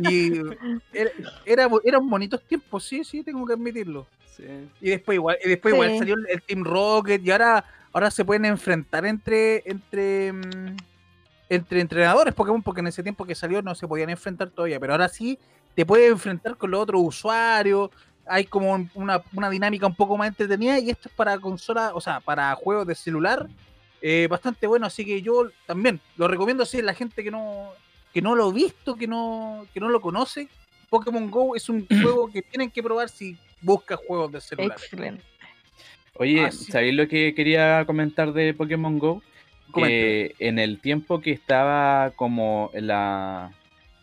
Y 0.00 0.32
era, 0.92 1.10
era- 1.44 1.68
eran 1.84 2.08
bonitos 2.10 2.42
tiempos, 2.42 2.84
sí, 2.84 3.04
sí, 3.04 3.22
tengo 3.22 3.46
que 3.46 3.52
admitirlo. 3.52 4.06
Sí. 4.36 4.44
Y 4.80 4.90
después 4.90 5.14
igual, 5.16 5.38
y 5.44 5.48
después 5.48 5.72
igual 5.74 5.96
salió 5.98 6.14
el, 6.14 6.26
el 6.28 6.42
Team 6.42 6.64
Rocket 6.64 7.24
y 7.24 7.30
ahora, 7.30 7.64
ahora 7.92 8.10
se 8.10 8.24
pueden 8.24 8.44
enfrentar 8.46 9.06
entre, 9.06 9.62
entre, 9.64 10.32
mm, 10.32 10.76
entre 11.48 11.80
entrenadores 11.80 12.34
Pokémon, 12.34 12.62
porque 12.62 12.80
en 12.80 12.88
ese 12.88 13.02
tiempo 13.02 13.24
que 13.24 13.34
salió 13.36 13.62
no 13.62 13.74
se 13.74 13.86
podían 13.86 14.10
enfrentar 14.10 14.50
todavía, 14.50 14.80
pero 14.80 14.92
ahora 14.94 15.08
sí 15.08 15.38
te 15.74 15.86
puedes 15.86 16.10
enfrentar 16.10 16.56
con 16.56 16.70
los 16.72 16.80
otros 16.80 17.00
usuarios. 17.04 17.90
Hay 18.26 18.44
como 18.44 18.72
un- 18.72 18.90
una, 18.94 19.22
una 19.32 19.48
dinámica 19.48 19.86
un 19.86 19.94
poco 19.94 20.16
más 20.18 20.28
entretenida 20.28 20.78
y 20.80 20.90
esto 20.90 21.08
es 21.08 21.14
para 21.14 21.38
consola, 21.38 21.92
o 21.94 22.00
sea, 22.00 22.18
para 22.20 22.52
juegos 22.56 22.86
de 22.88 22.94
celular, 22.96 23.46
eh, 24.02 24.26
bastante 24.30 24.66
bueno. 24.66 24.86
Así 24.86 25.04
que 25.04 25.22
yo 25.22 25.50
también 25.66 26.00
lo 26.16 26.28
recomiendo 26.28 26.62
así 26.62 26.78
a 26.78 26.82
la 26.82 26.94
gente 26.94 27.22
que 27.24 27.30
no, 27.30 27.70
que 28.12 28.22
no 28.22 28.34
lo 28.34 28.48
ha 28.48 28.52
visto, 28.52 28.96
que 28.96 29.06
no, 29.06 29.66
que 29.72 29.80
no 29.80 29.88
lo 29.88 30.00
conoce. 30.00 30.48
Pokémon 30.88 31.30
Go 31.30 31.56
es 31.56 31.68
un 31.68 31.86
juego 32.02 32.30
que 32.30 32.42
tienen 32.42 32.70
que 32.70 32.82
probar 32.82 33.08
si 33.08 33.36
buscas 33.60 33.98
juegos 34.06 34.32
de 34.32 34.40
celular. 34.40 34.78
Excelente. 34.78 35.24
Oye, 36.18 36.44
Ah, 36.46 36.50
sí. 36.50 36.70
¿sabéis 36.72 36.94
lo 36.94 37.08
que 37.08 37.34
quería 37.34 37.84
comentar 37.86 38.32
de 38.32 38.54
Pokémon 38.54 38.98
Go? 38.98 39.22
Eh, 39.78 40.32
en 40.38 40.58
el 40.58 40.80
tiempo 40.80 41.20
que 41.20 41.32
estaba 41.32 42.12
como 42.16 42.70
la, 42.72 43.52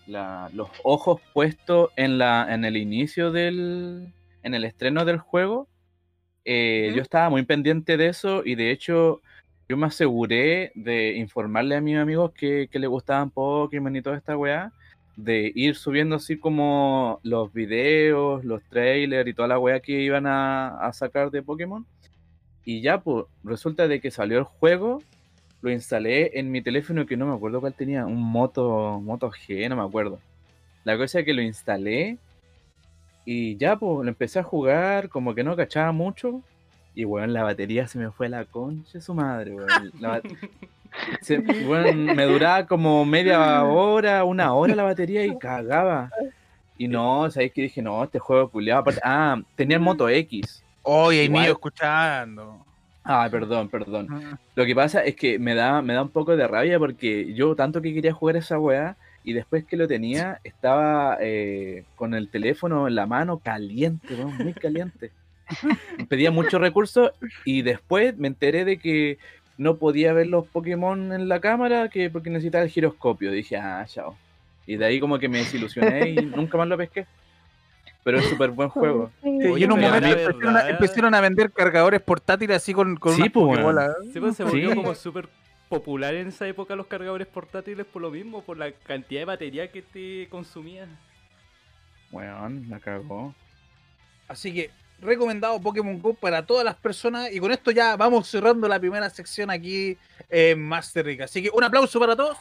la- 0.05 0.49
los 0.53 0.69
ojos 0.83 1.19
puestos 1.33 1.89
en 1.95 2.19
la 2.19 2.53
en 2.53 2.63
el 2.63 2.77
inicio 2.77 3.31
del 3.31 4.13
en 4.43 4.53
el 4.53 4.65
estreno 4.65 5.03
del 5.05 5.17
juego 5.17 5.67
eh, 6.45 6.89
¿Mm? 6.91 6.95
yo 6.97 7.01
estaba 7.01 7.29
muy 7.31 7.43
pendiente 7.43 7.97
de 7.97 8.09
eso 8.09 8.43
y 8.45 8.53
de 8.53 8.69
hecho 8.69 9.21
yo 9.69 9.77
me 9.77 9.87
aseguré 9.87 10.71
de 10.75 11.15
informarle 11.15 11.75
a 11.75 11.81
mis 11.81 11.97
amigos 11.97 12.31
que, 12.33 12.67
que 12.71 12.79
le 12.79 12.87
gustaban 12.87 13.29
Pokémon 13.29 13.95
y 13.95 14.01
toda 14.01 14.17
esta 14.17 14.37
weá 14.37 14.71
de 15.15 15.51
ir 15.55 15.75
subiendo 15.75 16.15
así 16.15 16.37
como 16.37 17.19
los 17.23 17.53
videos, 17.53 18.43
los 18.43 18.63
trailers 18.63 19.29
y 19.29 19.33
toda 19.33 19.47
la 19.47 19.59
weá 19.59 19.79
que 19.79 20.01
iban 20.01 20.25
a, 20.27 20.89
sacar 20.93 21.29
de 21.31 21.43
Pokémon 21.43 21.85
y 22.65 22.81
ya 22.81 23.01
pues 23.01 23.25
resulta 23.43 23.87
de 23.87 23.99
que 23.99 24.11
salió 24.11 24.39
el 24.39 24.43
juego 24.45 25.01
lo 25.61 25.71
instalé 25.71 26.37
en 26.39 26.51
mi 26.51 26.61
teléfono 26.61 27.05
que 27.05 27.17
no 27.17 27.25
me 27.25 27.35
acuerdo 27.35 27.61
cuál 27.61 27.73
tenía, 27.73 28.05
un 28.05 28.21
Moto, 28.21 28.99
Moto 29.01 29.31
G, 29.31 29.69
no 29.69 29.77
me 29.77 29.83
acuerdo. 29.83 30.19
La 30.83 30.97
cosa 30.97 31.19
es 31.19 31.25
que 31.25 31.33
lo 31.33 31.41
instalé 31.41 32.17
y 33.23 33.55
ya, 33.55 33.77
pues, 33.77 34.03
lo 34.03 34.09
empecé 34.09 34.39
a 34.39 34.43
jugar, 34.43 35.07
como 35.07 35.33
que 35.33 35.41
no 35.45 35.55
cachaba 35.55 35.93
mucho. 35.93 36.41
Y, 36.95 37.05
weón, 37.05 37.33
la 37.33 37.43
batería 37.43 37.87
se 37.87 37.97
me 37.97 38.11
fue 38.11 38.27
a 38.27 38.29
la 38.29 38.45
concha 38.45 38.91
de 38.93 39.01
su 39.01 39.13
madre, 39.13 39.51
weón. 39.55 39.67
La 39.99 40.09
bat- 40.21 40.37
se- 41.21 41.39
weón, 41.39 42.05
me 42.05 42.25
duraba 42.25 42.65
como 42.67 43.03
media 43.05 43.63
hora, 43.63 44.23
una 44.23 44.53
hora 44.53 44.75
la 44.75 44.83
batería 44.83 45.25
y 45.25 45.37
cagaba. 45.37 46.09
Y 46.77 46.87
no, 46.87 47.29
sabéis 47.31 47.53
que 47.53 47.61
dije, 47.63 47.81
no, 47.81 48.03
este 48.03 48.19
juego 48.19 48.49
culiado. 48.49 48.81
Aparte, 48.81 49.01
ah, 49.03 49.39
tenía 49.55 49.77
el 49.77 49.83
Moto 49.83 50.07
X. 50.09 50.63
Oye, 50.83 51.23
Igual- 51.25 51.43
mío 51.43 51.51
escuchando. 51.53 52.65
Ah, 53.05 53.27
perdón, 53.29 53.67
perdón. 53.69 54.37
Lo 54.55 54.65
que 54.65 54.73
pasa 54.75 55.03
es 55.03 55.15
que 55.15 55.37
me 55.37 55.55
da, 55.55 55.81
me 55.81 55.93
da 55.93 56.03
un 56.03 56.09
poco 56.09 56.37
de 56.37 56.47
rabia 56.47 56.79
porque 56.79 57.33
yo 57.33 57.53
tanto 57.55 57.81
que 57.81 57.93
quería 57.93 58.13
jugar 58.13 58.37
esa 58.37 58.57
weá 58.59 58.95
y 59.25 59.33
después 59.33 59.65
que 59.65 59.75
lo 59.75 59.87
tenía 59.89 60.39
estaba 60.45 61.17
eh, 61.19 61.83
con 61.95 62.13
el 62.13 62.29
teléfono 62.29 62.87
en 62.87 62.95
la 62.95 63.05
mano 63.05 63.39
caliente, 63.39 64.13
weón, 64.15 64.37
muy 64.37 64.53
caliente. 64.53 65.11
Pedía 66.09 66.31
muchos 66.31 66.59
recursos 66.59 67.11
y 67.45 67.61
después 67.61 68.17
me 68.17 68.27
enteré 68.27 68.65
de 68.65 68.77
que 68.77 69.17
no 69.57 69.77
podía 69.77 70.13
ver 70.13 70.27
los 70.27 70.47
Pokémon 70.47 71.13
en 71.13 71.27
la 71.27 71.39
cámara 71.39 71.89
que 71.89 72.09
porque 72.09 72.29
necesitaba 72.29 72.63
el 72.63 72.69
giroscopio. 72.69 73.31
Dije, 73.31 73.57
ah, 73.57 73.85
chao. 73.87 74.17
Y 74.65 74.77
de 74.77 74.85
ahí 74.85 74.99
como 74.99 75.19
que 75.19 75.29
me 75.29 75.39
desilusioné 75.39 76.09
y 76.09 76.15
nunca 76.25 76.57
más 76.57 76.67
lo 76.67 76.77
pesqué. 76.77 77.05
Pero 78.03 78.19
es 78.19 78.25
súper 78.25 78.49
buen 78.51 78.69
juego. 78.69 79.11
Sí, 79.21 79.29
Oye, 79.49 79.61
y 79.61 79.63
en 79.63 79.71
un 79.71 79.79
momento 79.79 80.07
empezaron 80.07 80.57
a, 80.57 80.69
empezaron 80.69 81.15
a 81.15 81.21
vender 81.21 81.51
cargadores 81.51 82.01
portátiles 82.01 82.57
así 82.57 82.73
con, 82.73 82.95
con 82.95 83.13
Sí, 83.15 83.29
pues, 83.29 83.31
pokebolas. 83.33 83.95
Sí, 84.11 84.19
pues 84.19 84.35
se 84.35 84.43
volvió 84.43 84.69
Sí. 84.69 84.75
como 84.75 84.95
súper 84.95 85.27
popular 85.69 86.13
en 86.13 86.27
esa 86.27 86.47
época 86.47 86.75
los 86.75 86.87
cargadores 86.87 87.27
portátiles 87.27 87.85
por 87.85 88.01
lo 88.01 88.11
mismo, 88.11 88.41
por 88.41 88.57
la 88.57 88.71
cantidad 88.71 89.21
de 89.21 89.25
batería 89.25 89.71
que 89.71 89.81
te 89.81 90.27
consumían. 90.29 90.97
Weón, 92.11 92.69
la 92.69 92.79
cagó. 92.79 93.33
Así 94.27 94.53
que 94.53 94.69
recomendado 95.03 95.59
Pokémon 95.61 96.01
Go 96.01 96.13
para 96.13 96.45
todas 96.45 96.63
las 96.65 96.75
personas. 96.75 97.31
Y 97.31 97.39
con 97.39 97.51
esto 97.51 97.71
ya 97.71 97.95
vamos 97.95 98.27
cerrando 98.29 98.67
la 98.67 98.79
primera 98.79 99.09
sección 99.09 99.49
aquí 99.51 99.97
en 100.29 100.61
Master 100.67 101.05
Rica. 101.05 101.25
Así 101.25 101.41
que 101.43 101.49
un 101.53 101.63
aplauso 101.63 101.99
para 101.99 102.15
todos. 102.15 102.37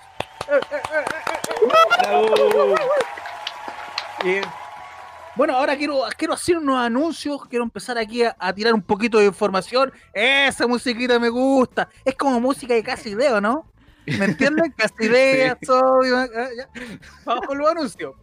Bueno, 5.35 5.57
ahora 5.57 5.77
quiero, 5.77 6.03
quiero 6.19 6.35
hacer 6.35 6.59
unos 6.59 6.77
anuncios, 6.79 7.47
quiero 7.49 7.65
empezar 7.65 7.97
aquí 7.97 8.23
a, 8.23 8.37
a 8.39 8.53
tirar 8.53 8.75
un 8.75 8.83
poquito 8.83 9.19
de 9.19 9.25
información. 9.27 9.91
Esa 10.13 10.67
musiquita 10.67 11.19
me 11.19 11.31
gusta. 11.31 11.89
Es 12.05 12.15
como 12.17 12.39
música 12.39 12.75
de 12.75 12.83
casi 12.83 13.11
idea, 13.11 13.41
¿no? 13.41 13.67
¿Me 14.05 14.25
entienden? 14.27 14.73
Casi 14.77 14.95
Sí. 14.99 15.67
soy- 15.67 16.11
ah. 16.13 16.27
Vamos 17.25 17.47
con 17.47 17.57
los 17.57 17.71
anuncios. 17.71 18.15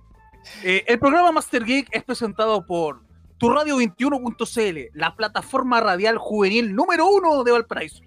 Eh, 0.63 0.83
el 0.87 0.99
programa 0.99 1.31
Master 1.31 1.63
Geek 1.63 1.87
es 1.91 2.03
presentado 2.03 2.65
por 2.65 3.01
turradio21.cl, 3.39 4.97
la 4.97 5.15
plataforma 5.15 5.79
radial 5.79 6.17
juvenil 6.17 6.75
número 6.75 7.07
uno 7.07 7.43
de 7.43 7.51
Valparaíso. 7.51 8.03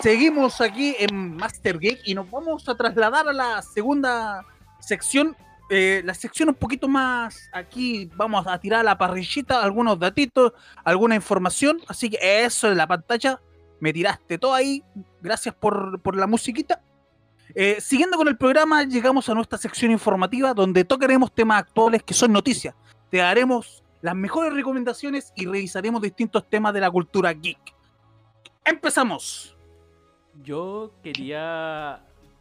Seguimos 0.00 0.60
aquí 0.60 0.96
en 0.98 1.36
Master 1.36 1.78
Geek 1.78 2.00
y 2.04 2.14
nos 2.14 2.30
vamos 2.30 2.68
a 2.68 2.74
trasladar 2.74 3.28
a 3.28 3.32
la 3.32 3.62
segunda 3.62 4.44
sección. 4.80 5.36
eh, 5.70 6.02
la 6.04 6.12
sección 6.12 6.48
un 6.48 6.54
poquito 6.54 6.88
más 6.88 7.48
aquí 7.52 8.10
vamos 8.16 8.46
a 8.46 8.58
tirar 8.58 8.80
a 8.80 8.82
la 8.82 8.98
parrillita 8.98 9.62
algunos 9.62 9.98
datitos, 9.98 10.52
alguna 10.84 11.14
información. 11.14 11.80
Así 11.88 12.10
que 12.10 12.44
eso 12.44 12.70
en 12.70 12.78
la 12.78 12.86
pantalla. 12.86 13.40
Me 13.80 13.92
tiraste 13.92 14.38
todo 14.38 14.54
ahí. 14.54 14.82
Gracias 15.20 15.54
por, 15.54 16.00
por 16.00 16.16
la 16.16 16.26
musiquita. 16.26 16.80
Eh, 17.54 17.80
siguiendo 17.80 18.16
con 18.16 18.28
el 18.28 18.36
programa, 18.36 18.84
llegamos 18.84 19.28
a 19.28 19.34
nuestra 19.34 19.58
sección 19.58 19.90
informativa 19.90 20.54
donde 20.54 20.84
tocaremos 20.84 21.34
temas 21.34 21.60
actuales 21.60 22.02
que 22.02 22.14
son 22.14 22.32
noticias. 22.32 22.74
Te 23.10 23.18
daremos 23.18 23.84
las 24.00 24.14
mejores 24.14 24.52
recomendaciones 24.54 25.32
y 25.36 25.46
revisaremos 25.46 26.00
distintos 26.00 26.48
temas 26.48 26.72
de 26.72 26.80
la 26.80 26.90
cultura 26.90 27.32
geek. 27.32 27.74
Empezamos. 28.64 29.56
Yo 30.42 30.92
quería 31.02 32.00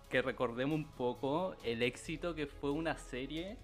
que 0.09 0.21
recordemos 0.21 0.75
un 0.75 0.85
poco 0.85 1.55
el 1.63 1.81
éxito 1.83 2.35
que 2.35 2.47
fue 2.47 2.71
una 2.71 2.97
serie 2.97 3.57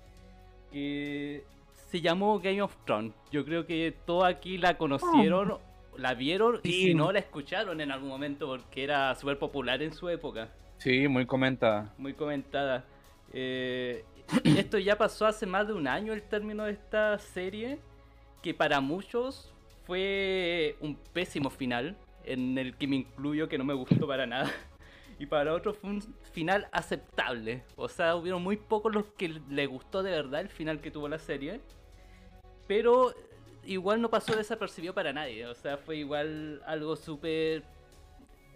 que 0.71 1.43
se 1.89 2.01
llamó 2.01 2.39
Game 2.39 2.61
of 2.61 2.75
Thrones. 2.85 3.13
Yo 3.31 3.45
creo 3.45 3.65
que 3.65 3.93
todos 4.05 4.25
aquí 4.25 4.57
la 4.57 4.77
conocieron, 4.77 5.57
la 5.97 6.13
vieron 6.13 6.59
y 6.63 6.71
si 6.71 6.93
no 6.93 7.11
la 7.11 7.19
escucharon 7.19 7.79
en 7.81 7.91
algún 7.91 8.09
momento 8.09 8.47
porque 8.47 8.83
era 8.83 9.15
súper 9.15 9.39
popular 9.39 9.81
en 9.81 9.93
su 9.93 10.09
época, 10.09 10.49
Sí, 10.77 11.07
muy 11.07 11.25
comentada. 11.25 11.93
muy 11.97 12.13
comentada. 12.13 12.85
Eh, 13.33 14.05
esto 14.43 14.77
ya 14.77 14.97
pasó 14.97 15.25
hace 15.25 15.45
más 15.45 15.67
de 15.67 15.73
un 15.73 15.87
año 15.87 16.13
el 16.13 16.21
término 16.21 16.65
de 16.65 16.73
esta 16.73 17.17
serie, 17.17 17.79
que 18.43 18.53
para 18.53 18.79
muchos 18.79 19.51
fue 19.85 20.75
un 20.81 20.95
pésimo 21.13 21.49
final, 21.49 21.95
en 22.33 22.57
el 22.57 22.75
que 22.75 22.87
me 22.87 22.97
incluyo 22.97 23.47
que 23.49 23.57
no 23.57 23.63
me 23.63 23.73
gustó 23.73 24.07
para 24.07 24.25
nada. 24.25 24.51
Y 25.19 25.25
para 25.25 25.53
otros 25.53 25.77
fue 25.77 25.89
un 25.89 26.01
final 26.31 26.67
aceptable. 26.71 27.63
O 27.75 27.89
sea, 27.89 28.15
hubieron 28.15 28.43
muy 28.43 28.55
pocos 28.57 28.93
los 28.93 29.05
que 29.17 29.29
le 29.49 29.65
gustó 29.65 30.03
de 30.03 30.11
verdad 30.11 30.41
el 30.41 30.49
final 30.49 30.79
que 30.79 30.91
tuvo 30.91 31.09
la 31.09 31.17
serie. 31.17 31.59
Pero 32.67 33.13
igual 33.65 34.01
no 34.01 34.09
pasó 34.09 34.35
desapercibido 34.35 34.93
para 34.93 35.13
nadie. 35.13 35.47
O 35.47 35.55
sea, 35.55 35.77
fue 35.77 35.97
igual 35.97 36.61
algo 36.67 36.95
súper 36.95 37.63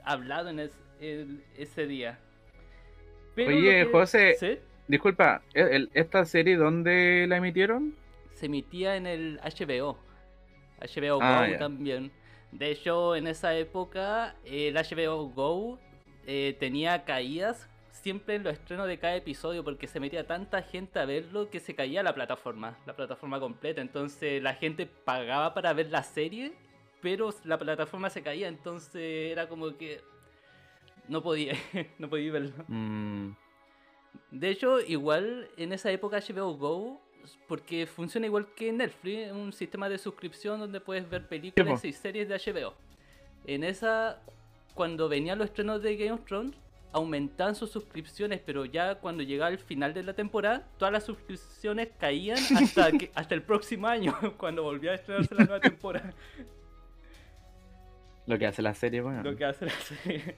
hablado 0.04 0.50
en 0.50 0.60
es- 0.60 0.78
ese 1.58 1.88
día. 1.88 2.20
Pero 3.36 3.50
Oye, 3.56 3.86
que- 3.86 3.92
José. 3.92 4.36
¿Sí? 4.40 4.60
Disculpa, 4.88 5.42
¿el- 5.54 5.68
el- 5.70 5.90
¿esta 5.94 6.26
serie 6.26 6.58
dónde 6.58 7.26
la 7.28 7.38
emitieron? 7.38 7.96
se 8.34 8.48
emitía 8.48 8.96
en 8.98 9.06
el 9.08 9.40
HBO. 9.44 9.98
HBO 10.80 11.20
Ah, 11.22 11.48
Go 11.50 11.58
también. 11.58 12.12
De 12.52 12.72
hecho, 12.72 13.16
en 13.16 13.28
esa 13.28 13.56
época, 13.56 14.36
el 14.46 14.76
HBO 14.76 15.30
Go 15.30 15.80
eh, 16.28 16.56
tenía 16.60 17.04
caídas 17.06 17.68
siempre 17.92 18.36
en 18.36 18.44
los 18.44 18.54
estrenos 18.54 18.88
de 18.88 18.98
cada 19.00 19.16
episodio 19.16 19.64
porque 19.64 19.88
se 19.88 20.00
metía 20.00 20.26
tanta 20.26 20.62
gente 20.64 21.00
a 21.00 21.06
verlo 21.06 21.50
que 21.50 21.60
se 21.60 21.76
caía 21.76 22.04
la 22.04 22.14
plataforma, 22.16 22.78
la 22.86 22.96
plataforma 22.96 23.40
completa. 23.40 23.82
Entonces 23.82 24.42
la 24.42 24.56
gente 24.56 24.86
pagaba 24.86 25.54
para 25.54 25.74
ver 25.74 25.90
la 25.92 26.04
serie, 26.04 26.54
pero 27.02 27.30
la 27.46 27.58
plataforma 27.58 28.10
se 28.10 28.22
caía, 28.22 28.48
entonces 28.48 29.32
era 29.32 29.48
como 29.48 29.78
que 29.78 30.02
no 31.08 31.22
podía, 31.22 31.54
no 32.00 32.10
podía 32.10 32.32
verlo. 32.32 32.54
Mm, 32.68 33.32
De 34.32 34.50
hecho, 34.50 34.80
igual 34.82 35.50
en 35.58 35.74
esa 35.74 35.92
época 35.92 36.20
HBO 36.20 36.54
Go, 36.58 37.02
porque 37.48 37.86
funciona 37.86 38.28
igual 38.28 38.48
que 38.56 38.72
Netflix, 38.72 39.32
un 39.32 39.54
sistema 39.54 39.90
de 39.90 39.98
suscripción 39.98 40.60
donde 40.60 40.80
puedes 40.80 41.10
ver 41.10 41.28
películas 41.28 41.84
y 41.86 41.94
series 41.94 42.28
de 42.28 42.36
HBO. 42.36 42.74
En 43.46 43.64
esa, 43.64 44.22
cuando 44.74 45.10
venían 45.10 45.38
los 45.38 45.48
estrenos 45.48 45.82
de 45.82 45.96
Game 45.98 46.12
of 46.12 46.26
Thrones, 46.26 46.56
aumentaban 46.94 47.56
sus 47.56 47.72
suscripciones, 47.72 48.42
pero 48.46 48.66
ya 48.66 48.96
cuando 48.96 49.24
llegaba 49.24 49.52
el 49.52 49.60
final 49.60 49.94
de 49.94 50.04
la 50.04 50.14
temporada, 50.14 50.68
todas 50.78 50.92
las 50.92 51.06
suscripciones 51.06 51.90
caían 51.98 52.38
hasta, 52.58 52.92
que, 52.92 53.12
hasta 53.16 53.36
el 53.36 53.44
próximo 53.44 53.88
año, 53.88 54.14
cuando 54.38 54.64
volvía 54.64 54.92
a 54.92 54.96
estrenarse 54.96 55.34
la 55.36 55.46
nueva 55.46 55.60
temporada. 55.60 56.14
lo 58.26 58.38
que 58.38 58.46
hace 58.46 58.62
la 58.62 58.74
serie, 58.74 59.02
bueno. 59.02 59.24
Lo 59.24 59.36
que 59.36 59.46
hace 59.46 59.66
la 59.66 59.72
serie. 59.72 60.36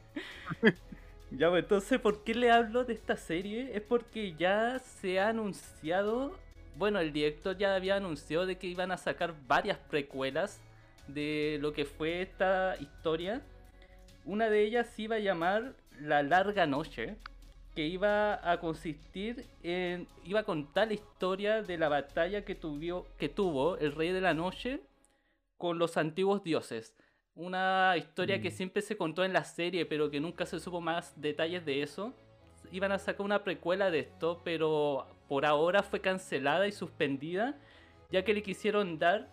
ya, 1.32 1.50
pues 1.50 1.64
entonces, 1.64 2.00
¿por 2.00 2.24
qué 2.24 2.36
le 2.36 2.52
hablo 2.52 2.84
de 2.86 2.94
esta 2.94 3.18
serie? 3.18 3.76
Es 3.76 3.82
porque 3.82 4.36
ya 4.36 4.80
se 4.80 5.20
ha 5.20 5.30
anunciado. 5.30 6.38
Bueno, 6.76 7.00
el 7.00 7.14
director 7.14 7.58
ya 7.58 7.76
había 7.76 7.96
anunciado 7.98 8.46
de 8.46 8.58
que 8.58 8.68
iban 8.68 8.92
a 8.92 8.98
sacar 8.98 9.34
varias 9.48 9.78
precuelas 9.78 10.60
de 11.08 11.58
lo 11.62 11.74
que 11.74 11.86
fue 11.86 12.22
esta 12.22 12.76
historia. 12.80 13.42
Una 14.26 14.50
de 14.50 14.64
ellas 14.64 14.88
se 14.88 15.04
iba 15.04 15.18
a 15.18 15.20
llamar 15.20 15.74
La 16.00 16.24
Larga 16.24 16.66
Noche, 16.66 17.16
que 17.76 17.86
iba 17.88 18.40
a 18.50 18.60
consistir 18.60 19.46
en. 19.64 20.08
iba 20.24 20.42
a 20.42 20.44
contar 20.44 20.88
la 20.88 20.94
historia 20.94 21.62
de 21.62 21.78
la 21.78 21.90
batalla 21.90 22.46
que, 22.46 22.56
tuvió, 22.56 23.06
que 23.18 23.30
tuvo 23.30 23.78
el 23.78 23.94
Rey 23.94 24.12
de 24.12 24.22
la 24.22 24.34
Noche 24.34 24.80
con 25.58 25.80
los 25.80 25.98
antiguos 25.98 26.44
dioses. 26.44 26.96
Una 27.36 27.96
historia 27.98 28.42
que 28.42 28.50
Mm. 28.50 28.54
siempre 28.54 28.82
se 28.84 28.96
contó 28.96 29.24
en 29.24 29.34
la 29.34 29.44
serie, 29.44 29.86
pero 29.86 30.12
que 30.12 30.20
nunca 30.20 30.46
se 30.46 30.60
supo 30.60 30.82
más 30.82 31.20
detalles 31.20 31.66
de 31.66 31.82
eso. 31.82 32.14
Iban 32.72 32.92
a 32.92 33.00
sacar 33.00 33.26
una 33.26 33.44
precuela 33.44 33.90
de 33.90 34.00
esto, 34.00 34.42
pero 34.44 35.08
por 35.28 35.46
ahora 35.46 35.84
fue 35.84 36.02
cancelada 36.02 36.68
y 36.68 36.72
suspendida, 36.72 37.58
ya 38.12 38.24
que 38.24 38.34
le 38.34 38.44
quisieron 38.44 39.00
dar 39.00 39.28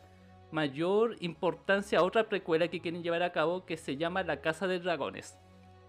mayor 0.50 1.16
importancia 1.20 1.98
a 1.98 2.02
otra 2.02 2.28
precuela 2.28 2.68
que 2.68 2.80
quieren 2.80 3.02
llevar 3.02 3.22
a 3.22 3.32
cabo 3.32 3.64
que 3.64 3.76
se 3.76 3.96
llama 3.96 4.22
La 4.22 4.40
Casa 4.40 4.66
de 4.66 4.80
Dragones. 4.80 5.38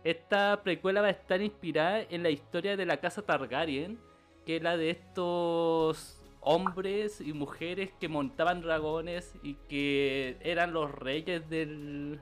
Esta 0.04 0.62
precuela 0.64 1.02
va 1.02 1.08
a 1.08 1.12
estar 1.12 1.42
inspirada 1.42 2.02
en 2.02 2.24
la 2.24 2.30
historia 2.30 2.76
de 2.76 2.86
la 2.86 2.98
Casa 2.98 3.22
Targaryen, 3.22 4.00
que 4.46 4.58
es 4.58 4.64
la 4.64 4.78
de 4.78 4.90
estos 4.90 6.20
hombres 6.42 7.22
y 7.22 7.34
mujeres 7.34 7.92
que 8.00 8.10
montaban 8.10 8.62
dragones 8.62 9.36
y 9.44 9.56
que 9.70 10.38
eran 10.42 10.74
los 10.74 10.92
reyes 10.92 11.48
del 11.50 12.20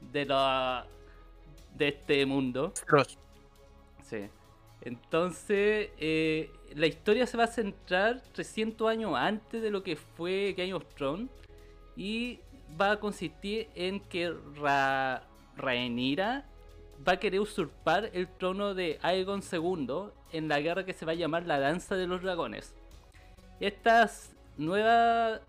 de 0.00 0.24
la 0.24 0.86
de 1.74 1.88
este 1.88 2.24
mundo. 2.26 2.72
Sí. 4.02 4.28
Entonces, 4.82 5.90
eh, 5.98 6.50
la 6.74 6.86
historia 6.86 7.26
se 7.26 7.36
va 7.36 7.44
a 7.44 7.48
centrar 7.48 8.22
300 8.32 8.88
años 8.88 9.14
antes 9.16 9.62
de 9.62 9.70
lo 9.70 9.82
que 9.82 9.96
fue 9.96 10.54
Game 10.56 10.74
of 10.74 10.84
Thrones 10.94 11.28
y 11.96 12.40
va 12.80 12.92
a 12.92 13.00
consistir 13.00 13.68
en 13.74 14.00
que 14.00 14.34
Ra 14.56 15.26
Rhaenyra 15.56 16.44
va 17.06 17.12
a 17.12 17.16
querer 17.18 17.40
usurpar 17.40 18.10
el 18.12 18.28
trono 18.28 18.74
de 18.74 18.98
Aegon 19.02 19.42
II 19.50 20.10
en 20.32 20.48
la 20.48 20.60
guerra 20.60 20.84
que 20.84 20.92
se 20.92 21.06
va 21.06 21.12
a 21.12 21.16
llamar 21.16 21.46
la 21.46 21.58
Danza 21.58 21.96
de 21.96 22.06
los 22.06 22.22
Dragones. 22.22 22.74
Esta 23.60 24.10
nueva 24.56 25.40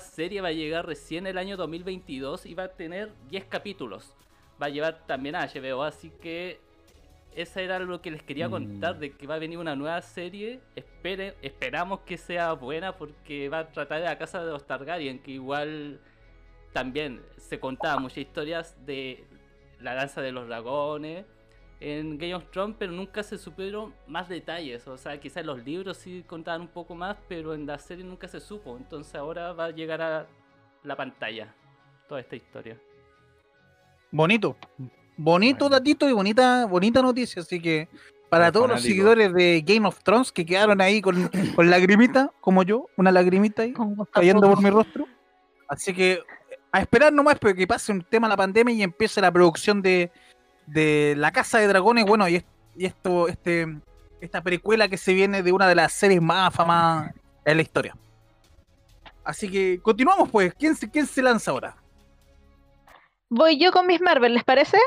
serie 0.00 0.40
va 0.40 0.48
a 0.48 0.52
llegar 0.52 0.86
recién 0.86 1.26
el 1.26 1.38
año 1.38 1.56
2022 1.56 2.46
y 2.46 2.54
va 2.54 2.64
a 2.64 2.68
tener 2.68 3.12
10 3.28 3.44
capítulos. 3.46 4.12
Va 4.60 4.66
a 4.66 4.70
llevar 4.70 5.06
también 5.06 5.34
a 5.34 5.46
HBO, 5.46 5.82
así 5.82 6.10
que 6.10 6.60
esa 7.36 7.60
era 7.60 7.78
lo 7.78 8.00
que 8.02 8.10
les 8.10 8.22
quería 8.22 8.48
Mm. 8.48 8.50
contar 8.50 8.98
de 8.98 9.12
que 9.12 9.26
va 9.26 9.34
a 9.36 9.38
venir 9.38 9.58
una 9.58 9.76
nueva 9.76 10.00
serie. 10.02 10.60
Espere, 10.74 11.34
esperamos 11.42 12.00
que 12.00 12.16
sea 12.16 12.52
buena 12.54 12.96
porque 12.96 13.48
va 13.48 13.60
a 13.60 13.68
tratar 13.72 14.00
de 14.00 14.06
la 14.06 14.18
casa 14.18 14.44
de 14.44 14.50
los 14.50 14.66
Targaryen, 14.66 15.18
que 15.20 15.32
igual 15.32 16.00
también 16.72 17.22
se 17.36 17.58
contaba 17.60 17.98
muchas 18.00 18.18
historias 18.18 18.76
de 18.84 19.24
la 19.80 19.94
danza 19.94 20.20
de 20.22 20.32
los 20.32 20.48
dragones 20.48 21.24
en 21.80 22.16
Game 22.16 22.34
of 22.34 22.50
Thrones, 22.50 22.76
pero 22.78 22.92
nunca 22.92 23.22
se 23.22 23.36
supieron 23.36 23.94
más 24.06 24.28
detalles. 24.28 24.86
O 24.88 24.96
sea, 24.96 25.20
quizás 25.20 25.44
los 25.44 25.62
libros 25.64 25.98
sí 25.98 26.24
contaban 26.26 26.62
un 26.62 26.68
poco 26.68 26.94
más, 26.94 27.18
pero 27.28 27.52
en 27.54 27.66
la 27.66 27.78
serie 27.78 28.02
nunca 28.04 28.28
se 28.28 28.40
supo. 28.40 28.76
Entonces 28.78 29.14
ahora 29.14 29.52
va 29.52 29.66
a 29.66 29.70
llegar 29.70 30.00
a 30.00 30.26
la 30.82 30.96
pantalla 30.96 31.54
toda 32.08 32.20
esta 32.20 32.36
historia. 32.36 32.78
Bonito. 34.10 34.56
Bonito 35.16 35.68
datito 35.68 36.08
y 36.08 36.12
bonita, 36.12 36.66
bonita 36.66 37.00
noticia. 37.02 37.42
Así 37.42 37.60
que 37.60 37.88
para 38.28 38.50
todos 38.52 38.68
los 38.68 38.82
seguidores 38.82 39.32
de 39.32 39.62
Game 39.64 39.86
of 39.86 40.02
Thrones 40.02 40.32
que 40.32 40.44
quedaron 40.44 40.80
ahí 40.80 41.00
con, 41.00 41.28
con 41.56 41.70
lagrimita, 41.70 42.30
como 42.40 42.62
yo, 42.62 42.86
una 42.96 43.10
lagrimita 43.12 43.62
ahí 43.62 43.72
cayendo 44.12 44.48
por 44.48 44.62
mi 44.62 44.70
rostro. 44.70 45.06
Así 45.68 45.94
que 45.94 46.20
a 46.72 46.80
esperar 46.80 47.12
nomás 47.12 47.38
pero 47.40 47.54
que 47.54 47.66
pase 47.66 47.92
un 47.92 48.02
tema 48.02 48.28
la 48.28 48.36
pandemia 48.36 48.74
y 48.74 48.82
empiece 48.82 49.20
la 49.20 49.32
producción 49.32 49.80
de, 49.80 50.10
de 50.66 51.14
La 51.16 51.32
Casa 51.32 51.58
de 51.58 51.66
Dragones. 51.68 52.04
Bueno, 52.04 52.28
y, 52.28 52.36
es- 52.36 52.44
y 52.76 52.84
esto, 52.84 53.28
este, 53.28 53.66
esta 54.20 54.42
precuela 54.42 54.86
que 54.88 54.98
se 54.98 55.14
viene 55.14 55.42
de 55.42 55.52
una 55.52 55.66
de 55.68 55.74
las 55.76 55.92
series 55.92 56.20
más 56.20 56.48
afamadas 56.48 57.14
en 57.44 57.56
la 57.56 57.62
historia. 57.62 57.96
Así 59.24 59.50
que 59.50 59.80
continuamos 59.82 60.28
pues. 60.30 60.52
¿Quién 60.54 60.76
se, 60.76 60.90
quién 60.90 61.06
se 61.06 61.22
lanza 61.22 61.50
ahora? 61.52 61.76
Voy 63.28 63.58
yo 63.58 63.72
con 63.72 63.86
mis 63.86 64.00
Marvel, 64.00 64.34
¿les 64.34 64.44
parece? 64.44 64.78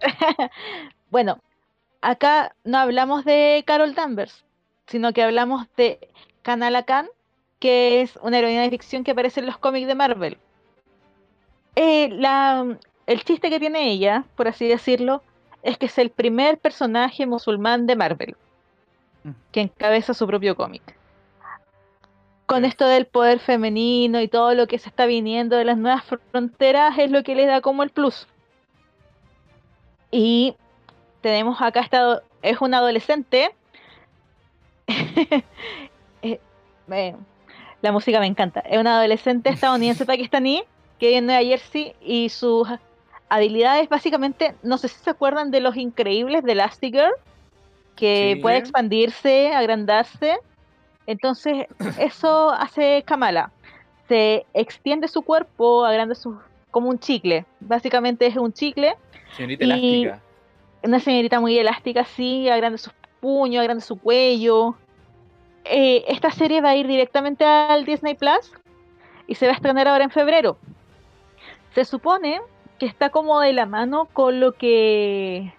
Bueno, 1.10 1.40
acá 2.00 2.54
no 2.64 2.78
hablamos 2.78 3.24
de 3.24 3.62
Carol 3.66 3.94
Danvers, 3.94 4.44
sino 4.86 5.12
que 5.12 5.22
hablamos 5.22 5.66
de 5.76 5.98
Kamala 6.42 6.82
Khan, 6.84 7.08
que 7.58 8.02
es 8.02 8.16
una 8.22 8.38
heroína 8.38 8.62
de 8.62 8.70
ficción 8.70 9.04
que 9.04 9.12
aparece 9.12 9.40
en 9.40 9.46
los 9.46 9.58
cómics 9.58 9.86
de 9.86 9.94
Marvel. 9.94 10.38
Eh, 11.74 12.08
la- 12.12 12.76
el 13.06 13.24
chiste 13.24 13.50
que 13.50 13.60
tiene 13.60 13.90
ella, 13.90 14.24
por 14.36 14.48
así 14.48 14.66
decirlo, 14.68 15.22
es 15.62 15.78
que 15.78 15.86
es 15.86 15.98
el 15.98 16.10
primer 16.10 16.58
personaje 16.58 17.26
musulmán 17.26 17.86
de 17.86 17.96
Marvel 17.96 18.36
Mm. 19.24 19.30
que 19.52 19.60
encabeza 19.62 20.12
su 20.14 20.26
propio 20.26 20.54
cómic. 20.56 20.82
Con 22.46 22.64
esto 22.64 22.86
del 22.86 23.06
poder 23.06 23.40
femenino 23.40 24.20
y 24.20 24.28
todo 24.28 24.54
lo 24.54 24.66
que 24.68 24.78
se 24.78 24.88
está 24.88 25.06
viniendo 25.06 25.56
de 25.56 25.64
las 25.64 25.76
nuevas 25.76 26.04
fronteras 26.30 26.96
es 26.98 27.10
lo 27.10 27.22
que 27.24 27.34
le 27.34 27.46
da 27.46 27.60
como 27.60 27.82
el 27.82 27.90
plus. 27.90 28.28
Y 30.12 30.54
tenemos 31.22 31.60
acá 31.60 31.80
esta, 31.80 32.22
es 32.42 32.60
una 32.60 32.78
adolescente. 32.78 33.50
Eh, 36.88 37.14
la 37.82 37.90
música 37.92 38.20
me 38.20 38.26
encanta. 38.26 38.60
Es 38.60 38.78
una 38.78 38.98
adolescente 38.98 39.50
estadounidense 39.50 40.06
pakistaní 40.06 40.62
que 41.00 41.06
vive 41.08 41.18
en 41.18 41.26
Nueva 41.26 41.42
Jersey 41.42 41.94
y 42.00 42.28
sus 42.28 42.68
habilidades 43.28 43.88
básicamente, 43.88 44.54
no 44.62 44.78
sé 44.78 44.88
si 44.88 45.02
se 45.02 45.10
acuerdan 45.10 45.50
de 45.50 45.60
los 45.60 45.76
increíbles 45.76 46.44
de 46.44 46.52
Elastigirl, 46.52 47.10
que 47.96 48.34
Sí. 48.36 48.40
puede 48.40 48.58
expandirse, 48.58 49.52
agrandarse. 49.52 50.38
Entonces, 51.06 51.66
eso 51.98 52.50
hace 52.50 53.02
Kamala. 53.06 53.50
Se 54.08 54.46
extiende 54.54 55.08
su 55.08 55.22
cuerpo, 55.22 55.84
agranda 55.84 56.14
su 56.14 56.38
como 56.70 56.88
un 56.90 56.98
chicle. 56.98 57.44
Básicamente 57.60 58.26
es 58.26 58.36
un 58.36 58.52
chicle. 58.52 58.96
Señorita 59.36 59.64
Y- 59.64 60.02
elástica. 60.04 60.22
Una 60.82 61.00
señorita 61.00 61.40
muy 61.40 61.58
elástica, 61.58 62.04
sí, 62.04 62.48
agranda 62.48 62.78
sus 62.78 62.92
puños, 63.20 63.60
agranda 63.60 63.82
su 63.82 63.98
cuello. 63.98 64.76
Eh, 65.64 66.04
esta 66.06 66.30
serie 66.30 66.60
va 66.60 66.70
a 66.70 66.76
ir 66.76 66.86
directamente 66.86 67.44
al 67.44 67.84
Disney 67.84 68.14
Plus 68.14 68.52
y 69.26 69.34
se 69.34 69.46
va 69.46 69.52
a 69.52 69.56
estrenar 69.56 69.88
ahora 69.88 70.04
en 70.04 70.10
febrero. 70.10 70.58
Se 71.74 71.84
supone 71.84 72.40
que 72.78 72.86
está 72.86 73.10
como 73.10 73.40
de 73.40 73.52
la 73.52 73.66
mano 73.66 74.06
con 74.12 74.38
lo 74.38 74.52
que 74.52 75.52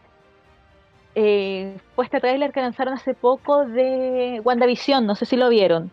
eh, 1.19 1.79
fue 1.95 2.05
este 2.05 2.19
tráiler 2.19 2.51
que 2.51 2.61
lanzaron 2.61 2.93
hace 2.93 3.15
poco 3.15 3.65
de 3.65 4.39
WandaVision, 4.43 5.03
no 5.03 5.15
sé 5.15 5.25
si 5.25 5.35
lo 5.35 5.49
vieron. 5.49 5.91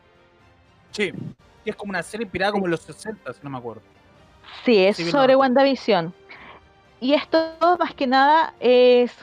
Sí. 0.91 1.13
Es 1.65 1.75
como 1.77 1.91
una 1.91 2.03
serie 2.03 2.25
inspirada 2.25 2.53
como 2.53 2.67
en 2.67 2.73
los 2.73 2.83
60, 2.83 3.33
si 3.33 3.39
no 3.43 3.49
me 3.49 3.57
acuerdo. 3.57 3.81
Sí, 4.67 4.85
es 4.85 4.99
Sí, 4.99 5.11
sobre 5.11 5.33
lo 5.33 5.39
WandaVision. 5.39 6.13
Y 7.01 7.15
esto 7.15 7.39
más 7.79 7.95
que 7.95 8.07
nada 8.07 8.53
es 8.61 9.17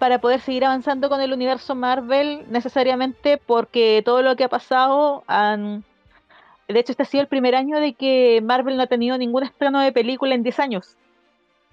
para 0.00 0.20
poder 0.20 0.40
seguir 0.40 0.64
avanzando 0.64 1.08
con 1.08 1.20
el 1.20 1.32
universo 1.32 1.76
Marvel 1.76 2.44
necesariamente 2.50 3.38
porque 3.38 4.02
todo 4.04 4.22
lo 4.22 4.34
que 4.34 4.42
ha 4.42 4.48
pasado 4.48 5.22
han... 5.28 5.84
De 6.66 6.80
hecho, 6.80 6.90
este 6.90 7.04
ha 7.04 7.06
sido 7.06 7.22
el 7.22 7.28
primer 7.28 7.54
año 7.54 7.78
de 7.78 7.92
que 7.92 8.40
Marvel 8.42 8.76
no 8.76 8.82
ha 8.82 8.88
tenido 8.88 9.16
ningún 9.16 9.44
estreno 9.44 9.80
de 9.80 9.92
película 9.92 10.34
en 10.34 10.42
10 10.42 10.58
años. 10.58 10.96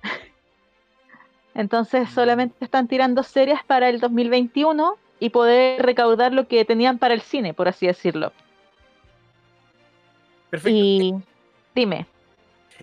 Entonces 1.56 2.10
solamente 2.10 2.64
están 2.64 2.88
tirando 2.88 3.24
series 3.24 3.64
para 3.64 3.88
el 3.88 4.02
2021 4.02 4.98
y 5.20 5.30
poder 5.30 5.82
recaudar 5.82 6.34
lo 6.34 6.48
que 6.48 6.66
tenían 6.66 7.00
para 7.00 7.14
el 7.14 7.22
cine, 7.22 7.54
por 7.54 7.70
así 7.70 7.88
decirlo. 7.88 8.34
Perfecto. 10.50 10.78
Y 10.78 11.16
dime. 11.74 12.06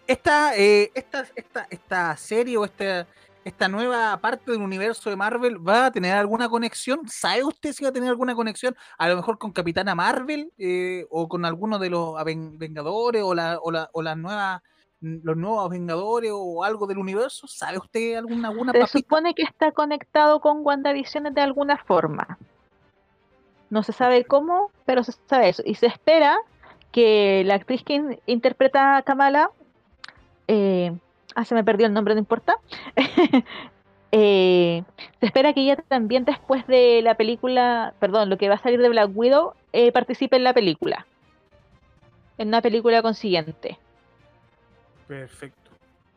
Esta, 0.07 0.57
eh, 0.57 0.91
esta, 0.95 1.27
esta, 1.37 1.67
esta 1.69 2.17
serie 2.17 2.57
o 2.57 2.65
esta, 2.65 3.07
esta 3.45 3.69
nueva 3.69 4.19
parte 4.19 4.51
del 4.51 4.63
universo 4.63 5.11
de 5.11 5.17
Marvel 5.17 5.67
va 5.67 5.87
a 5.87 5.93
tener 5.93 6.17
alguna 6.17 6.49
conexión. 6.49 7.01
¿Sabe 7.09 7.45
usted 7.45 7.75
si 7.75 7.85
va 7.85 7.91
a 7.91 7.93
tener 7.93 8.09
alguna 8.09 8.35
conexión? 8.35 8.75
A 8.97 9.07
lo 9.07 9.17
mejor 9.17 9.37
con 9.37 9.53
Capitana 9.53 9.95
Marvel 9.95 10.51
eh, 10.57 11.07
o 11.11 11.29
con 11.29 11.45
alguno 11.45 11.79
de 11.79 11.91
los 11.91 12.15
Vengadores 12.25 13.23
o, 13.23 13.35
la, 13.35 13.59
o, 13.63 13.71
la, 13.71 13.91
o 13.93 14.01
las 14.01 14.17
nuevas 14.17 14.63
los 15.03 15.37
nuevos 15.37 15.69
Vengadores 15.69 16.31
o 16.35 16.63
algo 16.65 16.87
del 16.87 16.99
universo. 16.99 17.47
¿Sabe 17.47 17.79
usted 17.79 18.15
alguna, 18.17 18.49
alguna 18.49 18.73
Se 18.73 18.79
papita? 18.79 18.99
supone 18.99 19.35
que 19.35 19.43
está 19.43 19.73
conectado 19.73 20.41
con 20.41 20.65
WandaVision 20.65 21.35
de 21.35 21.41
alguna 21.41 21.77
forma. 21.77 22.39
No 23.69 23.83
se 23.83 23.93
sabe 23.93 24.25
cómo, 24.25 24.71
pero 24.85 25.03
se 25.03 25.13
sabe 25.27 25.49
eso. 25.49 25.63
Y 25.67 25.75
se 25.75 25.87
espera 25.87 26.39
que 26.93 27.43
la 27.47 27.55
actriz 27.55 27.83
que 27.83 27.95
in- 27.95 28.21
interpreta 28.27 28.97
a 28.99 29.03
Kamala, 29.03 29.51
eh, 30.47 30.93
ah, 31.35 31.45
se 31.45 31.55
me 31.55 31.65
perdió 31.65 31.87
el 31.87 31.93
nombre, 31.95 32.15
no 32.15 32.21
importa. 32.21 32.57
Eh, 34.15 34.83
se 35.21 35.25
espera 35.27 35.55
que 35.55 35.63
ella 35.63 35.77
también 35.89 36.27
después 36.27 36.67
de 36.67 37.01
la 37.01 37.15
película, 37.15 37.95
perdón, 37.99 38.29
lo 38.29 38.37
que 38.37 38.51
va 38.51 38.57
a 38.57 38.63
salir 38.63 38.79
de 38.79 38.91
Black 38.91 39.11
Widow, 39.15 39.55
eh, 39.73 39.91
participe 39.91 40.37
en 40.37 40.45
la 40.45 40.53
película. 40.53 41.07
En 42.37 42.49
una 42.49 42.61
película 42.61 43.01
consiguiente. 43.01 43.79
Perfecto, 45.13 45.71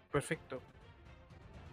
perfecto. 0.09 0.61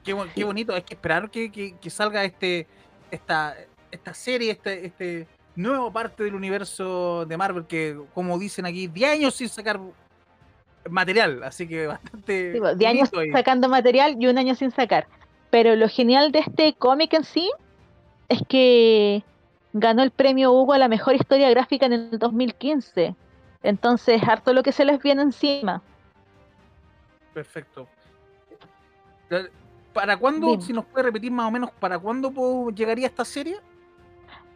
Qué, 0.02 0.16
qué 0.34 0.42
bonito, 0.42 0.74
hay 0.74 0.82
que 0.82 0.94
esperar 0.94 1.30
que, 1.30 1.52
que- 1.52 1.76
que 1.78 1.88
salga 1.88 2.24
este, 2.24 2.66
esta, 3.12 3.54
esta 3.92 4.12
serie, 4.12 4.50
este, 4.50 4.86
este 4.86 5.28
nuevo 5.54 5.92
parte 5.92 6.24
del 6.24 6.34
universo 6.34 7.24
de 7.24 7.36
Marvel 7.36 7.64
que, 7.66 7.96
como 8.12 8.36
dicen 8.40 8.66
aquí, 8.66 8.88
10 8.88 9.12
años 9.12 9.34
sin 9.36 9.48
sacar 9.48 9.78
material, 10.90 11.44
así 11.44 11.68
que 11.68 11.86
bastante... 11.86 12.54
Sí, 12.54 12.58
pues, 12.58 12.76
de 12.76 12.86
años 12.88 13.10
bonito 13.12 13.20
ahí. 13.20 13.30
sacando 13.30 13.68
material 13.68 14.16
y 14.18 14.26
un 14.26 14.36
año 14.36 14.56
sin 14.56 14.72
sacar. 14.72 15.06
Pero 15.50 15.76
lo 15.76 15.88
genial 15.88 16.32
de 16.32 16.40
este 16.40 16.74
cómic 16.74 17.12
en 17.14 17.22
sí 17.22 17.48
es 18.28 18.40
que 18.48 19.22
ganó 19.72 20.02
el 20.02 20.10
premio 20.10 20.50
Hugo 20.50 20.72
a 20.72 20.78
la 20.78 20.88
mejor 20.88 21.14
historia 21.14 21.48
gráfica 21.50 21.86
en 21.86 21.92
el 21.92 22.18
2015. 22.18 23.14
Entonces, 23.62 24.20
harto 24.26 24.52
lo 24.52 24.64
que 24.64 24.72
se 24.72 24.84
les 24.84 25.00
viene 25.00 25.22
encima. 25.22 25.82
Perfecto. 27.35 27.89
¿Para 29.93 30.16
cuándo, 30.16 30.61
si 30.61 30.72
nos 30.72 30.85
puede 30.87 31.05
repetir 31.05 31.30
más 31.30 31.49
o 31.49 31.51
menos, 31.51 31.70
para 31.78 31.99
cuándo 31.99 32.70
llegaría 32.70 33.07
esta 33.07 33.24
serie? 33.24 33.59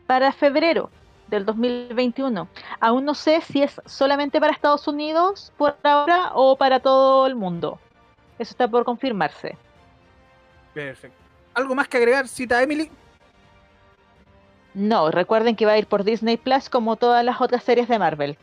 Para 0.07 0.33
febrero 0.33 0.91
del 1.29 1.45
2021. 1.45 2.49
Aún 2.81 3.05
no 3.05 3.15
sé 3.15 3.41
si 3.41 3.63
es 3.63 3.81
solamente 3.85 4.41
para 4.41 4.53
Estados 4.53 4.87
Unidos 4.89 5.53
por 5.57 5.77
ahora 5.83 6.33
o 6.35 6.57
para 6.57 6.81
todo 6.81 7.27
el 7.27 7.35
mundo. 7.35 7.79
Eso 8.39 8.51
está 8.51 8.69
por 8.69 8.85
confirmarse. 8.85 9.57
Perfecto. 10.75 11.17
¿Algo 11.55 11.75
más 11.75 11.89
que 11.89 11.97
agregar, 11.97 12.29
cita 12.29 12.63
Emily? 12.63 12.91
No, 14.75 15.11
recuerden 15.11 15.57
que 15.57 15.65
va 15.65 15.73
a 15.73 15.79
ir 15.79 15.87
por 15.87 16.05
Disney 16.05 16.37
Plus 16.37 16.69
como 16.69 16.97
todas 16.97 17.25
las 17.25 17.41
otras 17.41 17.65
series 17.65 17.89
de 17.89 17.99
Marvel. 17.99 18.37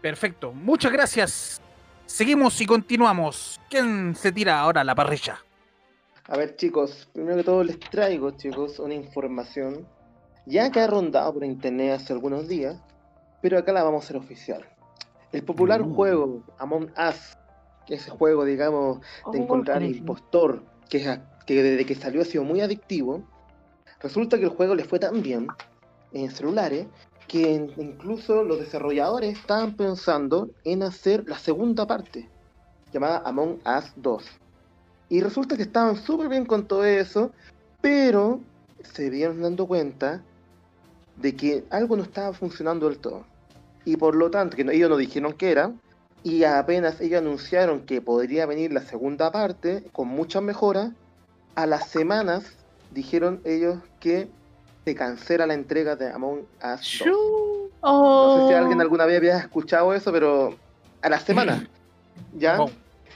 Perfecto. 0.00 0.52
Muchas 0.52 0.90
gracias. 0.90 1.62
Seguimos 2.16 2.60
y 2.60 2.66
continuamos. 2.66 3.58
¿Quién 3.70 4.14
se 4.14 4.32
tira 4.32 4.60
ahora 4.60 4.82
a 4.82 4.84
la 4.84 4.94
parrilla? 4.94 5.38
A 6.28 6.36
ver, 6.36 6.56
chicos, 6.56 7.08
primero 7.14 7.38
que 7.38 7.42
todo 7.44 7.64
les 7.64 7.80
traigo, 7.80 8.32
chicos, 8.32 8.78
una 8.80 8.92
información 8.92 9.88
ya 10.44 10.70
que 10.70 10.80
ha 10.80 10.86
rondado 10.88 11.32
por 11.32 11.42
internet 11.44 11.92
hace 11.92 12.12
algunos 12.12 12.48
días, 12.48 12.76
pero 13.40 13.56
acá 13.56 13.72
la 13.72 13.82
vamos 13.82 14.02
a 14.02 14.04
hacer 14.04 14.18
oficial. 14.18 14.62
El 15.32 15.42
popular 15.42 15.80
Uh. 15.80 15.94
juego 15.94 16.42
Among 16.58 16.90
Us, 16.98 17.34
que 17.86 17.94
ese 17.94 18.10
juego, 18.10 18.44
digamos, 18.44 19.00
de 19.00 19.06
Oh, 19.24 19.34
encontrar 19.34 19.78
al 19.78 19.84
impostor, 19.84 20.62
que, 20.90 20.98
es 20.98 21.06
a- 21.06 21.38
que 21.46 21.62
desde 21.62 21.86
que 21.86 21.94
salió 21.94 22.20
ha 22.20 22.26
sido 22.26 22.44
muy 22.44 22.60
adictivo, 22.60 23.22
resulta 24.00 24.36
que 24.36 24.44
el 24.44 24.50
juego 24.50 24.74
le 24.74 24.84
fue 24.84 24.98
tan 24.98 25.22
bien 25.22 25.46
en 26.12 26.30
celulares 26.30 26.88
que 27.28 27.70
incluso 27.76 28.44
los 28.44 28.58
desarrolladores 28.58 29.38
estaban 29.38 29.74
pensando 29.76 30.50
en 30.64 30.82
hacer 30.82 31.28
la 31.28 31.38
segunda 31.38 31.86
parte, 31.86 32.28
llamada 32.92 33.22
Among 33.24 33.60
Us 33.64 33.92
2. 33.96 34.24
Y 35.08 35.20
resulta 35.20 35.56
que 35.56 35.62
estaban 35.62 35.96
súper 35.96 36.28
bien 36.28 36.44
con 36.44 36.66
todo 36.66 36.84
eso, 36.84 37.32
pero 37.80 38.40
se 38.82 39.10
vieron 39.10 39.42
dando 39.42 39.66
cuenta 39.66 40.22
de 41.16 41.36
que 41.36 41.64
algo 41.70 41.96
no 41.96 42.02
estaba 42.02 42.32
funcionando 42.32 42.88
del 42.88 42.98
todo. 42.98 43.24
Y 43.84 43.96
por 43.96 44.14
lo 44.14 44.30
tanto, 44.30 44.56
que 44.56 44.62
ellos 44.62 44.90
no 44.90 44.96
dijeron 44.96 45.32
qué 45.32 45.50
era, 45.50 45.72
y 46.22 46.44
apenas 46.44 47.00
ellos 47.00 47.20
anunciaron 47.20 47.80
que 47.80 48.00
podría 48.00 48.46
venir 48.46 48.72
la 48.72 48.82
segunda 48.82 49.32
parte 49.32 49.84
con 49.92 50.08
muchas 50.08 50.42
mejoras, 50.42 50.92
a 51.54 51.66
las 51.66 51.88
semanas 51.88 52.44
dijeron 52.92 53.40
ellos 53.44 53.78
que 54.00 54.28
se 54.84 54.94
cancela 54.94 55.46
la 55.46 55.54
entrega 55.54 55.96
de 55.96 56.10
Among 56.10 56.40
Us 56.40 57.02
2. 57.04 57.08
No 57.82 58.36
sé 58.38 58.48
si 58.48 58.54
alguien 58.54 58.78
Oh. 58.78 58.82
alguna 58.82 59.06
vez 59.06 59.16
había 59.16 59.38
escuchado 59.38 59.92
eso, 59.94 60.12
pero 60.12 60.56
a 61.00 61.08
la 61.08 61.18
semana. 61.20 61.68
¿Ya? 62.38 62.58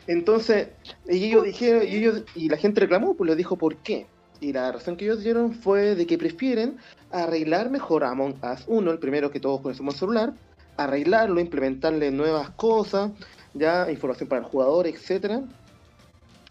Entonces, 0.07 0.69
y 1.09 1.25
ellos 1.25 1.45
dijeron, 1.45 1.83
y, 1.83 1.97
ellos, 1.97 2.25
y 2.35 2.49
la 2.49 2.57
gente 2.57 2.81
reclamó, 2.81 3.15
pues 3.15 3.29
les 3.29 3.37
dijo 3.37 3.57
por 3.57 3.77
qué. 3.77 4.07
Y 4.41 4.53
la 4.53 4.71
razón 4.71 4.97
que 4.97 5.05
ellos 5.05 5.23
dieron 5.23 5.53
fue 5.55 5.95
de 5.95 6.07
que 6.07 6.19
prefieren 6.19 6.77
arreglar 7.11 7.71
mejor 7.71 8.05
a 8.05 8.11
Among 8.11 8.37
Us 8.43 8.65
1, 8.67 8.91
el 8.91 8.99
primero 8.99 9.31
que 9.31 9.41
todos 9.41 9.61
conocemos 9.61 9.95
en 9.95 9.99
celular, 10.01 10.33
arreglarlo, 10.77 11.41
implementarle 11.41 12.11
nuevas 12.11 12.51
cosas, 12.51 13.11
ya 13.55 13.91
información 13.91 14.29
para 14.29 14.43
el 14.43 14.47
jugador, 14.47 14.87
etcétera, 14.87 15.43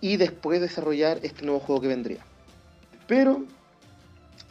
y 0.02 0.18
después 0.18 0.62
desarrollar 0.62 1.20
este 1.22 1.46
nuevo 1.46 1.60
juego 1.60 1.82
que 1.82 1.88
vendría. 1.88 2.26
Pero 3.08 3.44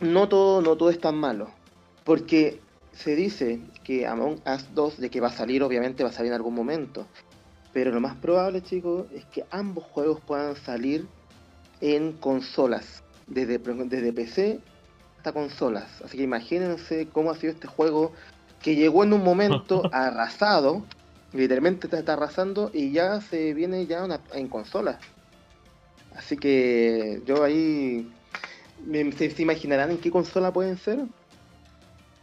no 0.01 0.28
todo, 0.28 0.61
no 0.62 0.76
todo 0.76 0.90
es 0.90 1.01
tan 1.01 1.16
malo, 1.16 1.51
porque 2.05 2.61
se 2.92 3.16
dice 3.16 3.61
que 3.82 4.07
Among 4.07 4.40
Us 4.47 4.74
2, 4.74 4.99
de 4.99 5.11
que 5.11 5.20
va 5.20 5.28
a 5.28 5.32
salir, 5.32 5.62
obviamente 5.62 6.03
va 6.05 6.11
a 6.11 6.12
salir 6.12 6.30
en 6.30 6.36
algún 6.36 6.55
momento. 6.55 7.07
Pero 7.72 7.90
lo 7.90 8.01
más 8.01 8.14
probable, 8.16 8.62
chicos, 8.62 9.07
es 9.12 9.24
que 9.26 9.45
ambos 9.51 9.84
juegos 9.84 10.20
puedan 10.20 10.55
salir 10.57 11.09
en 11.80 12.12
consolas, 12.12 13.03
desde, 13.26 13.59
desde 13.59 14.12
PC 14.12 14.61
hasta 15.18 15.32
consolas. 15.32 16.01
Así 16.03 16.16
que 16.18 16.22
imagínense 16.22 17.09
cómo 17.12 17.30
ha 17.30 17.36
sido 17.36 17.53
este 17.53 17.66
juego 17.66 18.12
que 18.62 18.76
llegó 18.76 19.03
en 19.03 19.12
un 19.12 19.24
momento 19.24 19.82
arrasado, 19.92 20.84
literalmente 21.32 21.88
está, 21.88 21.99
está 21.99 22.12
arrasando 22.12 22.70
y 22.72 22.92
ya 22.92 23.20
se 23.20 23.55
viene 23.55 23.86
ya 23.86 24.05
una- 24.05 24.20
en 24.34 24.49
consolas. 24.49 24.99
Así 26.14 26.36
que 26.36 27.22
yo 27.26 27.42
ahí, 27.42 28.09
¿se, 29.16 29.31
se 29.31 29.43
imaginarán 29.43 29.91
en 29.91 29.99
qué 29.99 30.11
consola 30.11 30.53
pueden 30.53 30.77
ser? 30.79 31.01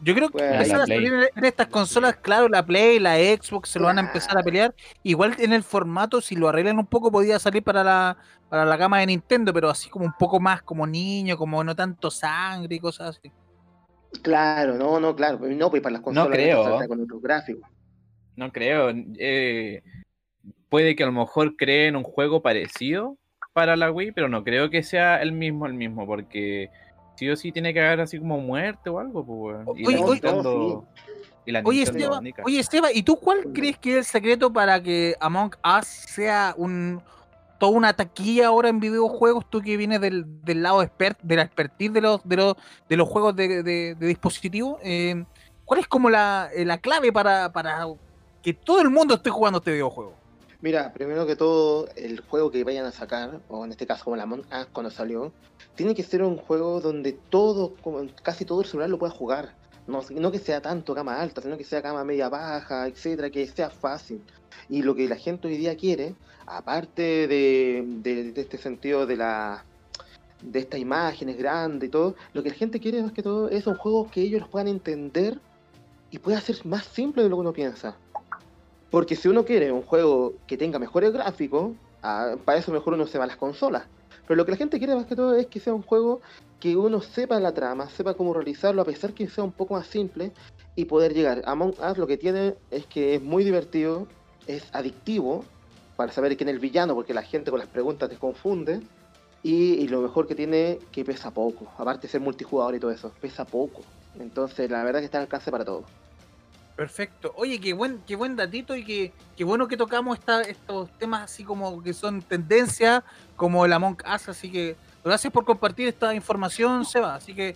Yo 0.04 0.16
creo 0.16 0.30
que 0.30 0.40
Pues, 0.40 0.52
empiezan 0.52 0.78
la 0.80 0.84
a 0.84 0.86
Play. 0.88 0.98
salir 1.08 1.30
en- 1.36 1.46
estas 1.46 1.68
consolas, 1.68 2.16
claro, 2.16 2.50
la 2.50 2.66
Play, 2.66 3.00
la 3.00 3.18
Xbox 3.18 3.70
se 3.70 3.80
lo 3.80 3.86
van 3.86 4.00
a 4.00 4.02
empezar 4.02 4.36
a 4.38 4.42
pelear. 4.42 4.74
Igual 5.04 5.36
en 5.38 5.54
el 5.54 5.62
formato, 5.64 6.22
si 6.22 6.36
lo 6.36 6.50
arreglan 6.50 6.80
un 6.80 6.88
poco, 6.88 7.12
podría 7.12 7.38
salir 7.38 7.62
para 7.64 7.84
la, 7.84 8.18
para 8.50 8.66
la 8.66 8.78
gama 8.78 9.00
de 9.00 9.06
Nintendo, 9.06 9.54
pero 9.54 9.70
así 9.70 9.90
como 9.90 10.06
un 10.06 10.14
poco 10.18 10.40
más 10.40 10.64
como 10.64 10.88
niño, 10.88 11.38
como 11.38 11.64
no 11.64 11.76
tanto 11.76 12.10
sangre 12.10 12.76
y 12.76 12.80
cosas 12.80 13.18
así. 13.20 13.32
Claro, 14.24 14.76
no, 14.76 15.00
no, 15.00 15.16
claro. 15.16 15.38
No, 15.40 15.70
pues 15.70 15.82
para 15.84 15.94
las 15.94 16.02
consolas 16.02 16.30
creo. 16.32 16.64
saldrá 16.64 16.88
con 16.88 17.02
otros 17.02 17.22
gráficos. 17.22 17.70
No 18.36 18.52
creo. 18.52 18.92
eh, 19.20 19.84
puede 20.68 20.96
que 20.96 21.04
a 21.04 21.06
lo 21.06 21.12
mejor 21.12 21.56
creen 21.56 21.96
un 21.96 22.04
juego 22.04 22.42
parecido 22.42 23.18
para 23.54 23.76
la 23.76 23.92
Wii, 23.92 24.12
pero 24.14 24.30
no 24.30 24.44
creo 24.44 24.70
que 24.70 24.84
sea 24.84 25.22
el 25.22 25.32
mismo, 25.32 25.66
el 25.66 25.74
mismo, 25.74 26.06
porque 26.06 26.70
sí 27.16 27.30
o 27.30 27.36
sí 27.36 27.52
tiene 27.52 27.74
que 27.74 27.82
haber 27.82 28.02
así 28.02 28.18
como 28.20 28.40
muerte 28.40 28.90
o 28.90 29.00
algo, 29.00 29.26
pues. 29.26 29.58
Y 29.78 29.86
Oye, 29.88 29.98
la 29.98 30.06
oye, 30.06 30.14
Nintendo- 30.22 30.86
y 31.46 31.52
la 31.52 31.62
Oye, 32.44 32.60
Esteban, 32.60 32.92
¿y 32.94 33.04
tú 33.04 33.18
cuál 33.18 33.40
crees 33.54 33.78
que 33.78 33.92
es 33.92 33.98
el 33.98 34.06
secreto 34.06 34.54
para 34.54 34.82
que 34.82 35.16
Among 35.20 35.52
Us 35.80 35.86
sea 35.88 36.54
un 36.58 37.02
toda 37.60 37.74
una 37.74 37.94
taquilla 37.94 38.48
ahora 38.48 38.70
en 38.70 38.80
videojuegos? 38.80 39.50
Tú 39.50 39.62
que 39.62 39.76
vienes 39.78 40.02
del, 40.02 40.24
del 40.44 40.64
lado 40.64 40.82
expert, 40.82 41.20
de 41.22 41.36
la 41.36 41.42
expertise 41.44 41.92
de 41.94 42.02
los, 42.02 42.28
de 42.28 42.38
los, 42.38 42.56
de 42.88 42.98
los 42.98 43.08
juegos 43.10 43.36
de, 43.36 43.64
de, 43.64 43.96
de 43.96 44.08
dispositivo, 44.08 44.80
eh, 44.84 45.26
¿cuál 45.66 45.80
es 45.80 45.88
como 45.88 46.10
la, 46.10 46.50
eh, 46.56 46.64
la 46.64 46.78
clave 46.78 47.12
para, 47.12 47.52
para 47.52 47.86
que 48.42 48.54
todo 48.54 48.82
el 48.82 48.90
mundo 48.90 49.16
esté 49.16 49.30
jugando 49.30 49.60
este 49.60 49.72
videojuego? 49.74 50.14
Mira, 50.62 50.94
primero 50.94 51.26
que 51.26 51.36
todo, 51.36 51.88
el 51.96 52.22
juego 52.22 52.52
que 52.52 52.64
vayan 52.64 52.86
a 52.86 52.92
sacar, 52.92 53.42
o 53.50 53.66
en 53.66 53.72
este 53.72 53.88
caso 53.88 54.04
como 54.04 54.16
la 54.16 54.24
Among 54.24 54.42
Us 54.42 54.68
cuando 54.72 54.92
salió, 54.92 55.34
tiene 55.76 55.96
que 55.96 56.04
ser 56.04 56.22
un 56.22 56.38
juego 56.38 56.80
donde 56.80 57.14
todo, 57.14 57.74
casi 58.22 58.46
todo 58.46 58.62
el 58.62 58.68
celular 58.68 58.90
lo 58.90 59.00
pueda 59.00 59.12
jugar. 59.12 59.56
No, 59.88 60.32
que 60.32 60.38
sea 60.40 60.62
tanto 60.62 60.94
gama 60.94 61.20
alta, 61.20 61.42
sino 61.42 61.58
que 61.58 61.64
sea 61.64 61.82
gama 61.82 62.04
media 62.04 62.30
baja, 62.30 62.88
etcétera, 62.88 63.32
que 63.32 63.48
sea 63.48 63.72
fácil. 63.72 64.22
Y 64.70 64.84
lo 64.84 64.94
que 64.94 65.10
la 65.10 65.16
gente 65.16 65.48
hoy 65.48 65.58
día 65.58 65.76
quiere, 65.76 66.14
aparte 66.46 67.28
de, 67.28 67.84
de- 68.04 68.32
de 68.32 68.42
este 68.42 68.58
sentido 68.58 69.06
de 69.08 69.18
la 69.18 69.66
de 70.44 70.60
estas 70.60 70.80
imágenes 70.80 71.38
grandes 71.38 71.88
y 71.88 71.92
todo, 71.92 72.16
lo 72.34 72.42
que 72.42 72.50
la 72.50 72.56
gente 72.56 72.80
quiere 72.80 73.02
más 73.04 73.12
que 73.12 73.22
todo 73.22 73.50
es 73.50 73.68
un 73.68 73.76
juego 73.76 74.10
que 74.10 74.22
ellos 74.22 74.42
los 74.42 74.50
puedan 74.50 74.68
entender 74.68 75.40
y 76.10 76.18
pueda 76.20 76.42
ser 76.42 76.66
más 76.66 76.86
simple 76.86 77.24
de 77.24 77.30
lo 77.30 77.36
que 77.38 77.42
uno 77.42 77.54
piensa. 77.54 77.96
Porque 78.92 79.16
si 79.16 79.30
uno 79.30 79.46
quiere 79.46 79.72
un 79.72 79.82
juego 79.82 80.34
que 80.46 80.58
tenga 80.58 80.78
mejores 80.78 81.12
gráficos, 81.14 81.72
ah, 82.04 82.36
para 82.46 82.60
eso 82.60 82.72
mejor 82.72 82.94
uno 82.94 83.08
se 83.08 83.18
va 83.18 83.24
a 83.24 83.28
las 83.28 83.38
consolas. 83.38 83.86
Pero 84.28 84.36
lo 84.36 84.46
que 84.46 84.52
la 84.52 84.58
gente 84.58 84.78
quiere 84.78 84.94
más 84.94 85.06
que 85.06 85.16
todo 85.16 85.36
es 85.36 85.48
que 85.48 85.60
sea 85.60 85.74
un 85.74 85.82
juego 85.82 86.22
que 86.60 86.76
uno 86.76 87.02
sepa 87.02 87.40
la 87.40 87.54
trama, 87.54 87.90
sepa 87.90 88.14
cómo 88.14 88.34
realizarlo, 88.34 88.82
a 88.82 88.86
pesar 88.86 89.14
que 89.14 89.28
sea 89.28 89.44
un 89.44 89.52
poco 89.52 89.74
más 89.74 89.88
simple 89.88 90.32
y 90.76 90.86
poder 90.86 91.14
llegar. 91.14 91.42
Among 91.46 91.74
Us 91.80 91.98
lo 91.98 92.06
que 92.06 92.18
tiene 92.18 92.56
es 92.70 92.86
que 92.86 93.16
es 93.16 93.22
muy 93.22 93.44
divertido, 93.44 94.08
es 94.46 94.64
adictivo 94.74 95.44
para 95.96 96.12
saber 96.12 96.36
quién 96.38 96.50
es 96.50 96.56
el 96.56 96.60
villano, 96.60 96.94
porque 96.94 97.14
la 97.14 97.24
gente 97.24 97.50
con 97.50 97.60
las 97.60 97.70
preguntas 97.70 98.10
te 98.10 98.18
confunde. 98.18 98.82
Y, 99.44 99.88
lo 99.88 100.02
mejor 100.02 100.28
que 100.28 100.36
tiene 100.36 100.78
que 100.92 101.04
pesa 101.04 101.32
poco, 101.32 101.66
aparte 101.78 102.06
de 102.06 102.12
ser 102.12 102.22
multijugador 102.22 102.76
y 102.76 102.80
todo 102.80 102.92
eso, 102.92 103.12
pesa 103.20 103.44
poco. 103.44 103.82
Entonces 104.20 104.70
la 104.70 104.84
verdad 104.84 105.00
que 105.00 105.06
está 105.06 105.18
al 105.18 105.24
alcance 105.24 105.50
para 105.50 105.66
todo. 105.66 105.84
Perfecto. 106.76 107.34
Oye, 107.36 107.60
qué 107.60 107.74
buen, 107.74 108.02
qué 108.08 108.16
buen 108.16 108.36
datito 108.36 108.76
y 108.76 108.84
qué, 108.84 109.12
qué 109.36 109.44
bueno 109.44 109.68
que 109.68 109.78
tocamos 109.78 110.18
esta, 110.18 110.42
estos 110.42 110.90
temas 110.98 111.22
así 111.24 111.44
como 111.44 111.82
que 111.84 111.94
son 111.94 112.22
tendencias, 112.22 113.04
como 113.36 113.66
el 113.66 113.74
Among 113.74 113.98
Us, 114.16 114.30
así 114.30 114.52
que 114.52 114.76
gracias 115.04 115.32
por 115.32 115.46
compartir 115.46 115.88
esta 115.88 116.14
información, 116.16 116.86
Seba. 116.86 117.16
Así 117.16 117.36
que 117.36 117.56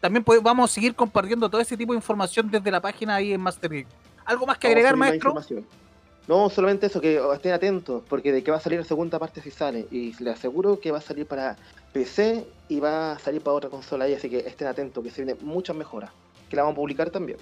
también 0.00 0.24
pode- 0.24 0.40
vamos 0.42 0.70
a 0.70 0.74
seguir 0.74 0.94
compartiendo 0.94 1.48
todo 1.48 1.60
ese 1.60 1.76
tipo 1.76 1.92
de 1.92 1.98
información 1.98 2.50
desde 2.50 2.70
la 2.70 2.80
página 2.80 3.16
ahí 3.16 3.32
en 3.32 3.40
Master 3.40 3.70
Geek. 3.70 3.86
¿Algo 4.24 4.46
más 4.46 4.58
que 4.58 4.66
Vamos 4.68 4.76
agregar, 4.78 4.96
maestro? 4.96 5.34
No, 6.26 6.50
solamente 6.50 6.86
eso, 6.86 7.00
que 7.00 7.20
estén 7.34 7.52
atentos, 7.52 8.02
porque 8.08 8.32
de 8.32 8.42
que 8.42 8.50
va 8.50 8.56
a 8.56 8.60
salir 8.60 8.80
la 8.80 8.84
segunda 8.84 9.16
parte 9.20 9.40
si 9.40 9.52
sale. 9.52 9.86
Y 9.92 10.12
les 10.20 10.34
aseguro 10.36 10.80
que 10.80 10.90
va 10.90 10.98
a 10.98 11.00
salir 11.00 11.24
para 11.24 11.56
PC 11.92 12.44
y 12.68 12.80
va 12.80 13.12
a 13.12 13.18
salir 13.20 13.40
para 13.42 13.54
otra 13.54 13.70
consola 13.70 14.06
ahí, 14.06 14.14
así 14.14 14.28
que 14.28 14.38
estén 14.38 14.66
atentos, 14.66 15.04
que 15.04 15.10
se 15.10 15.22
vienen 15.24 15.38
muchas 15.46 15.76
mejoras. 15.76 16.10
Que 16.50 16.56
la 16.56 16.62
vamos 16.62 16.74
a 16.74 16.76
publicar 16.76 17.10
también. 17.10 17.38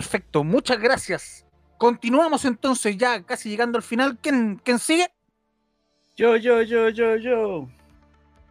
Perfecto, 0.00 0.44
muchas 0.44 0.78
gracias. 0.78 1.44
Continuamos 1.76 2.44
entonces 2.44 2.96
ya 2.96 3.24
casi 3.24 3.48
llegando 3.50 3.76
al 3.76 3.82
final. 3.82 4.16
¿Quién, 4.22 4.60
quién 4.62 4.78
sigue? 4.78 5.08
Yo, 6.16 6.36
yo, 6.36 6.62
yo, 6.62 6.90
yo, 6.90 7.16
yo. 7.16 7.68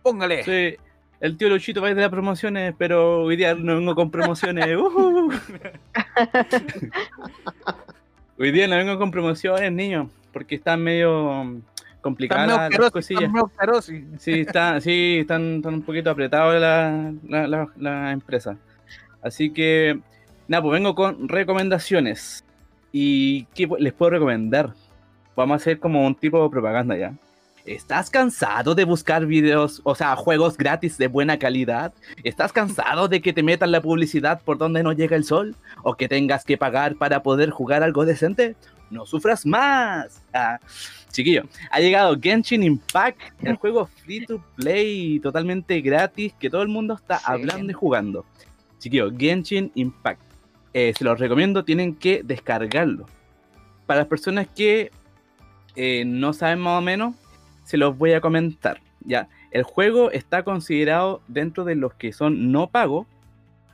Póngale. 0.03 0.43
Sí, 0.43 0.75
el 1.21 1.37
tío 1.37 1.47
Luchito 1.47 1.79
va 1.79 1.87
a 1.87 1.91
ir 1.91 1.95
de 1.95 2.01
las 2.01 2.11
promociones, 2.11 2.75
pero 2.77 3.21
hoy 3.21 3.37
día 3.37 3.55
no 3.55 3.75
vengo 3.75 3.95
con 3.95 4.11
promociones. 4.11 4.65
ujú. 4.77 5.31
hoy 8.37 8.51
día 8.51 8.67
no 8.67 8.75
vengo 8.75 8.97
con 8.97 9.09
promociones, 9.09 9.71
niño, 9.71 10.09
porque 10.33 10.55
están 10.55 10.81
medio 10.83 11.45
mm, 11.45 11.57
Están 11.57 12.01
complicadas 12.01 12.69
medio 12.69 12.81
las 12.81 12.91
cosillas. 12.91 13.21
están 13.23 13.31
medio 13.33 13.47
caros, 13.55 13.85
sí. 13.85 14.05
Sí, 14.17 14.41
está, 14.41 14.81
sí, 14.81 15.19
están, 15.21 15.55
están 15.55 15.75
un 15.75 15.81
poquito 15.83 16.09
apretados 16.09 16.59
la, 16.59 17.13
la, 17.29 17.47
la- 17.47 17.69
la 17.77 18.11
empresa. 18.11 18.57
Así 19.21 19.51
que, 19.51 19.99
nada, 20.49 20.63
pues 20.63 20.73
vengo 20.73 20.95
con 20.95 21.29
recomendaciones. 21.29 22.43
¿Y 22.91 23.45
qué 23.53 23.69
les 23.77 23.93
puedo 23.93 24.11
recomendar? 24.11 24.73
Vamos 25.35 25.53
a 25.53 25.55
hacer 25.57 25.79
como 25.79 26.05
un 26.05 26.15
tipo 26.15 26.43
de 26.43 26.49
propaganda 26.49 26.97
ya. 26.97 27.13
¿Estás 27.65 28.09
cansado 28.09 28.73
de 28.73 28.83
buscar 28.83 29.27
videos, 29.27 29.81
o 29.83 29.93
sea, 29.93 30.15
juegos 30.15 30.57
gratis 30.57 30.97
de 30.97 31.07
buena 31.07 31.37
calidad? 31.37 31.93
¿Estás 32.23 32.51
cansado 32.51 33.07
de 33.07 33.21
que 33.21 33.31
te 33.31 33.43
metan 33.43 33.71
la 33.71 33.79
publicidad 33.79 34.41
por 34.41 34.57
donde 34.57 34.81
no 34.81 34.91
llega 34.91 35.15
el 35.15 35.23
sol? 35.23 35.55
¿O 35.83 35.93
que 35.93 36.07
tengas 36.07 36.43
que 36.43 36.57
pagar 36.57 36.95
para 36.95 37.21
poder 37.21 37.51
jugar 37.51 37.83
algo 37.83 38.05
decente? 38.05 38.55
No 38.89 39.05
sufras 39.05 39.45
más. 39.45 40.23
Ah, 40.33 40.57
chiquillo, 41.11 41.43
ha 41.69 41.79
llegado 41.79 42.17
Genshin 42.19 42.63
Impact, 42.63 43.21
el 43.43 43.55
juego 43.57 43.85
free 43.85 44.25
to 44.25 44.43
play, 44.55 45.19
totalmente 45.19 45.79
gratis, 45.81 46.33
que 46.39 46.49
todo 46.49 46.63
el 46.63 46.69
mundo 46.69 46.95
está 46.95 47.17
hablando 47.23 47.69
y 47.69 47.75
jugando. 47.75 48.25
Chiquillo, 48.79 49.11
Genshin 49.15 49.71
Impact. 49.75 50.28
Eh, 50.73 50.93
se 50.97 51.03
los 51.03 51.19
recomiendo, 51.19 51.63
tienen 51.63 51.95
que 51.95 52.21
descargarlo. 52.23 53.05
Para 53.85 54.01
las 54.01 54.07
personas 54.07 54.47
que 54.47 54.91
eh, 55.75 56.03
no 56.05 56.33
saben 56.33 56.59
más 56.59 56.77
o 56.79 56.81
menos, 56.81 57.15
se 57.63 57.77
los 57.77 57.97
voy 57.97 58.13
a 58.13 58.21
comentar. 58.21 58.79
Ya, 59.01 59.29
el 59.51 59.63
juego 59.63 60.11
está 60.11 60.43
considerado 60.43 61.21
dentro 61.27 61.63
de 61.63 61.75
los 61.75 61.93
que 61.95 62.13
son 62.13 62.51
no 62.51 62.67
pago. 62.67 63.07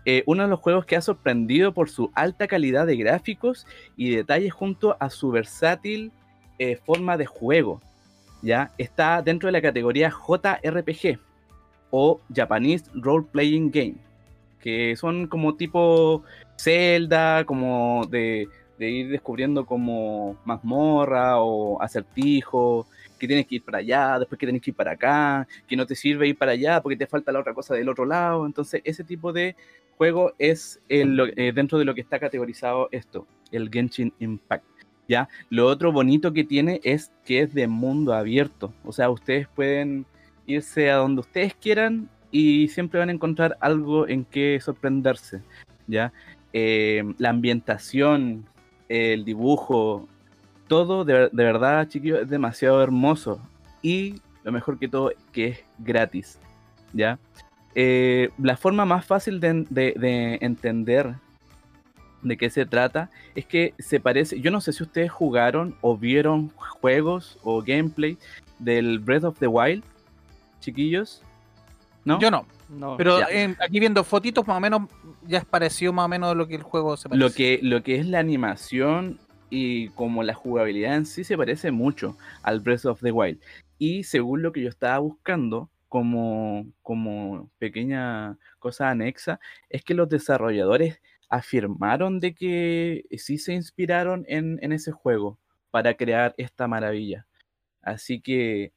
eh, 0.07 0.23
uno 0.27 0.43
de 0.43 0.49
los 0.49 0.59
juegos 0.59 0.85
que 0.85 0.95
ha 0.95 1.01
sorprendido 1.01 1.73
por 1.73 1.89
su 1.89 2.11
alta 2.13 2.45
calidad 2.47 2.85
de 2.85 2.95
gráficos 2.95 3.65
y 3.97 4.11
detalles 4.11 4.53
junto 4.53 4.95
a 4.99 5.09
su 5.09 5.31
versátil 5.31 6.11
forma 6.85 7.17
de 7.17 7.25
juego. 7.25 7.81
¿ya? 8.45 8.71
Está 8.77 9.21
dentro 9.23 9.47
de 9.47 9.53
la 9.53 9.61
categoría 9.61 10.11
JRPG 10.11 11.19
o 11.89 12.21
Japanese 12.33 12.85
Role 12.93 13.25
Playing 13.31 13.71
Game, 13.71 13.95
que 14.59 14.95
son 14.95 15.27
como 15.27 15.55
tipo 15.55 16.23
Zelda, 16.57 17.43
como 17.45 18.05
de, 18.09 18.47
ir 18.79 19.09
descubriendo 19.09 19.65
como 19.65 20.37
mazmorra 20.45 21.39
o 21.39 21.81
acertijo, 21.81 22.87
que 23.19 23.27
tienes 23.27 23.47
que 23.47 23.55
ir 23.55 23.63
para 23.63 23.79
allá, 23.79 24.19
después 24.19 24.37
que 24.37 24.45
tienes 24.45 24.61
que 24.61 24.71
ir 24.71 24.75
para 24.75 24.91
acá, 24.91 25.47
que 25.67 25.75
no 25.75 25.85
te 25.85 25.95
sirve 25.95 26.27
ir 26.27 26.37
para 26.37 26.51
allá 26.51 26.81
porque 26.81 26.97
te 26.97 27.07
falta 27.07 27.31
la 27.31 27.39
otra 27.39 27.53
cosa 27.53 27.75
del 27.75 27.89
otro 27.89 28.05
lado. 28.05 28.45
Entonces, 28.45 28.81
ese 28.83 29.03
tipo 29.03 29.31
de 29.31 29.55
juego 29.97 30.33
es 30.37 30.81
eh, 30.89 31.05
dentro 31.53 31.77
de 31.79 31.85
lo 31.85 31.95
que 31.95 32.01
está 32.01 32.19
categorizado 32.19 32.89
esto, 32.91 33.27
el 33.51 33.69
Genshin 33.71 34.13
Impact. 34.19 34.65
¿ya? 35.07 35.29
Lo 35.49 35.67
otro 35.67 35.91
bonito 35.91 36.33
que 36.33 36.43
tiene 36.43 36.81
es 36.83 37.11
que 37.23 37.41
es 37.41 37.53
de 37.53 37.67
mundo 37.67 38.13
abierto. 38.13 38.73
O 38.83 38.91
sea, 38.91 39.09
ustedes 39.09 39.47
pueden 39.47 40.05
irse 40.45 40.91
a 40.91 40.95
donde 40.97 41.21
ustedes 41.21 41.55
quieran 41.55 42.09
y 42.31 42.67
siempre 42.67 42.99
van 42.99 43.09
a 43.09 43.13
encontrar 43.13 43.57
algo 43.61 44.07
en 44.07 44.25
que 44.25 44.59
sorprenderse. 44.61 45.41
¿ya? 45.87 46.11
Eh, 46.57 47.03
la 47.17 47.31
ambientación, 47.31 48.45
el 48.87 49.25
dibujo, 49.25 50.07
todo 50.67 51.03
de, 51.03 51.27
de 51.29 51.43
verdad, 51.43 51.85
chiquillos, 51.89 52.21
es 52.21 52.29
demasiado 52.29 52.81
hermoso. 52.81 53.41
Y 53.81 54.21
lo 54.45 54.53
mejor 54.53 54.79
que 54.79 54.87
todo, 54.87 55.11
que 55.33 55.47
es 55.47 55.59
gratis. 55.79 56.39
¿ya? 56.93 57.19
Eh, 57.75 58.29
la 58.37 58.55
forma 58.55 58.85
más 58.85 59.05
fácil 59.05 59.41
de, 59.41 59.65
de- 59.69 59.95
de 59.97 60.37
entender 60.39 61.15
de 62.21 62.37
qué 62.37 62.49
se 62.49 62.65
trata 62.65 63.09
es 63.35 63.45
que 63.45 63.73
se 63.77 63.99
parece. 63.99 64.39
Yo 64.39 64.49
no 64.49 64.61
sé 64.61 64.71
si 64.71 64.81
ustedes 64.81 65.11
jugaron 65.11 65.75
o 65.81 65.97
vieron 65.97 66.51
juegos 66.55 67.37
o 67.43 67.61
gameplay 67.61 68.17
del 68.59 68.99
Breath 68.99 69.25
of 69.25 69.39
the 69.39 69.47
Wild, 69.47 69.83
chiquillos. 70.61 71.21
¿No? 72.05 72.17
Yo 72.19 72.31
no. 72.31 72.45
No. 72.69 72.95
Pero 72.97 73.19
en- 73.29 73.57
aquí 73.59 73.79
viendo 73.79 74.03
fotitos, 74.03 74.47
más 74.47 74.57
o 74.57 74.59
menos, 74.61 74.83
ya 75.27 75.39
es 75.39 75.45
parecido 75.45 75.93
más 75.93 76.05
o 76.05 76.09
menos 76.09 76.35
lo 76.35 76.47
que 76.47 76.55
el 76.55 76.63
juego 76.63 76.97
se 76.97 77.09
parece. 77.09 77.23
lo 77.23 77.33
que, 77.33 77.59
lo 77.61 77.83
que 77.83 77.95
es 77.95 78.07
la 78.07 78.19
animación 78.19 79.19
y 79.49 79.89
como 79.89 80.23
la 80.23 80.33
jugabilidad 80.33 80.95
en 80.95 81.05
sí 81.05 81.23
se 81.23 81.37
parece 81.37 81.71
mucho 81.71 82.17
al 82.43 82.59
Breath 82.59 82.85
of 82.85 83.01
the 83.01 83.11
Wild. 83.11 83.39
Y 83.77 84.03
según 84.03 84.41
lo 84.41 84.51
que 84.51 84.61
yo 84.61 84.69
estaba 84.69 84.99
buscando 84.99 85.69
como, 85.89 86.65
como 86.81 87.49
pequeña 87.59 88.37
cosa 88.59 88.89
anexa, 88.89 89.39
es 89.69 89.83
que 89.83 89.93
los 89.93 90.09
desarrolladores 90.09 91.01
afirmaron 91.29 92.19
de 92.19 92.33
que 92.33 93.05
sí 93.17 93.37
se 93.37 93.53
inspiraron 93.53 94.25
en, 94.27 94.59
en 94.61 94.71
ese 94.71 94.91
juego 94.91 95.37
para 95.71 95.95
crear 95.95 96.33
esta 96.37 96.67
maravilla. 96.67 97.27
Así 97.81 98.19
que 98.21 98.71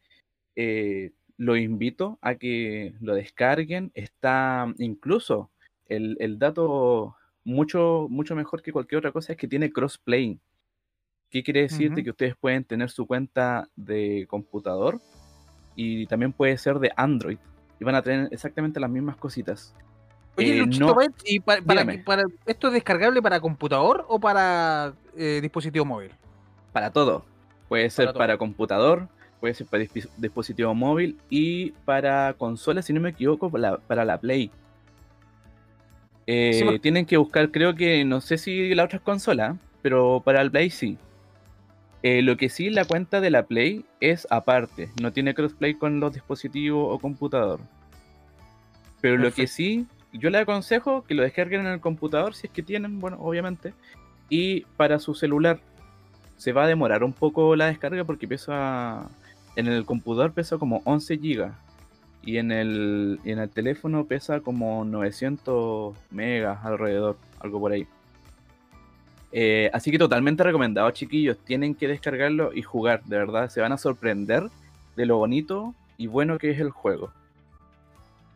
eh, 0.56 1.12
lo 1.36 1.56
invito 1.56 2.18
a 2.20 2.34
que 2.34 2.94
lo 3.00 3.14
descarguen. 3.14 3.92
Está 3.94 4.72
incluso 4.78 5.50
el, 5.88 6.16
el 6.20 6.38
dato 6.38 7.16
mucho, 7.44 8.06
mucho 8.10 8.34
mejor 8.34 8.62
que 8.62 8.72
cualquier 8.72 8.98
otra 8.98 9.12
cosa 9.12 9.32
es 9.32 9.38
que 9.38 9.48
tiene 9.48 9.72
crossplay. 9.72 10.38
¿Qué 11.30 11.42
quiere 11.42 11.62
decir? 11.62 11.92
De 11.92 12.02
que 12.04 12.10
ustedes 12.10 12.34
pueden 12.36 12.64
tener 12.64 12.90
su 12.90 13.06
cuenta 13.06 13.68
de 13.76 14.26
computador 14.28 15.00
y 15.76 16.06
también 16.06 16.32
puede 16.32 16.56
ser 16.56 16.78
de 16.78 16.90
Android. 16.96 17.38
Y 17.78 17.84
van 17.84 17.94
a 17.94 18.02
tener 18.02 18.28
exactamente 18.32 18.80
las 18.80 18.90
mismas 18.90 19.16
cositas. 19.16 19.74
Oye, 20.36 20.52
Eh, 20.54 20.58
Luchito 20.58 20.86
no- 20.86 20.94
Bytes, 20.94 21.22
¿y 21.26 21.40
pa- 21.40 21.58
para, 22.04 22.24
esto 22.46 22.68
es 22.68 22.72
descargable 22.72 23.20
para 23.20 23.40
computador 23.40 24.04
o 24.08 24.18
para 24.18 24.94
eh, 25.16 25.40
dispositivo 25.42 25.84
móvil? 25.84 26.12
para 26.72 26.90
todo. 26.92 27.24
Puede 27.68 27.90
ser 27.90 28.12
Para 28.14 28.38
computador, 28.38 29.08
puede 29.40 29.52
ser 29.54 29.66
para 29.66 29.84
dispositivo 30.16 30.74
móvil 30.74 31.18
y 31.28 31.72
para 31.84 32.34
consola, 32.34 32.82
si 32.82 32.92
no 32.92 33.00
me 33.00 33.10
equivoco, 33.10 33.50
para 33.50 33.70
la, 33.72 33.76
para 33.78 34.04
la 34.04 34.18
Play. 34.18 34.50
Eh, 36.30 36.52
Sí, 36.52 36.78
Tienen 36.80 37.06
que 37.06 37.16
buscar, 37.16 37.50
creo 37.50 37.74
que, 37.74 38.04
no 38.04 38.20
sé 38.20 38.36
si 38.36 38.74
la 38.74 38.84
otra 38.84 38.98
es 38.98 39.02
consola, 39.02 39.56
pero 39.80 40.20
para 40.22 40.42
el 40.42 40.50
Play 40.50 40.68
sí. 40.68 40.98
Eh, 42.02 42.20
lo 42.20 42.36
que 42.36 42.50
sí, 42.50 42.68
la 42.68 42.84
cuenta 42.84 43.22
de 43.22 43.30
la 43.30 43.46
Play 43.46 43.86
es 44.00 44.26
aparte, 44.30 44.90
no 45.00 45.10
tiene 45.10 45.32
crossplay 45.32 45.72
con 45.72 46.00
los 46.00 46.12
dispositivos 46.12 46.86
o 46.90 46.98
computador. 46.98 47.60
Pero 49.00 49.16
lo 49.16 49.32
que 49.32 49.46
sí, 49.46 49.86
yo 50.12 50.28
les 50.28 50.42
aconsejo 50.42 51.02
que 51.02 51.14
lo 51.14 51.22
descarguen 51.22 51.62
en 51.62 51.68
el 51.68 51.80
computador, 51.80 52.34
si 52.34 52.46
es 52.46 52.52
que 52.52 52.62
tienen, 52.62 53.00
bueno, 53.00 53.16
obviamente. 53.20 53.72
Y 54.28 54.66
para 54.76 54.98
su 54.98 55.14
celular, 55.14 55.60
se 56.36 56.52
va 56.52 56.64
a 56.64 56.66
demorar 56.68 57.04
un 57.04 57.14
poco 57.14 57.56
la 57.56 57.66
descarga 57.66 58.04
porque 58.04 58.28
pesa. 58.28 59.08
En 59.56 59.66
el 59.66 59.86
computador 59.86 60.32
pesa 60.32 60.58
como 60.58 60.82
11 60.84 61.16
GB. 61.16 61.50
Y 62.22 62.38
en 62.38 62.52
el, 62.52 63.20
y 63.24 63.30
en 63.30 63.38
el 63.38 63.48
teléfono 63.48 64.04
pesa 64.04 64.40
como 64.40 64.84
900 64.84 65.96
megas 66.10 66.64
alrededor, 66.64 67.16
algo 67.40 67.60
por 67.60 67.72
ahí. 67.72 67.86
Eh, 69.32 69.70
así 69.72 69.90
que 69.90 69.98
totalmente 69.98 70.42
recomendado, 70.42 70.90
chiquillos. 70.90 71.38
Tienen 71.38 71.74
que 71.74 71.88
descargarlo 71.88 72.52
y 72.52 72.62
jugar, 72.62 73.02
de 73.04 73.18
verdad. 73.18 73.48
Se 73.48 73.60
van 73.60 73.72
a 73.72 73.78
sorprender 73.78 74.48
de 74.96 75.06
lo 75.06 75.16
bonito 75.16 75.74
y 75.96 76.06
bueno 76.06 76.38
que 76.38 76.50
es 76.50 76.60
el 76.60 76.70
juego. 76.70 77.10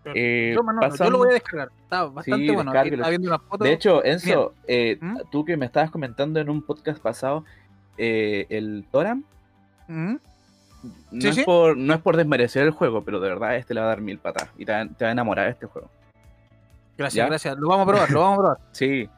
Eh, 0.04 0.52
yo, 0.54 0.62
Manolo, 0.62 0.94
yo 0.94 1.10
lo 1.10 1.18
voy 1.18 1.30
a 1.30 1.34
descargar. 1.34 1.70
Está 1.84 2.04
bastante 2.04 2.46
Sí, 2.46 2.54
bueno. 2.54 2.72
Viendo 2.72 3.28
una 3.28 3.38
foto. 3.38 3.64
De 3.64 3.72
hecho, 3.72 4.04
Enzo, 4.04 4.54
eh, 4.66 4.98
¿Mm? 5.00 5.18
tú 5.30 5.44
que 5.44 5.56
me 5.56 5.66
estabas 5.66 5.90
comentando 5.90 6.40
en 6.40 6.50
un 6.50 6.62
podcast 6.62 7.00
pasado, 7.00 7.44
eh, 7.98 8.46
el 8.48 8.84
Toram, 8.90 9.24
¿Mm? 9.88 10.16
No, 11.10 11.20
Sí, 11.20 11.28
es 11.28 11.34
sí. 11.36 11.44
Por, 11.44 11.76
no 11.76 11.94
es 11.94 12.00
por 12.00 12.16
desmerecer 12.16 12.64
el 12.64 12.70
juego, 12.70 13.02
pero 13.04 13.20
de 13.20 13.28
verdad 13.28 13.56
este 13.56 13.74
le 13.74 13.80
va 13.80 13.86
a 13.86 13.90
dar 13.90 14.00
mil 14.00 14.18
patas 14.18 14.48
y 14.58 14.64
te 14.64 14.72
va, 14.72 14.86
te 14.86 15.04
va 15.04 15.08
a 15.08 15.12
enamorar 15.12 15.46
de 15.46 15.52
este 15.52 15.66
juego. 15.66 15.90
Gracias, 16.98 17.16
¿Ya? 17.16 17.26
gracias. 17.26 17.56
Lo 17.58 17.68
vamos 17.68 17.88
a 17.88 17.90
probar, 17.90 18.10
lo 18.10 18.20
vamos 18.20 18.38
a 18.38 18.42
probar. 18.42 18.58
Sí. 18.72 19.08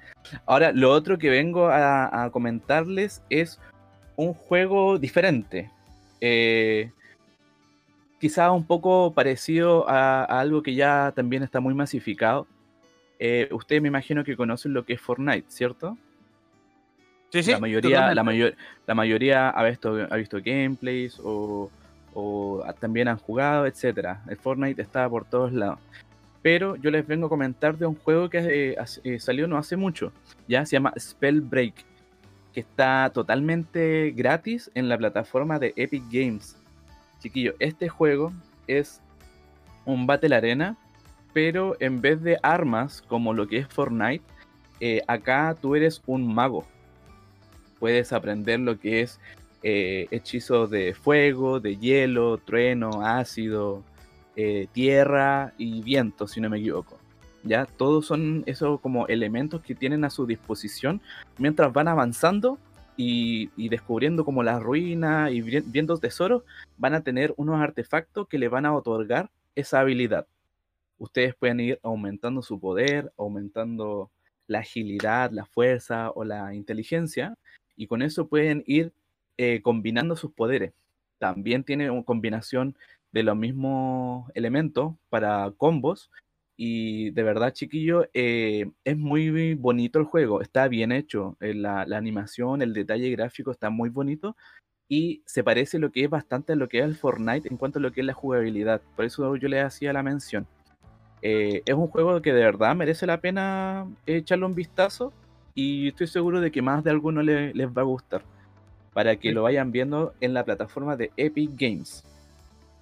Ahora, 0.47 0.73
lo 0.73 0.91
otro 0.91 1.19
que 1.19 1.29
vengo 1.29 1.69
a, 1.69 2.25
a 2.25 2.31
comentarles 2.31 3.23
es 3.29 3.61
un 4.17 4.33
juego 4.33 4.99
diferente. 4.99 5.71
Eh, 6.21 6.91
quizá 8.19 8.51
un 8.53 8.65
poco 8.67 9.13
parecido 9.13 9.87
a, 9.87 10.25
a 10.25 10.41
algo 10.41 10.63
que 10.63 10.75
ya 10.75 11.13
también 11.15 11.43
está 11.43 11.61
muy 11.61 11.75
masificado. 11.75 12.47
Eh, 13.19 13.49
ustedes 13.53 13.83
me 13.83 13.89
imagino 13.89 14.25
que 14.25 14.37
conocen 14.37 14.73
lo 14.73 14.85
que 14.85 14.95
es 14.95 15.01
Fortnite, 15.01 15.45
¿cierto? 15.49 15.99
Sí, 17.35 17.43
sí. 17.43 17.51
la 17.51 17.59
mayoría, 17.59 18.15
la, 18.15 18.23
mayor, 18.23 18.55
la 18.87 18.95
mayoría 18.95 19.51
ha 19.51 19.65
visto, 19.65 20.07
ha 20.09 20.15
visto 20.15 20.39
gameplays 20.41 21.21
o, 21.21 21.69
también 22.79 23.09
han 23.09 23.17
jugado, 23.17 23.67
etcétera. 23.67 24.23
El 24.29 24.37
Fortnite 24.37 24.81
está 24.81 25.09
por 25.11 25.25
todos 25.25 25.53
lados. 25.53 25.81
Pero 26.43 26.77
yo 26.77 26.93
les 26.93 27.05
vengo 27.05 27.27
a 27.27 27.29
comentar 27.29 27.77
de 27.77 27.87
un 27.87 27.97
juego 27.97 28.31
que 28.31 28.39
eh, 28.39 28.77
eh, 29.03 29.19
salió 29.19 29.49
no 29.49 29.59
hace 29.59 29.77
mucho. 29.77 30.13
Ya 30.47 30.65
se 30.65 30.77
llama 30.77 30.93
Spellbreak. 30.97 31.75
Que 32.53 32.61
está 32.61 33.11
totalmente 33.13 34.13
gratis 34.15 34.71
en 34.77 34.89
la 34.89 34.97
plataforma 34.97 35.59
de 35.59 35.73
Epic 35.75 36.05
Games. 36.13 36.57
Chiquillo, 37.19 37.55
este 37.59 37.89
juego 37.89 38.33
es 38.69 39.01
un 39.85 40.07
Battle 40.07 40.37
Arena. 40.37 40.77
Pero 41.33 41.77
en 41.81 42.01
vez 42.01 42.23
de 42.23 42.39
armas 42.45 43.03
como 43.03 43.35
lo 43.35 43.49
que 43.49 43.59
es 43.59 43.67
Fortnite, 43.67 44.23
eh, 44.79 45.03
acá 45.09 45.57
tú 45.61 45.75
eres 45.75 46.01
un 46.07 46.33
mago 46.33 46.65
puedes 47.79 48.13
aprender 48.13 48.61
lo 48.61 48.79
que 48.79 49.03
es 49.03 49.21
eh, 49.63 50.07
hechizos 50.11 50.71
de 50.71 50.95
fuego, 50.95 51.61
de 51.61 51.77
hielo, 51.77 52.39
trueno, 52.39 53.03
ácido, 53.03 53.83
eh, 54.37 54.67
tierra 54.73 55.53
y 55.59 55.83
viento, 55.83 56.27
si 56.27 56.41
no 56.41 56.51
me 56.51 56.59
equivoco. 56.59 56.99
Ya, 57.43 57.67
todos 57.67 58.07
son 58.07 58.43
esos 58.47 58.81
como 58.81 59.07
elementos 59.07 59.61
que 59.63 59.75
tienen 59.75 60.05
a 60.05 60.11
su 60.11 60.27
disposición 60.27 61.01
mientras 61.39 61.73
van 61.73 61.89
avanzando 61.89 62.59
y, 62.97 63.51
y 63.57 63.69
descubriendo 63.69 64.25
como 64.25 64.43
las 64.43 64.63
ruinas 64.63 65.31
y 65.31 65.43
vi- 65.43 65.61
viendo 65.67 65.99
tesoros, 65.99 66.43
van 66.79 66.95
a 66.95 67.03
tener 67.03 67.35
unos 67.37 67.61
artefactos 67.61 68.29
que 68.29 68.39
le 68.39 68.49
van 68.49 68.65
a 68.65 68.75
otorgar 68.75 69.31
esa 69.55 69.81
habilidad. 69.81 70.27
Ustedes 70.99 71.35
pueden 71.35 71.61
ir 71.61 71.81
aumentando 71.83 72.41
su 72.41 72.59
poder, 72.59 73.13
aumentando 73.19 74.11
la 74.47 74.61
agilidad, 74.61 75.31
la 75.33 75.45
fuerza 75.45 76.11
o 76.11 76.25
la 76.25 76.55
inteligencia, 76.55 77.37
y 77.77 77.87
con 77.87 78.03
eso 78.03 78.29
pueden 78.29 78.63
ir 78.67 78.93
eh, 79.37 79.61
combinando 79.63 80.17
sus 80.17 80.33
poderes. 80.33 80.73
También 81.19 81.65
tiene 81.65 81.91
una 81.91 82.05
combinación 82.05 82.77
de 83.13 83.23
los 83.25 83.37
mismos 83.37 84.31
elementos 84.35 84.95
para 85.09 85.53
combos. 85.57 86.11
Y 86.57 87.11
de 87.11 87.23
verdad, 87.25 87.53
chiquillo, 87.53 88.09
eh, 88.15 88.71
es 88.85 88.97
muy 88.97 89.55
bonito 89.55 89.99
el 89.99 90.05
juego. 90.05 90.41
Está 90.41 90.69
bien 90.69 90.93
hecho. 90.93 91.37
eh, 91.41 91.55
la, 91.55 91.83
animación, 91.83 92.63
el 92.63 92.73
detalle 92.73 93.11
gráfico 93.11 93.51
está 93.51 93.71
muy 93.71 93.89
bonito. 93.89 94.37
Y 94.89 95.23
se 95.27 95.43
parece 95.43 95.79
lo 95.79 95.91
que 95.91 96.05
es 96.05 96.11
bastante 96.11 96.53
a 96.53 96.57
lo 96.57 96.69
que 96.69 96.79
es 96.79 96.85
el 96.85 96.95
Fortnite 96.95 97.49
en 97.49 97.57
cuanto 97.57 97.79
a 97.79 97.83
lo 97.83 97.91
que 97.93 98.03
es 98.03 98.07
la 98.07 98.13
jugabilidad. 98.13 98.83
Por 98.95 99.05
eso 99.05 99.35
yo 99.37 99.49
le 99.49 99.61
hacía 99.61 99.93
la 99.93 100.03
mención. 100.03 100.47
Es 101.23 101.75
un 101.75 101.89
juego 101.89 102.21
que 102.21 102.35
de 102.35 102.45
verdad 102.45 102.77
merece 102.77 103.07
la 103.07 103.19
pena 103.19 103.87
echarle 104.05 104.45
un 104.45 104.55
vistazo 104.55 105.11
y 105.55 105.89
estoy 105.89 106.07
seguro 106.07 106.41
de 106.41 106.51
que 106.51 106.63
más 106.63 106.83
de 106.85 106.91
alguno 106.91 107.23
le- 107.23 107.55
les 107.55 107.69
va 107.69 107.83
a 107.83 107.85
gustar. 107.85 108.23
Para 108.93 109.17
que 109.17 109.29
Sí. 109.29 109.35
lo 109.35 109.43
vayan 109.43 109.73
viendo 109.73 110.15
en 110.21 110.35
la 110.35 110.45
plataforma 110.45 110.97
de 110.97 111.11
Epic 111.17 111.51
Games. 111.57 112.05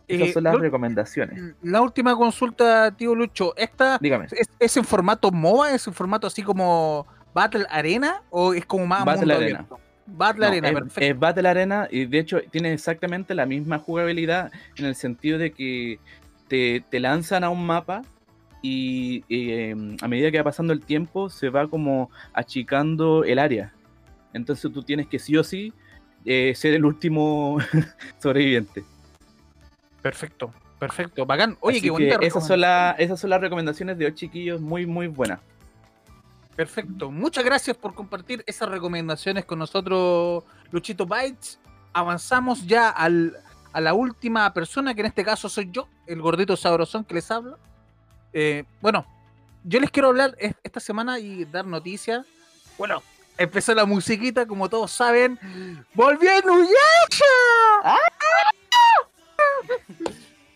Esas 0.09 0.29
Eh, 0.29 0.33
son 0.33 0.45
las 0.45 0.55
lo- 0.55 0.61
recomendaciones. 0.61 1.55
La 1.63 1.81
última 1.81 2.15
consulta, 2.17 2.91
tío 2.91 3.15
Lucho. 3.15 3.55
¿Esta 3.57 3.99
Dígame. 3.99 4.27
es, 4.33 4.49
es 4.59 4.77
en 4.77 4.85
formato 4.85 5.31
MOBA? 5.31 5.73
¿Es 5.73 5.87
en 5.87 5.95
formato 5.95 6.27
así 6.27 6.43
como 6.43 7.07
Battle 7.33 7.65
Arena? 7.71 8.23
¿O 8.31 8.53
es 8.53 8.67
como 8.67 8.87
más 8.87 9.05
Battle 9.05 9.21
mundo 9.23 9.35
Arena. 9.37 9.59
abierto? 9.61 9.79
Battle 10.05 10.41
No, 10.41 10.47
Arena, 10.49 10.69
es, 10.69 10.75
perfecto. 10.75 11.01
es 11.01 11.19
Battle 11.19 11.49
Arena 11.49 11.89
y 11.91 12.05
de 12.07 12.19
hecho 12.19 12.41
tiene 12.51 12.73
exactamente 12.73 13.35
la 13.35 13.47
misma 13.47 13.79
jugabilidad 13.79 14.51
en 14.77 14.85
el 14.85 14.95
sentido 14.97 15.39
de 15.39 15.53
que 15.53 15.99
te, 16.49 16.85
te 16.91 17.01
lanzan 17.01 17.45
a 17.45 17.49
un 17.51 17.65
mapa 17.65 18.03
y 18.63 19.25
eh, 19.29 19.75
a 20.01 20.09
medida 20.09 20.31
que 20.31 20.39
va 20.39 20.45
pasando 20.45 20.73
el 20.73 20.81
tiempo 20.83 21.29
se 21.29 21.49
va 21.51 21.67
como 21.69 22.11
achicando 22.33 23.25
el 23.25 23.39
área. 23.39 23.73
Entonces 24.33 24.73
tú 24.73 24.83
tienes 24.83 25.09
que 25.09 25.19
sí 25.19 25.37
o 25.37 25.45
sí 25.45 25.73
eh, 26.25 26.55
ser 26.55 26.73
el 26.75 26.85
último 26.85 27.59
sobreviviente. 28.23 28.85
Perfecto, 30.01 30.53
perfecto. 30.79 31.27
Bacán. 31.27 31.57
Oye, 31.61 31.77
Así 31.79 31.87
qué 31.87 31.91
bonita 31.91 32.19
que 32.19 32.27
esas 32.27 32.47
son, 32.47 32.61
la- 32.61 32.93
esas 32.99 33.21
son 33.21 33.31
las 33.31 33.41
recomendaciones 33.41 33.99
de 33.99 34.07
hoy, 34.07 34.15
chiquillos, 34.15 34.61
muy, 34.61 34.87
muy 34.87 35.07
buenas. 35.09 35.41
Perfecto. 36.57 37.11
Muchas 37.11 37.45
gracias 37.45 37.77
por 37.77 37.95
compartir 37.95 38.45
esas 38.47 38.69
recomendaciones 38.69 39.45
con 39.45 39.59
nosotros, 39.59 40.45
Luchito 40.71 41.07
Bytes. 41.07 41.59
Avanzamos 41.95 42.67
ya 42.67 42.91
al, 42.91 43.37
a 43.73 43.81
la 43.81 43.95
última 43.95 44.53
persona, 44.53 44.95
que 44.95 45.01
en 45.01 45.07
este 45.07 45.25
caso 45.25 45.49
soy 45.49 45.71
yo, 45.73 45.89
el 46.07 46.21
gordito 46.21 46.57
sabrosón 46.57 47.05
que 47.05 47.15
les 47.15 47.31
hablo. 47.31 47.59
Eh, 48.33 48.65
bueno, 48.81 49.07
yo 49.65 49.81
les 49.81 49.91
quiero 49.91 50.09
hablar 50.09 50.35
es- 50.39 50.55
esta 50.63 50.81
semana 50.81 51.19
y 51.19 51.45
dar 51.45 51.67
noticias. 51.67 52.25
Bueno, 52.79 53.03
empezó 53.37 53.75
la 53.75 53.85
musiquita, 53.85 54.47
como 54.47 54.69
todos 54.69 54.91
saben. 54.91 55.39
¡Volvió 55.95 56.31
Nuyacha! 56.43 56.73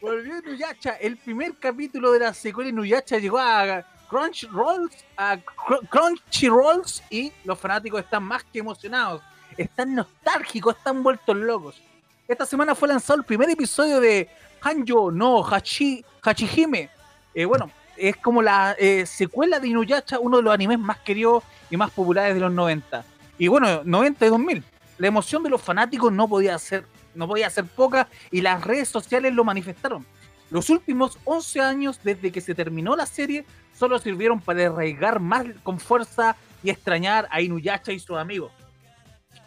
Volvió 0.00 0.40
Nuyacha. 0.42 0.90
El 1.00 1.16
primer 1.16 1.54
capítulo 1.58 2.12
de 2.12 2.20
la 2.20 2.34
secuela 2.34 2.68
de 2.68 2.72
Nuyacha 2.72 3.18
llegó 3.18 3.38
a 3.38 3.84
Crunchyroll, 4.08 4.90
a 5.16 5.36
Cr- 5.36 5.88
Crunchyrolls 5.88 7.02
y 7.10 7.32
los 7.44 7.58
fanáticos 7.58 8.00
están 8.00 8.22
más 8.22 8.44
que 8.44 8.60
emocionados. 8.60 9.22
Están 9.56 9.94
nostálgicos, 9.94 10.76
están 10.76 11.02
vueltos 11.02 11.36
locos. 11.36 11.82
Esta 12.28 12.44
semana 12.46 12.74
fue 12.74 12.88
lanzado 12.88 13.18
el 13.18 13.24
primer 13.24 13.48
episodio 13.50 14.00
de 14.00 14.28
Hanjo 14.60 15.10
no 15.10 15.42
Hachi, 15.44 16.04
Hachihime. 16.22 16.90
Eh, 17.36 17.44
bueno, 17.44 17.70
es 17.98 18.16
como 18.16 18.40
la 18.40 18.74
eh, 18.78 19.04
secuela 19.04 19.60
de 19.60 19.68
Inuyasha, 19.68 20.18
uno 20.18 20.38
de 20.38 20.42
los 20.42 20.54
animes 20.54 20.78
más 20.78 20.98
queridos 21.00 21.44
y 21.70 21.76
más 21.76 21.90
populares 21.90 22.34
de 22.34 22.40
los 22.40 22.50
90. 22.50 23.04
Y 23.36 23.48
bueno, 23.48 23.82
90 23.84 24.24
y 24.24 24.28
2000. 24.30 24.64
La 24.96 25.06
emoción 25.06 25.42
de 25.42 25.50
los 25.50 25.60
fanáticos 25.60 26.10
no 26.10 26.26
podía 26.28 26.58
ser, 26.58 26.86
no 27.14 27.28
podía 27.28 27.50
ser 27.50 27.66
poca 27.66 28.08
y 28.30 28.40
las 28.40 28.64
redes 28.64 28.88
sociales 28.88 29.34
lo 29.34 29.44
manifestaron. 29.44 30.06
Los 30.48 30.70
últimos 30.70 31.18
11 31.24 31.60
años 31.60 32.00
desde 32.02 32.32
que 32.32 32.40
se 32.40 32.54
terminó 32.54 32.96
la 32.96 33.04
serie 33.04 33.44
solo 33.78 33.98
sirvieron 33.98 34.40
para 34.40 34.68
arraigar 34.68 35.20
más 35.20 35.44
con 35.62 35.78
fuerza 35.78 36.36
y 36.62 36.70
extrañar 36.70 37.28
a 37.30 37.42
Inuyasha 37.42 37.92
y 37.92 37.98
sus 37.98 38.16
amigos. 38.16 38.50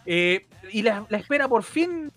Eh, 0.05 0.45
y 0.71 0.83
la, 0.83 1.07
la 1.09 1.17
espera 1.17 1.47
por 1.47 1.63
fin 1.63 2.11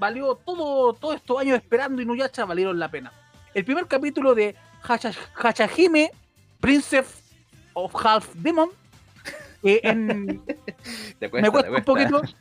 valió 0.00 0.34
todo, 0.34 0.92
todos 0.92 1.14
estos 1.14 1.38
años 1.38 1.56
esperando 1.56 2.02
Inuyasha 2.02 2.44
valieron 2.46 2.80
la 2.80 2.90
pena. 2.90 3.12
El 3.54 3.64
primer 3.64 3.86
capítulo 3.86 4.34
de 4.34 4.56
Hacha- 4.86 5.12
Hachahime, 5.34 6.10
Princess 6.60 7.22
of 7.74 7.94
Half 8.04 8.34
Demon, 8.34 8.70
eh, 9.62 9.80
en, 9.82 10.26
me 11.20 11.28
cuesta 11.50 11.70
un 11.70 11.84
poquito. 11.84 12.22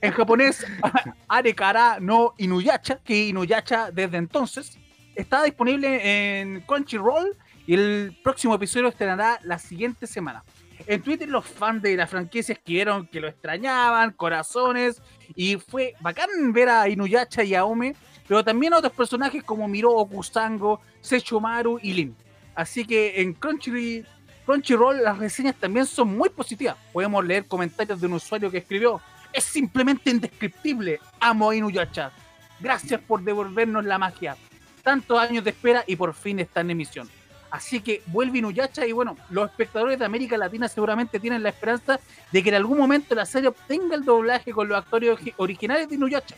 En 0.00 0.10
japonés, 0.12 0.64
Arekara 1.28 1.98
no 2.00 2.32
Inuyasha, 2.38 2.96
que 3.04 3.26
Inuyasha 3.26 3.90
desde 3.90 4.16
entonces 4.16 4.78
está 5.14 5.42
disponible 5.42 6.40
en 6.40 6.62
Crunchyroll 6.62 7.36
y 7.66 7.74
el 7.74 8.18
próximo 8.24 8.54
episodio 8.54 8.88
estrenará 8.88 9.38
la 9.42 9.58
siguiente 9.58 10.06
semana. 10.06 10.42
En 10.86 11.02
Twitter 11.02 11.28
los 11.28 11.44
fans 11.44 11.82
de 11.82 11.94
la 11.94 12.06
franquicia 12.06 12.54
escribieron 12.54 13.06
que 13.06 13.20
lo 13.20 13.28
extrañaban, 13.28 14.12
corazones, 14.12 15.02
y 15.34 15.56
fue 15.56 15.94
bacán 16.00 16.28
ver 16.54 16.70
a 16.70 16.88
Inuyasha 16.88 17.44
y 17.44 17.54
a 17.54 17.66
Ome, 17.66 17.94
pero 18.28 18.44
también 18.44 18.74
otros 18.74 18.92
personajes 18.92 19.42
como 19.42 19.68
Miro 19.68 19.92
Okusango, 19.92 20.80
Sechomaru 21.00 21.78
y 21.82 21.92
Lin. 21.92 22.16
Así 22.54 22.84
que 22.84 23.20
en 23.20 23.34
Crunchy, 23.34 24.04
Crunchyroll 24.44 25.02
las 25.02 25.18
reseñas 25.18 25.54
también 25.56 25.86
son 25.86 26.16
muy 26.16 26.30
positivas. 26.30 26.76
Podemos 26.92 27.24
leer 27.24 27.46
comentarios 27.46 28.00
de 28.00 28.06
un 28.06 28.14
usuario 28.14 28.50
que 28.50 28.58
escribió, 28.58 29.00
es 29.32 29.44
simplemente 29.44 30.10
indescriptible, 30.10 31.00
amo 31.20 31.50
a 31.50 31.56
Inuyasha. 31.56 32.10
Gracias 32.58 33.00
por 33.00 33.22
devolvernos 33.22 33.84
la 33.84 33.98
magia. 33.98 34.36
Tantos 34.82 35.18
años 35.18 35.44
de 35.44 35.50
espera 35.50 35.84
y 35.86 35.96
por 35.96 36.14
fin 36.14 36.40
está 36.40 36.60
en 36.62 36.70
emisión. 36.70 37.08
Así 37.50 37.80
que 37.80 38.02
vuelve 38.06 38.38
Inuyasha 38.38 38.86
y 38.86 38.92
bueno, 38.92 39.16
los 39.30 39.50
espectadores 39.50 39.98
de 39.98 40.04
América 40.04 40.36
Latina 40.36 40.68
seguramente 40.68 41.20
tienen 41.20 41.42
la 41.42 41.50
esperanza 41.50 42.00
de 42.32 42.42
que 42.42 42.48
en 42.48 42.54
algún 42.56 42.78
momento 42.78 43.14
la 43.14 43.26
serie 43.26 43.48
obtenga 43.48 43.94
el 43.94 44.04
doblaje 44.04 44.52
con 44.52 44.68
los 44.68 44.78
actores 44.78 45.18
originales 45.36 45.88
de 45.88 45.94
Inuyasha. 45.94 46.36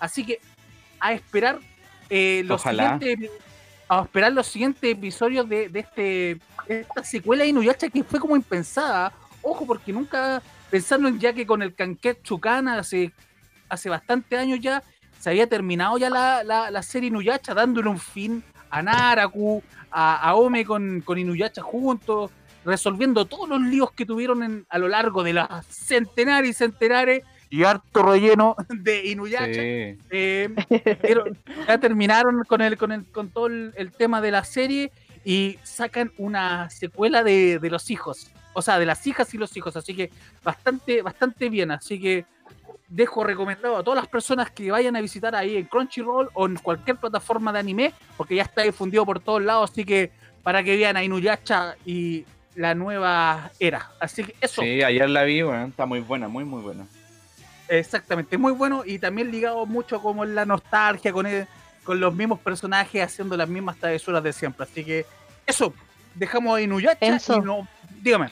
Así 0.00 0.24
que 0.24 0.40
a 1.00 1.12
esperar 1.12 1.58
eh, 2.08 2.42
los 2.44 2.60
Ojalá. 2.60 2.98
siguientes 2.98 3.30
a 3.88 4.02
esperar 4.02 4.32
los 4.32 4.46
siguientes 4.46 4.88
episodios 4.92 5.48
de, 5.48 5.68
de 5.68 5.80
este 5.80 6.02
de 6.68 6.80
esta 6.82 7.02
secuela 7.02 7.42
de 7.42 7.50
Inuyasha 7.50 7.88
que 7.88 8.04
fue 8.04 8.20
como 8.20 8.36
impensada. 8.36 9.12
Ojo, 9.42 9.66
porque 9.66 9.92
nunca 9.92 10.40
pensando 10.70 11.08
en 11.08 11.18
ya 11.18 11.32
que 11.32 11.44
con 11.46 11.62
el 11.62 11.74
Kanketsu 11.74 12.38
Kana 12.38 12.78
hace, 12.78 13.10
hace 13.68 13.88
bastante 13.88 14.36
años 14.36 14.60
ya 14.60 14.82
se 15.18 15.30
había 15.30 15.48
terminado 15.48 15.98
ya 15.98 16.08
la, 16.10 16.44
la, 16.44 16.70
la 16.70 16.82
serie 16.82 17.08
Inuyasha 17.08 17.52
dándole 17.54 17.88
un 17.88 17.98
fin 17.98 18.44
a 18.70 18.80
Naraku, 18.82 19.60
a, 19.90 20.16
a 20.28 20.34
Ome 20.36 20.64
con, 20.64 21.00
con 21.00 21.18
Inuyasha 21.18 21.62
juntos, 21.62 22.30
resolviendo 22.64 23.24
todos 23.24 23.48
los 23.48 23.60
líos 23.62 23.90
que 23.92 24.06
tuvieron 24.06 24.42
en- 24.44 24.66
a 24.68 24.78
lo 24.78 24.86
largo 24.86 25.24
de 25.24 25.32
las 25.32 25.66
centenares 25.66 26.50
y 26.50 26.52
centenares 26.52 27.22
y 27.50 27.64
harto 27.64 28.02
relleno 28.02 28.56
de 28.68 29.08
Inuyasha. 29.08 29.54
Sí. 29.54 29.98
Eh, 30.10 30.48
pero 31.02 31.24
ya 31.66 31.78
terminaron 31.78 32.44
con 32.44 32.62
el, 32.62 32.78
con 32.78 32.92
el, 32.92 33.04
con 33.06 33.28
todo 33.28 33.48
el, 33.48 33.72
el 33.76 33.92
tema 33.92 34.20
de 34.20 34.30
la 34.30 34.44
serie 34.44 34.92
y 35.24 35.58
sacan 35.64 36.12
una 36.16 36.70
secuela 36.70 37.22
de, 37.22 37.58
de 37.58 37.70
los 37.70 37.90
hijos. 37.90 38.30
O 38.52 38.62
sea, 38.62 38.78
de 38.78 38.86
las 38.86 39.06
hijas 39.06 39.32
y 39.34 39.38
los 39.38 39.56
hijos. 39.56 39.76
Así 39.76 39.94
que 39.94 40.10
bastante, 40.42 41.02
bastante 41.02 41.48
bien. 41.48 41.70
Así 41.70 42.00
que 42.00 42.24
dejo 42.88 43.22
recomendado 43.22 43.76
a 43.76 43.84
todas 43.84 44.00
las 44.02 44.08
personas 44.08 44.50
que 44.50 44.70
vayan 44.70 44.96
a 44.96 45.00
visitar 45.00 45.34
ahí 45.34 45.56
en 45.56 45.64
Crunchyroll 45.64 46.30
o 46.34 46.46
en 46.46 46.56
cualquier 46.56 46.96
plataforma 46.96 47.52
de 47.52 47.60
anime, 47.60 47.94
porque 48.16 48.34
ya 48.34 48.42
está 48.42 48.62
difundido 48.62 49.04
por 49.04 49.20
todos 49.20 49.42
lados. 49.42 49.70
Así 49.70 49.84
que 49.84 50.10
para 50.42 50.62
que 50.62 50.76
vean 50.76 50.96
a 50.96 51.04
Inuyasha 51.04 51.76
y 51.84 52.24
la 52.54 52.74
nueva 52.74 53.50
era. 53.60 53.90
Así 54.00 54.24
que 54.24 54.34
eso. 54.40 54.62
Sí, 54.62 54.82
ayer 54.82 55.08
la 55.08 55.22
vi, 55.24 55.42
bueno, 55.42 55.66
está 55.66 55.86
muy 55.86 56.00
buena, 56.00 56.28
muy, 56.28 56.44
muy 56.44 56.62
buena. 56.62 56.86
Exactamente, 57.72 58.36
muy 58.36 58.52
bueno 58.52 58.82
y 58.84 58.98
también 58.98 59.30
ligado 59.30 59.64
mucho 59.64 60.02
como 60.02 60.24
en 60.24 60.34
la 60.34 60.44
nostalgia 60.44 61.12
con, 61.12 61.24
el- 61.26 61.46
con 61.84 62.00
los 62.00 62.12
mismos 62.14 62.40
personajes 62.40 63.00
haciendo 63.02 63.36
las 63.36 63.48
mismas 63.48 63.76
travesuras 63.76 64.22
de 64.24 64.32
siempre. 64.32 64.64
Así 64.64 64.84
que 64.84 65.06
eso, 65.46 65.72
dejamos 66.16 66.58
a 66.58 66.60
Inuyasha 66.60 66.98
Enzo. 67.00 67.36
y 67.38 67.40
no, 67.42 67.68
dígame. 68.02 68.28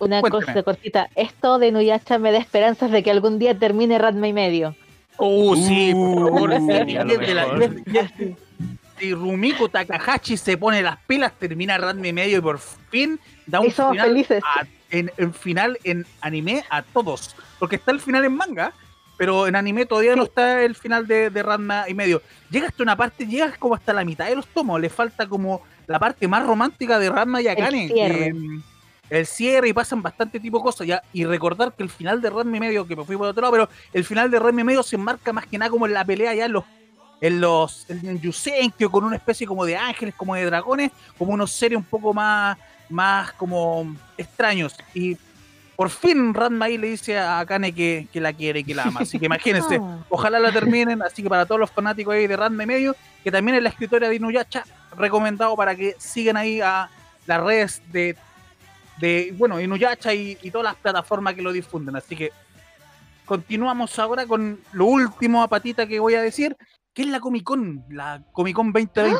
Una 0.00 0.20
Cuénteme. 0.20 0.46
cosa 0.46 0.62
cortita. 0.64 1.08
Esto 1.14 1.58
de 1.60 1.70
Nuyasha 1.70 2.18
me 2.18 2.32
da 2.32 2.38
esperanzas 2.38 2.90
de 2.90 3.04
que 3.04 3.10
algún 3.12 3.38
día 3.38 3.56
termine 3.56 3.98
Ratma 3.98 4.26
y 4.26 4.32
medio. 4.32 4.74
Oh, 5.16 5.54
sí, 5.54 5.92
por 5.94 6.28
favor. 6.30 6.50
Uh, 6.50 7.62
y- 8.18 8.36
Si 8.98 9.14
Rumiko 9.14 9.68
Takahashi 9.68 10.36
se 10.36 10.56
pone 10.56 10.82
las 10.82 10.96
pilas, 11.06 11.32
termina 11.38 11.76
Ranma 11.78 12.06
y 12.08 12.12
medio 12.12 12.38
y 12.38 12.40
por 12.40 12.58
fin 12.58 13.18
da 13.46 13.60
un 13.60 13.66
Y 13.66 13.70
somos 13.70 13.92
final 13.92 14.08
felices. 14.08 14.42
a- 14.44 14.64
en, 14.92 15.10
en 15.16 15.34
final 15.34 15.78
en 15.82 16.06
anime 16.20 16.64
a 16.70 16.82
todos. 16.82 17.34
Porque 17.58 17.76
está 17.76 17.90
el 17.90 18.00
final 18.00 18.24
en 18.24 18.36
manga, 18.36 18.72
pero 19.16 19.48
en 19.48 19.56
anime 19.56 19.86
todavía 19.86 20.14
no 20.14 20.24
está 20.24 20.62
el 20.62 20.76
final 20.76 21.08
de, 21.08 21.30
de 21.30 21.42
Ranma 21.42 21.88
y 21.88 21.94
medio. 21.94 22.22
Llega 22.50 22.68
hasta 22.68 22.82
una 22.82 22.96
parte, 22.96 23.26
llega 23.26 23.52
como 23.58 23.74
hasta 23.74 23.92
la 23.92 24.04
mitad 24.04 24.26
de 24.26 24.36
los 24.36 24.46
tomos. 24.46 24.80
Le 24.80 24.88
falta 24.88 25.26
como 25.26 25.62
la 25.86 25.98
parte 25.98 26.28
más 26.28 26.46
romántica 26.46 26.98
de 26.98 27.10
Ranma 27.10 27.42
y 27.42 27.48
Akane. 27.48 27.88
cierre. 27.88 28.34
el 29.10 29.26
cierre 29.26 29.68
y 29.68 29.72
pasan 29.72 30.02
bastante 30.02 30.38
tipo 30.38 30.58
de 30.58 30.62
cosas. 30.62 30.86
Ya, 30.86 31.02
y 31.12 31.24
recordar 31.24 31.72
que 31.72 31.82
el 31.82 31.90
final 31.90 32.20
de 32.20 32.30
Ranma 32.30 32.56
y 32.56 32.60
medio, 32.60 32.86
que 32.86 32.94
me 32.94 33.04
fui 33.04 33.16
por 33.16 33.28
otro 33.28 33.42
lado, 33.42 33.52
pero 33.52 33.68
el 33.92 34.04
final 34.04 34.30
de 34.30 34.38
Ranma 34.38 34.60
y 34.60 34.64
medio 34.64 34.82
se 34.82 34.96
enmarca 34.96 35.32
más 35.32 35.46
que 35.46 35.58
nada 35.58 35.70
como 35.70 35.86
en 35.86 35.94
la 35.94 36.04
pelea 36.04 36.34
ya 36.34 36.46
en 36.46 36.52
los 36.52 36.64
en 37.22 37.40
los 37.40 37.88
en 37.88 38.20
Yusenkyo 38.20 38.90
con 38.90 39.04
una 39.04 39.16
especie 39.16 39.46
como 39.46 39.64
de 39.64 39.76
ángeles, 39.76 40.14
como 40.14 40.34
de 40.34 40.44
dragones, 40.44 40.90
como 41.16 41.32
unos 41.32 41.50
seres 41.52 41.78
un 41.78 41.84
poco 41.84 42.12
más 42.12 42.58
más 42.90 43.32
como 43.32 43.96
extraños 44.18 44.74
y 44.92 45.16
por 45.76 45.88
fin 45.88 46.34
Ranma 46.34 46.66
ahí 46.66 46.76
le 46.76 46.88
dice 46.88 47.16
a 47.18 47.38
Akane 47.40 47.72
que, 47.72 48.06
que 48.12 48.20
la 48.20 48.32
quiere 48.34 48.60
y 48.60 48.64
que 48.64 48.74
la 48.74 48.82
ama. 48.84 49.00
Así 49.00 49.18
que 49.18 49.26
imagínense, 49.32 49.78
Ah. 49.80 50.04
ojalá 50.10 50.38
la 50.38 50.52
terminen. 50.52 51.00
Así 51.02 51.22
que 51.22 51.30
para 51.30 51.46
todos 51.46 51.58
los 51.58 51.70
fanáticos 51.70 52.12
ahí 52.14 52.26
de 52.26 52.36
Ranma 52.36 52.62
y 52.64 52.66
medio, 52.66 52.94
que 53.24 53.30
también 53.32 53.56
es 53.56 53.62
la 53.62 53.70
escritora 53.70 54.08
de 54.08 54.14
Inuyasha, 54.16 54.64
recomendado 54.96 55.56
para 55.56 55.74
que 55.74 55.96
sigan 55.98 56.36
ahí 56.36 56.60
a 56.60 56.90
las 57.26 57.42
redes 57.42 57.82
de, 57.90 58.14
de 58.98 59.34
bueno, 59.38 59.58
Inuyasha 59.60 60.12
y, 60.12 60.36
y 60.42 60.50
todas 60.50 60.66
las 60.66 60.74
plataformas 60.76 61.34
que 61.34 61.42
lo 61.42 61.50
difunden. 61.52 61.96
Así 61.96 62.14
que 62.14 62.30
continuamos 63.24 63.98
ahora 63.98 64.26
con 64.26 64.60
lo 64.72 64.84
último 64.84 65.42
a 65.42 65.48
patita 65.48 65.86
que 65.86 65.98
voy 66.00 66.14
a 66.14 66.22
decir, 66.22 66.56
que 66.94 67.02
es 67.02 67.08
la 67.08 67.20
Comic 67.20 67.44
Con, 67.44 67.84
la 67.90 68.22
Comic 68.32 68.54
Con 68.54 68.72
2020. 68.72 69.18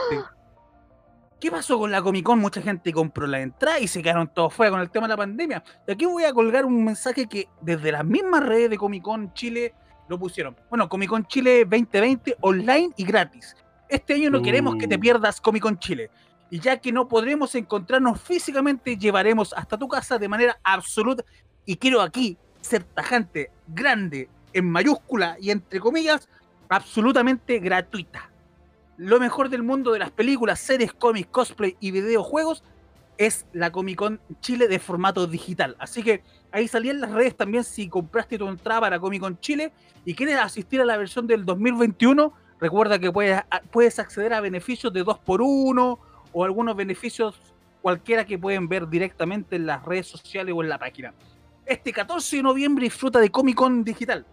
¿Qué 1.40 1.51
pasó 1.51 1.78
con 1.78 1.90
la 1.90 2.03
Comic 2.03 2.24
Con? 2.24 2.39
Mucha 2.39 2.62
gente 2.62 2.93
compró 2.93 3.27
la 3.27 3.40
entrada 3.40 3.81
y 3.81 3.89
se 3.89 4.03
quedaron 4.03 4.32
todos 4.32 4.55
fuera 4.55 4.70
con 4.70 4.81
el 4.81 4.90
tema 4.90 5.07
de 5.07 5.12
la 5.12 5.16
pandemia. 5.16 5.62
Y 5.86 5.93
aquí 5.93 6.05
voy 6.05 6.24
a 6.24 6.32
colgar 6.32 6.65
un 6.65 6.85
mensaje 6.85 7.27
que 7.27 7.49
desde 7.61 7.90
las 7.90 8.05
mismas 8.05 8.44
redes 8.44 8.70
de 8.70 8.78
Comic 8.78 9.03
Con 9.03 9.32
Chile 9.35 9.74
lo 10.09 10.19
pusieron. 10.19 10.57
Bueno, 10.69 10.89
Comic 10.89 11.09
Con 11.09 11.27
Chile 11.27 11.65
2020 11.65 12.36
online 12.40 12.90
y 12.97 13.05
gratis. 13.05 13.57
Este 13.89 14.15
año 14.15 14.31
no 14.31 14.43
queremos 14.43 14.77
que 14.77 14.86
te 14.86 14.97
Uh. 14.97 15.01
pierdas 15.01 15.40
Comic 15.40 15.62
Con 15.62 15.78
Chile. 15.78 16.11
Y 16.51 16.61
ya 16.61 16.77
que 16.77 16.93
no 16.93 17.09
podremos 17.09 17.55
encontrarnos 17.55 18.20
físicamente, 18.20 18.97
llevaremos 18.97 19.55
hasta 19.55 19.78
tu 19.78 19.89
casa 19.89 20.19
de 20.19 20.28
manera 20.28 20.59
absoluta. 20.62 21.24
Y 21.65 21.77
quiero 21.77 22.03
aquí 22.03 22.36
ser 22.61 22.85
tajante, 22.85 23.51
grande, 23.66 24.28
en 24.53 24.70
mayúscula 24.70 25.36
y 25.40 25.51
entre 25.51 25.81
comillas, 25.81 26.28
absolutamente 26.73 27.59
gratuita. 27.59 28.31
Lo 28.97 29.20
mejor 29.20 29.49
del 29.49 29.62
mundo 29.62 29.93
de 29.93 29.99
las 29.99 30.11
películas, 30.11 30.61
series, 30.61 30.93
cómics, 30.93 31.28
cosplay 31.31 31.77
y 31.81 31.90
videojuegos 31.90 32.62
es 33.19 33.47
la 33.53 33.70
Comic 33.70 33.97
Con 33.97 34.20
Chile 34.40 34.69
de 34.69 34.78
formato 34.78 35.27
digital. 35.27 35.77
Así 35.78 36.03
que 36.03 36.23
ahí 36.51 36.69
salían 36.69 37.01
las 37.01 37.12
redes 37.12 37.36
también 37.36 37.65
si 37.65 37.89
compraste 37.89 38.39
tu 38.39 38.49
entrada 38.49 38.81
para 38.81 38.99
Comic 39.01 39.20
Con 39.20 39.39
Chile 39.40 39.73
y 40.05 40.15
quieres 40.15 40.36
asistir 40.39 40.81
a 40.81 40.85
la 40.85 40.97
versión 40.97 41.27
del 41.27 41.44
2021. 41.44 42.32
Recuerda 42.61 42.99
que 42.99 43.11
puedes, 43.11 43.40
puedes 43.70 43.99
acceder 43.99 44.32
a 44.32 44.40
beneficios 44.40 44.93
de 44.93 45.05
2x1 45.05 45.99
o 46.32 46.44
algunos 46.44 46.77
beneficios 46.77 47.39
cualquiera 47.82 48.24
que 48.24 48.39
pueden 48.39 48.69
ver 48.69 48.89
directamente 48.89 49.57
en 49.57 49.66
las 49.66 49.85
redes 49.85 50.07
sociales 50.07 50.55
o 50.57 50.62
en 50.62 50.69
la 50.69 50.78
página. 50.78 51.12
Este 51.66 51.93
14 51.93 52.36
de 52.36 52.43
noviembre 52.43 52.85
disfruta 52.85 53.19
de 53.19 53.31
Comic 53.31 53.57
Con 53.57 53.85
Digital. 53.85 54.24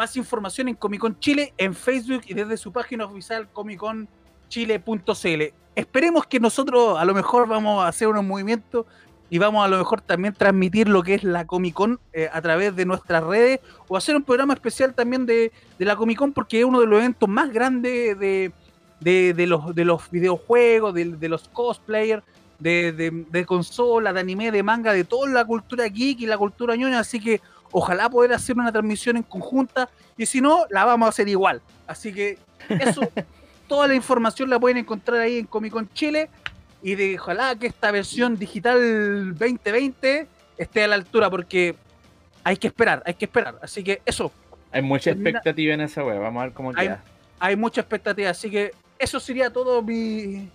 Más 0.00 0.16
información 0.16 0.66
en 0.68 0.76
Comic 0.76 0.98
Con 0.98 1.20
Chile, 1.20 1.52
en 1.58 1.74
Facebook 1.74 2.22
y 2.26 2.32
desde 2.32 2.56
su 2.56 2.72
página 2.72 3.04
oficial 3.04 3.50
comicconchile.cl. 3.52 5.42
Esperemos 5.74 6.26
que 6.26 6.40
nosotros 6.40 6.98
a 6.98 7.04
lo 7.04 7.12
mejor 7.12 7.46
vamos 7.46 7.84
a 7.84 7.88
hacer 7.88 8.08
unos 8.08 8.24
movimientos 8.24 8.86
y 9.28 9.36
vamos 9.36 9.62
a 9.62 9.68
lo 9.68 9.76
mejor 9.76 10.00
también 10.00 10.32
transmitir 10.32 10.88
lo 10.88 11.02
que 11.02 11.16
es 11.16 11.22
la 11.22 11.46
Comic 11.46 11.74
Con 11.74 12.00
eh, 12.14 12.30
a 12.32 12.40
través 12.40 12.74
de 12.74 12.86
nuestras 12.86 13.22
redes 13.22 13.60
o 13.88 13.96
hacer 13.98 14.16
un 14.16 14.22
programa 14.22 14.54
especial 14.54 14.94
también 14.94 15.26
de, 15.26 15.52
de 15.78 15.84
la 15.84 15.96
Comic 15.96 16.16
Con 16.16 16.32
porque 16.32 16.60
es 16.60 16.64
uno 16.64 16.80
de 16.80 16.86
los 16.86 16.98
eventos 16.98 17.28
más 17.28 17.52
grandes 17.52 18.18
de, 18.18 18.52
de, 19.00 19.46
los, 19.46 19.74
de 19.74 19.84
los 19.84 20.10
videojuegos, 20.10 20.94
de, 20.94 21.28
los 21.28 21.46
cosplayers, 21.48 22.22
de, 22.58 23.26
de 23.30 23.44
consola, 23.44 24.14
de 24.14 24.20
anime, 24.20 24.50
de 24.50 24.62
manga, 24.62 24.94
de 24.94 25.04
toda 25.04 25.30
la 25.30 25.44
cultura 25.44 25.84
geek 25.88 26.20
y 26.20 26.26
la 26.26 26.38
cultura 26.38 26.74
ñoña, 26.74 27.00
así 27.00 27.20
que 27.20 27.42
ojalá 27.72 28.08
poder 28.10 28.32
hacer 28.32 28.56
una 28.56 28.72
transmisión 28.72 29.16
en 29.16 29.22
conjunta 29.22 29.88
y 30.16 30.26
si 30.26 30.40
no, 30.40 30.64
la 30.70 30.84
vamos 30.84 31.06
a 31.06 31.10
hacer 31.10 31.28
igual. 31.28 31.60
Así 31.86 32.12
que 32.12 32.38
eso, 32.68 33.00
toda 33.68 33.86
la 33.88 33.94
información 33.94 34.50
la 34.50 34.58
pueden 34.58 34.78
encontrar 34.78 35.20
ahí 35.20 35.38
en 35.38 35.46
Comic 35.46 35.72
Con 35.72 35.88
Chile 35.92 36.28
y 36.82 36.94
de 36.94 37.18
ojalá 37.18 37.54
que 37.56 37.66
esta 37.66 37.90
versión 37.90 38.36
digital 38.38 39.34
2020 39.36 40.26
esté 40.58 40.84
a 40.84 40.88
la 40.88 40.94
altura 40.96 41.30
porque 41.30 41.74
hay 42.44 42.56
que 42.56 42.66
esperar, 42.68 43.02
hay 43.06 43.14
que 43.14 43.26
esperar. 43.26 43.58
Así 43.62 43.82
que 43.84 44.00
eso, 44.04 44.32
Hay 44.72 44.82
mucha 44.82 45.10
Termina- 45.10 45.30
expectativa 45.30 45.74
en 45.74 45.80
esa 45.82 46.04
wea. 46.04 46.18
Vamos 46.18 46.40
a 46.40 46.44
ver 46.44 46.54
cómo 46.54 46.70
Hay- 46.76 46.86
queda. 46.88 47.02
hay 47.38 47.56
mucha 47.56 47.80
expectativa. 47.80 48.30
Así 48.30 48.50
que 48.50 48.72
eso 48.98 49.18
sería 49.20 49.50
todo 49.52 49.82
mi, 49.82 50.48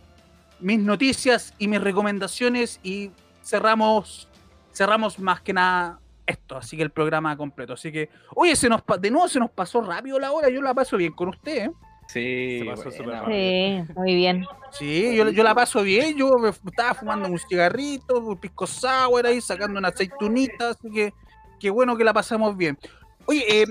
mis 0.59 0.79
noticias 0.79 1.53
y 1.57 1.67
mis 1.67 1.81
recomendaciones 1.81 2.79
y 2.83 3.11
cerramos 3.43 4.27
cerramos 4.73 5.19
más 5.19 5.39
que 5.41 5.53
nada 5.53 5.99
esto, 6.25 6.57
así 6.57 6.77
que 6.77 6.83
el 6.83 6.91
programa 6.91 7.35
completo. 7.37 7.73
Así 7.73 7.91
que, 7.91 8.09
oye, 8.35 8.55
se 8.55 8.69
nos 8.69 8.81
de 8.99 9.11
nuevo 9.11 9.27
se 9.27 9.39
nos 9.39 9.51
pasó 9.51 9.81
rápido 9.81 10.19
la 10.19 10.31
hora, 10.31 10.49
yo 10.49 10.61
la 10.61 10.73
paso 10.73 10.97
bien 10.97 11.13
con 11.13 11.29
usted, 11.29 11.65
¿eh? 11.65 11.71
Sí, 12.07 12.59
Se 12.59 12.65
pasó 12.65 13.03
buena. 13.03 13.25
Sí, 13.25 13.83
muy 13.95 14.15
bien. 14.15 14.45
Sí, 14.71 15.15
yo, 15.15 15.29
yo 15.29 15.43
la 15.43 15.55
paso 15.55 15.81
bien, 15.81 16.15
yo 16.15 16.31
me 16.39 16.49
estaba 16.49 16.93
fumando 16.93 17.27
un 17.27 17.39
cigarrito, 17.39 18.19
un 18.19 18.37
pisco 18.37 18.67
sour 18.67 19.25
ahí, 19.25 19.41
sacando 19.41 19.79
una 19.79 19.87
aceitunita, 19.87 20.69
así 20.69 20.89
que 20.91 21.13
qué 21.59 21.69
bueno 21.69 21.97
que 21.97 22.03
la 22.03 22.13
pasamos 22.13 22.55
bien. 22.55 22.77
Oye, 23.25 23.43
eh, 23.49 23.65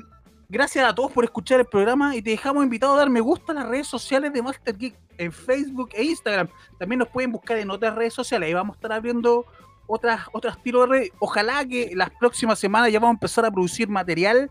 gracias 0.48 0.84
a 0.84 0.94
todos 0.94 1.12
por 1.12 1.24
escuchar 1.24 1.60
el 1.60 1.66
programa 1.66 2.16
y 2.16 2.22
te 2.22 2.30
dejamos 2.30 2.64
invitado 2.64 2.94
a 2.94 2.98
dar 2.98 3.10
me 3.10 3.20
gusta 3.20 3.52
a 3.52 3.54
las 3.54 3.68
redes 3.68 3.86
sociales 3.86 4.32
de 4.32 4.42
Master 4.42 4.76
Geek 4.76 4.96
en 5.18 5.30
Facebook 5.30 5.90
e 5.92 6.02
Instagram. 6.02 6.48
También 6.78 6.98
nos 6.98 7.08
pueden 7.08 7.30
buscar 7.30 7.58
en 7.58 7.70
otras 7.70 7.94
redes 7.94 8.14
sociales, 8.14 8.48
ahí 8.48 8.54
vamos 8.54 8.74
a 8.74 8.78
estar 8.78 8.92
abriendo 8.92 9.46
otras, 9.86 10.22
otras 10.32 10.62
tiros 10.62 10.82
de 10.82 10.86
redes. 10.88 11.10
Ojalá 11.18 11.64
que 11.64 11.92
las 11.94 12.10
próximas 12.10 12.58
semanas 12.58 12.92
ya 12.92 12.98
vamos 12.98 13.14
a 13.14 13.18
empezar 13.18 13.44
a 13.44 13.50
producir 13.50 13.88
material 13.88 14.50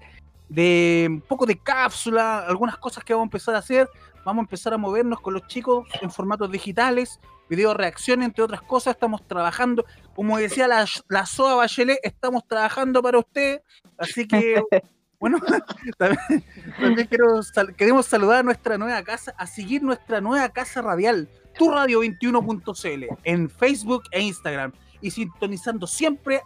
de 0.50 1.08
un 1.10 1.22
poco 1.22 1.46
de 1.46 1.58
cápsula, 1.58 2.40
algunas 2.40 2.78
cosas 2.78 3.04
que 3.04 3.14
vamos 3.14 3.26
a 3.26 3.30
empezar 3.30 3.56
a 3.56 3.60
hacer. 3.60 3.90
Vamos 4.26 4.44
a 4.44 4.46
empezar 4.46 4.74
a 4.74 4.78
movernos 4.78 5.20
con 5.20 5.34
los 5.34 5.48
chicos 5.48 5.88
en 6.02 6.10
formatos 6.10 6.50
digitales, 6.50 7.20
video 7.50 7.74
reacción, 7.74 8.24
entre 8.24 8.44
otras 8.44 8.62
cosas. 8.62 8.94
Estamos 8.94 9.28
trabajando, 9.28 9.86
como 10.16 10.38
decía 10.38 10.68
la, 10.68 10.86
la 11.10 11.26
SOA 11.26 11.56
Bachelet, 11.56 12.00
estamos 12.04 12.48
trabajando 12.48 13.02
para 13.02 13.20
usted. 13.20 13.62
Así 13.98 14.26
que, 14.26 14.64
bueno, 15.20 15.40
también, 15.98 16.44
también 16.80 17.08
quiero 17.08 17.42
queremos 17.76 18.06
saludar 18.06 18.40
a 18.40 18.44
nuestra 18.44 18.78
nueva 18.78 19.04
casa, 19.04 19.34
a 19.38 19.46
seguir 19.46 19.84
nuestra 19.84 20.22
nueva 20.22 20.48
casa 20.50 20.82
radial, 20.82 21.28
turradio21.cl, 21.58 23.18
en 23.26 23.50
Facebook 23.50 24.04
e 24.12 24.22
Instagram. 24.22 24.72
Y 25.04 25.12
sintonizando 25.12 25.86
siempre 25.86 26.42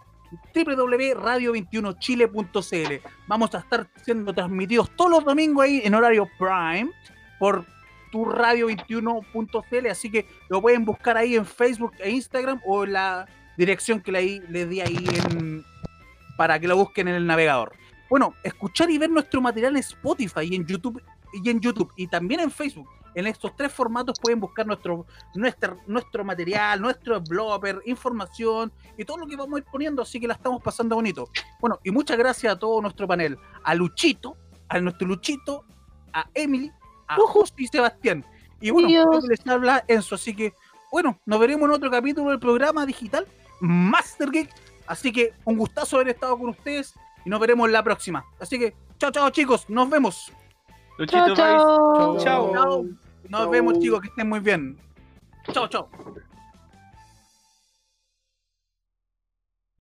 www.radio21chile.cl. 0.54 3.08
Vamos 3.26 3.54
a 3.54 3.58
estar 3.58 3.88
siendo 4.04 4.32
transmitidos 4.34 4.90
todos 4.96 5.10
los 5.10 5.24
domingos 5.24 5.64
ahí 5.64 5.80
en 5.84 5.94
horario 5.94 6.28
prime 6.38 6.90
por 7.38 7.64
tu 8.10 8.24
radio21.cl, 8.26 9.86
así 9.90 10.10
que 10.10 10.26
lo 10.48 10.60
pueden 10.62 10.84
buscar 10.84 11.16
ahí 11.16 11.36
en 11.36 11.46
Facebook 11.46 11.92
e 11.98 12.10
Instagram 12.10 12.60
o 12.66 12.84
en 12.84 12.92
la 12.94 13.26
dirección 13.56 14.00
que 14.00 14.12
le, 14.12 14.40
le 14.48 14.66
di 14.66 14.80
ahí 14.80 14.96
en- 15.30 15.64
para 16.36 16.58
que 16.58 16.68
lo 16.68 16.76
busquen 16.76 17.08
en 17.08 17.14
el 17.16 17.26
navegador. 17.26 17.72
Bueno, 18.08 18.34
escuchar 18.42 18.90
y 18.90 18.98
ver 18.98 19.10
nuestro 19.10 19.40
material 19.40 19.74
en 19.76 19.80
Spotify 19.80 20.40
y 20.50 20.54
en 20.54 20.66
YouTube 20.66 21.02
y 21.44 21.50
en 21.50 21.60
YouTube 21.60 21.92
y 21.96 22.06
también 22.06 22.40
en 22.40 22.50
Facebook. 22.50 22.88
En 23.18 23.26
estos 23.26 23.56
tres 23.56 23.72
formatos 23.72 24.20
pueden 24.20 24.38
buscar 24.38 24.64
nuestro, 24.64 25.04
nuestro, 25.34 25.76
nuestro 25.88 26.24
material, 26.24 26.80
nuestro 26.80 27.20
blogger, 27.20 27.82
información 27.84 28.70
y 28.96 29.04
todo 29.04 29.16
lo 29.16 29.26
que 29.26 29.34
vamos 29.34 29.56
a 29.56 29.58
ir 29.58 29.64
poniendo, 29.64 30.02
así 30.02 30.20
que 30.20 30.28
la 30.28 30.34
estamos 30.34 30.62
pasando 30.62 30.94
bonito. 30.94 31.28
Bueno, 31.58 31.80
y 31.82 31.90
muchas 31.90 32.16
gracias 32.16 32.52
a 32.52 32.56
todo 32.56 32.80
nuestro 32.80 33.08
panel, 33.08 33.36
a 33.64 33.74
Luchito, 33.74 34.36
a 34.68 34.78
nuestro 34.78 35.08
Luchito, 35.08 35.64
a 36.12 36.30
Emily, 36.32 36.70
a 37.08 37.16
Justo 37.16 37.56
y 37.58 37.66
Sebastián. 37.66 38.24
Y 38.60 38.70
bueno, 38.70 38.86
creo 38.86 39.20
que 39.20 39.26
les 39.26 39.44
habla 39.48 39.84
Enzo, 39.88 40.14
así 40.14 40.32
que 40.36 40.54
bueno, 40.92 41.18
nos 41.26 41.40
veremos 41.40 41.68
en 41.68 41.74
otro 41.74 41.90
capítulo 41.90 42.30
del 42.30 42.38
programa 42.38 42.86
digital 42.86 43.26
Master 43.58 44.30
Geek. 44.30 44.48
Así 44.86 45.10
que 45.10 45.34
un 45.44 45.58
gustazo 45.58 45.96
haber 45.96 46.10
estado 46.10 46.38
con 46.38 46.50
ustedes 46.50 46.94
y 47.24 47.30
nos 47.30 47.40
veremos 47.40 47.68
la 47.68 47.82
próxima. 47.82 48.24
Así 48.38 48.60
que, 48.60 48.76
chao, 48.96 49.10
chao 49.10 49.28
chicos, 49.30 49.68
nos 49.68 49.90
vemos. 49.90 50.30
Chao, 51.06 51.34
chao. 51.34 52.18
Chao. 52.20 53.07
Nos 53.28 53.50
vemos 53.50 53.78
chicos, 53.78 54.00
que 54.00 54.08
estén 54.08 54.28
muy 54.28 54.40
bien. 54.40 54.78
Chao, 55.52 55.68
chao. 55.68 55.88